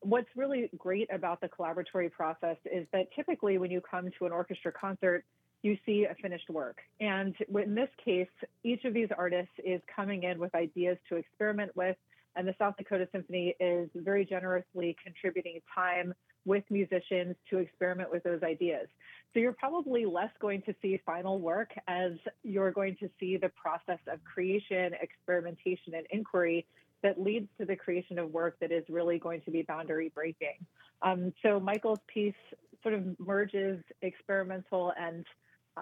What's 0.00 0.28
really 0.36 0.70
great 0.76 1.08
about 1.12 1.40
the 1.40 1.48
collaboratory 1.48 2.12
process 2.12 2.56
is 2.66 2.86
that 2.92 3.06
typically 3.16 3.58
when 3.58 3.70
you 3.70 3.80
come 3.80 4.08
to 4.18 4.26
an 4.26 4.32
orchestra 4.32 4.70
concert, 4.70 5.24
you 5.62 5.76
see 5.86 6.06
a 6.08 6.14
finished 6.22 6.50
work. 6.50 6.78
And 7.00 7.34
in 7.48 7.74
this 7.74 7.88
case, 8.04 8.28
each 8.62 8.84
of 8.84 8.94
these 8.94 9.08
artists 9.16 9.54
is 9.64 9.80
coming 9.94 10.22
in 10.24 10.38
with 10.38 10.54
ideas 10.54 10.98
to 11.08 11.16
experiment 11.16 11.74
with, 11.74 11.96
and 12.36 12.46
the 12.46 12.54
South 12.58 12.74
Dakota 12.76 13.08
Symphony 13.10 13.54
is 13.58 13.88
very 13.94 14.24
generously 14.24 14.94
contributing 15.02 15.60
time 15.74 16.12
with 16.46 16.64
musicians 16.70 17.36
to 17.50 17.58
experiment 17.58 18.10
with 18.10 18.22
those 18.22 18.42
ideas. 18.42 18.88
So 19.34 19.40
you're 19.40 19.52
probably 19.52 20.06
less 20.06 20.30
going 20.40 20.62
to 20.62 20.74
see 20.80 20.98
final 21.04 21.38
work 21.38 21.72
as 21.88 22.12
you're 22.42 22.70
going 22.70 22.96
to 23.00 23.10
see 23.20 23.36
the 23.36 23.50
process 23.50 23.98
of 24.06 24.24
creation, 24.24 24.92
experimentation, 25.02 25.94
and 25.94 26.06
inquiry 26.10 26.64
that 27.02 27.20
leads 27.20 27.48
to 27.58 27.66
the 27.66 27.76
creation 27.76 28.18
of 28.18 28.32
work 28.32 28.56
that 28.60 28.72
is 28.72 28.84
really 28.88 29.18
going 29.18 29.42
to 29.42 29.50
be 29.50 29.62
boundary 29.62 30.10
breaking. 30.14 30.56
Um, 31.02 31.34
so 31.42 31.60
Michael's 31.60 32.00
piece 32.06 32.34
sort 32.82 32.94
of 32.94 33.04
merges 33.20 33.82
experimental 34.00 34.92
and 34.98 35.26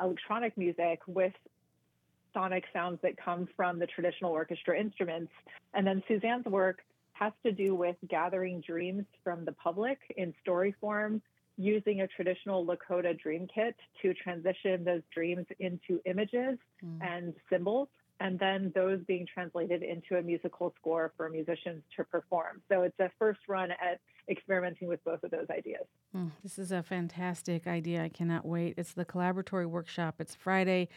electronic 0.02 0.58
music 0.58 1.00
with 1.06 1.32
sonic 2.32 2.64
sounds 2.72 2.98
that 3.02 3.16
come 3.16 3.48
from 3.56 3.78
the 3.78 3.86
traditional 3.86 4.32
orchestra 4.32 4.78
instruments. 4.78 5.32
And 5.72 5.86
then 5.86 6.02
Suzanne's 6.08 6.46
work 6.46 6.80
has 7.14 7.32
to 7.44 7.52
do 7.52 7.74
with 7.74 7.96
gathering 8.08 8.60
dreams 8.60 9.04
from 9.22 9.44
the 9.44 9.52
public 9.52 9.98
in 10.16 10.34
story 10.42 10.74
form, 10.80 11.22
using 11.56 12.00
a 12.00 12.06
traditional 12.08 12.66
Lakota 12.66 13.18
dream 13.18 13.46
kit 13.52 13.76
to 14.02 14.12
transition 14.14 14.84
those 14.84 15.02
dreams 15.12 15.46
into 15.60 16.00
images 16.04 16.58
Mm. 16.84 16.98
and 17.00 17.34
symbols 17.48 17.88
and 18.20 18.38
then 18.38 18.70
those 18.76 19.00
being 19.06 19.26
translated 19.32 19.82
into 19.82 20.16
a 20.16 20.22
musical 20.22 20.72
score 20.78 21.12
for 21.16 21.28
musicians 21.28 21.82
to 21.96 22.04
perform. 22.04 22.62
So 22.68 22.82
it's 22.82 22.98
a 23.00 23.10
first 23.18 23.40
run 23.48 23.70
at 23.72 24.00
experimenting 24.28 24.86
with 24.88 25.02
both 25.04 25.22
of 25.24 25.30
those 25.32 25.46
ideas. 25.50 25.84
Mm, 26.14 26.30
this 26.42 26.58
is 26.58 26.70
a 26.72 26.82
fantastic 26.82 27.66
idea. 27.66 28.02
I 28.04 28.08
cannot 28.08 28.44
wait. 28.46 28.74
It's 28.76 28.92
the 28.92 29.04
collaboratory 29.04 29.66
workshop. 29.66 30.16
It's 30.20 30.34
Friday, 30.34 30.88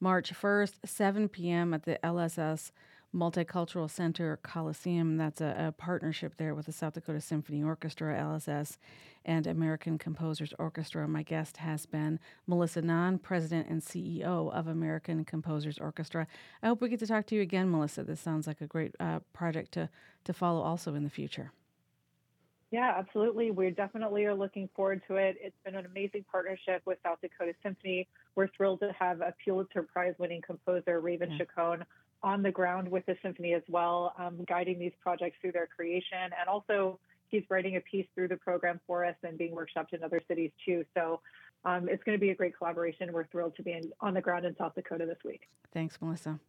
March 0.00 0.32
1st, 0.32 0.74
7 0.84 1.28
p.m. 1.28 1.74
at 1.74 1.84
the 1.84 1.98
LSS 2.04 2.72
Multicultural 3.14 3.88
Center 3.88 4.38
Coliseum. 4.42 5.16
That's 5.16 5.40
a, 5.40 5.68
a, 5.68 5.72
partnership 5.72 6.36
there 6.36 6.54
with 6.54 6.66
the 6.66 6.72
South 6.72 6.94
Dakota 6.94 7.20
Symphony 7.20 7.62
Orchestra, 7.62 8.18
LSS, 8.18 8.76
and 9.24 9.46
American 9.46 9.98
Composers 9.98 10.52
Orchestra. 10.58 11.06
My 11.06 11.22
guest 11.22 11.58
has 11.58 11.86
been 11.86 12.18
Melissa 12.46 12.82
Ngan, 12.82 13.22
President 13.22 13.68
and 13.68 13.80
CEO 13.80 14.52
of 14.52 14.66
American 14.66 15.24
Composers 15.24 15.78
Orchestra. 15.78 16.26
I 16.62 16.66
hope 16.66 16.80
we 16.80 16.88
get 16.88 16.98
to 17.00 17.06
talk 17.06 17.26
to 17.26 17.36
you 17.36 17.42
again, 17.42 17.70
Melissa. 17.70 18.02
This 18.02 18.20
sounds 18.20 18.48
like 18.48 18.60
a 18.60 18.66
great 18.66 18.94
uh, 18.98 19.20
project 19.32 19.72
to, 19.72 19.88
to 20.24 20.32
follow 20.32 20.60
also 20.60 20.94
in 20.94 21.04
the 21.04 21.10
future. 21.10 21.52
Yeah, 22.74 22.92
absolutely. 22.98 23.52
We 23.52 23.70
definitely 23.70 24.24
are 24.24 24.34
looking 24.34 24.68
forward 24.74 25.02
to 25.06 25.14
it. 25.14 25.36
It's 25.40 25.54
been 25.64 25.76
an 25.76 25.86
amazing 25.86 26.24
partnership 26.28 26.82
with 26.84 26.98
South 27.04 27.18
Dakota 27.22 27.52
Symphony. 27.62 28.08
We're 28.34 28.48
thrilled 28.48 28.80
to 28.80 28.92
have 28.98 29.20
a 29.20 29.32
Pulitzer 29.44 29.84
Prize 29.84 30.14
winning 30.18 30.42
composer, 30.44 31.00
Raven 31.00 31.30
yeah. 31.30 31.38
Chacon, 31.38 31.84
on 32.24 32.42
the 32.42 32.50
ground 32.50 32.90
with 32.90 33.04
the 33.06 33.16
symphony 33.22 33.52
as 33.52 33.62
well, 33.68 34.14
um, 34.18 34.44
guiding 34.48 34.78
these 34.78 34.94
projects 35.00 35.36
through 35.40 35.52
their 35.52 35.68
creation. 35.68 36.18
And 36.22 36.48
also, 36.48 36.98
he's 37.28 37.44
writing 37.50 37.76
a 37.76 37.80
piece 37.80 38.06
through 38.14 38.28
the 38.28 38.36
program 38.36 38.80
for 38.86 39.04
us 39.04 39.14
and 39.22 39.36
being 39.36 39.54
workshopped 39.54 39.92
in 39.92 40.02
other 40.02 40.22
cities 40.26 40.50
too. 40.64 40.84
So 40.94 41.20
um, 41.66 41.88
it's 41.88 42.02
going 42.02 42.16
to 42.16 42.20
be 42.20 42.30
a 42.30 42.34
great 42.34 42.56
collaboration. 42.56 43.12
We're 43.12 43.26
thrilled 43.26 43.54
to 43.56 43.62
be 43.62 43.72
in, 43.72 43.92
on 44.00 44.14
the 44.14 44.22
ground 44.22 44.46
in 44.46 44.56
South 44.56 44.74
Dakota 44.74 45.04
this 45.06 45.18
week. 45.24 45.42
Thanks, 45.72 45.98
Melissa. 46.00 46.40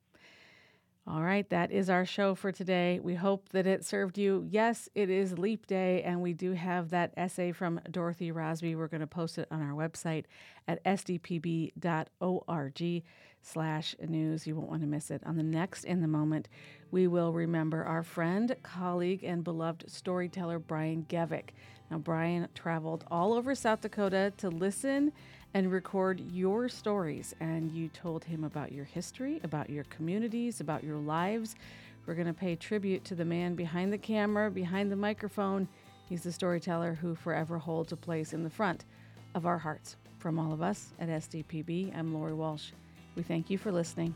All 1.07 1.21
right, 1.21 1.47
that 1.51 1.71
is 1.71 1.87
our 1.87 2.03
show 2.03 2.33
for 2.33 2.51
today. 2.51 2.99
We 2.99 3.13
hope 3.13 3.49
that 3.49 3.67
it 3.67 3.85
served 3.85 4.17
you. 4.17 4.43
Yes, 4.49 4.89
it 4.95 5.11
is 5.11 5.37
Leap 5.37 5.67
Day, 5.67 6.01
and 6.01 6.19
we 6.19 6.33
do 6.33 6.53
have 6.53 6.89
that 6.89 7.13
essay 7.15 7.51
from 7.51 7.79
Dorothy 7.91 8.31
Rosby. 8.31 8.75
We're 8.75 8.87
going 8.87 9.01
to 9.01 9.07
post 9.07 9.37
it 9.37 9.47
on 9.51 9.61
our 9.61 9.73
website 9.73 10.23
at 10.67 10.83
sdpb.org 10.83 11.73
slash 13.43 13.95
news. 13.99 14.47
You 14.47 14.55
won't 14.55 14.69
want 14.69 14.81
to 14.81 14.87
miss 14.87 15.11
it. 15.11 15.21
On 15.27 15.37
the 15.37 15.43
next 15.43 15.83
In 15.83 16.01
the 16.01 16.07
Moment, 16.07 16.49
we 16.89 17.05
will 17.05 17.31
remember 17.31 17.83
our 17.83 18.01
friend, 18.01 18.55
colleague, 18.63 19.23
and 19.23 19.43
beloved 19.43 19.87
storyteller, 19.87 20.57
Brian 20.57 21.05
Gevik. 21.07 21.49
Now, 21.91 21.99
Brian 21.99 22.47
traveled 22.55 23.05
all 23.11 23.33
over 23.33 23.53
South 23.53 23.81
Dakota 23.81 24.33
to 24.37 24.49
listen 24.49 25.11
and 25.55 25.71
record 25.71 26.19
your 26.31 26.67
stories. 26.67 27.33
And 27.39 27.71
you 27.71 27.87
told 27.87 28.25
him 28.25 28.43
about 28.43 28.73
your 28.73 28.83
history, 28.83 29.39
about 29.43 29.69
your 29.69 29.85
communities, 29.85 30.59
about 30.59 30.83
your 30.83 30.97
lives. 30.97 31.55
We're 32.05 32.13
going 32.13 32.27
to 32.27 32.33
pay 32.33 32.57
tribute 32.57 33.05
to 33.05 33.15
the 33.15 33.25
man 33.25 33.55
behind 33.55 33.91
the 33.91 33.97
camera, 33.97 34.51
behind 34.51 34.91
the 34.91 34.97
microphone. 34.97 35.67
He's 36.09 36.23
the 36.23 36.31
storyteller 36.33 36.93
who 36.93 37.15
forever 37.15 37.57
holds 37.57 37.93
a 37.93 37.97
place 37.97 38.33
in 38.33 38.43
the 38.43 38.49
front 38.49 38.83
of 39.33 39.45
our 39.45 39.57
hearts. 39.57 39.95
From 40.19 40.37
all 40.37 40.51
of 40.51 40.61
us 40.61 40.93
at 40.99 41.07
SDPB, 41.07 41.97
I'm 41.97 42.13
Lori 42.13 42.33
Walsh. 42.33 42.71
We 43.15 43.23
thank 43.23 43.49
you 43.49 43.57
for 43.57 43.71
listening. 43.71 44.13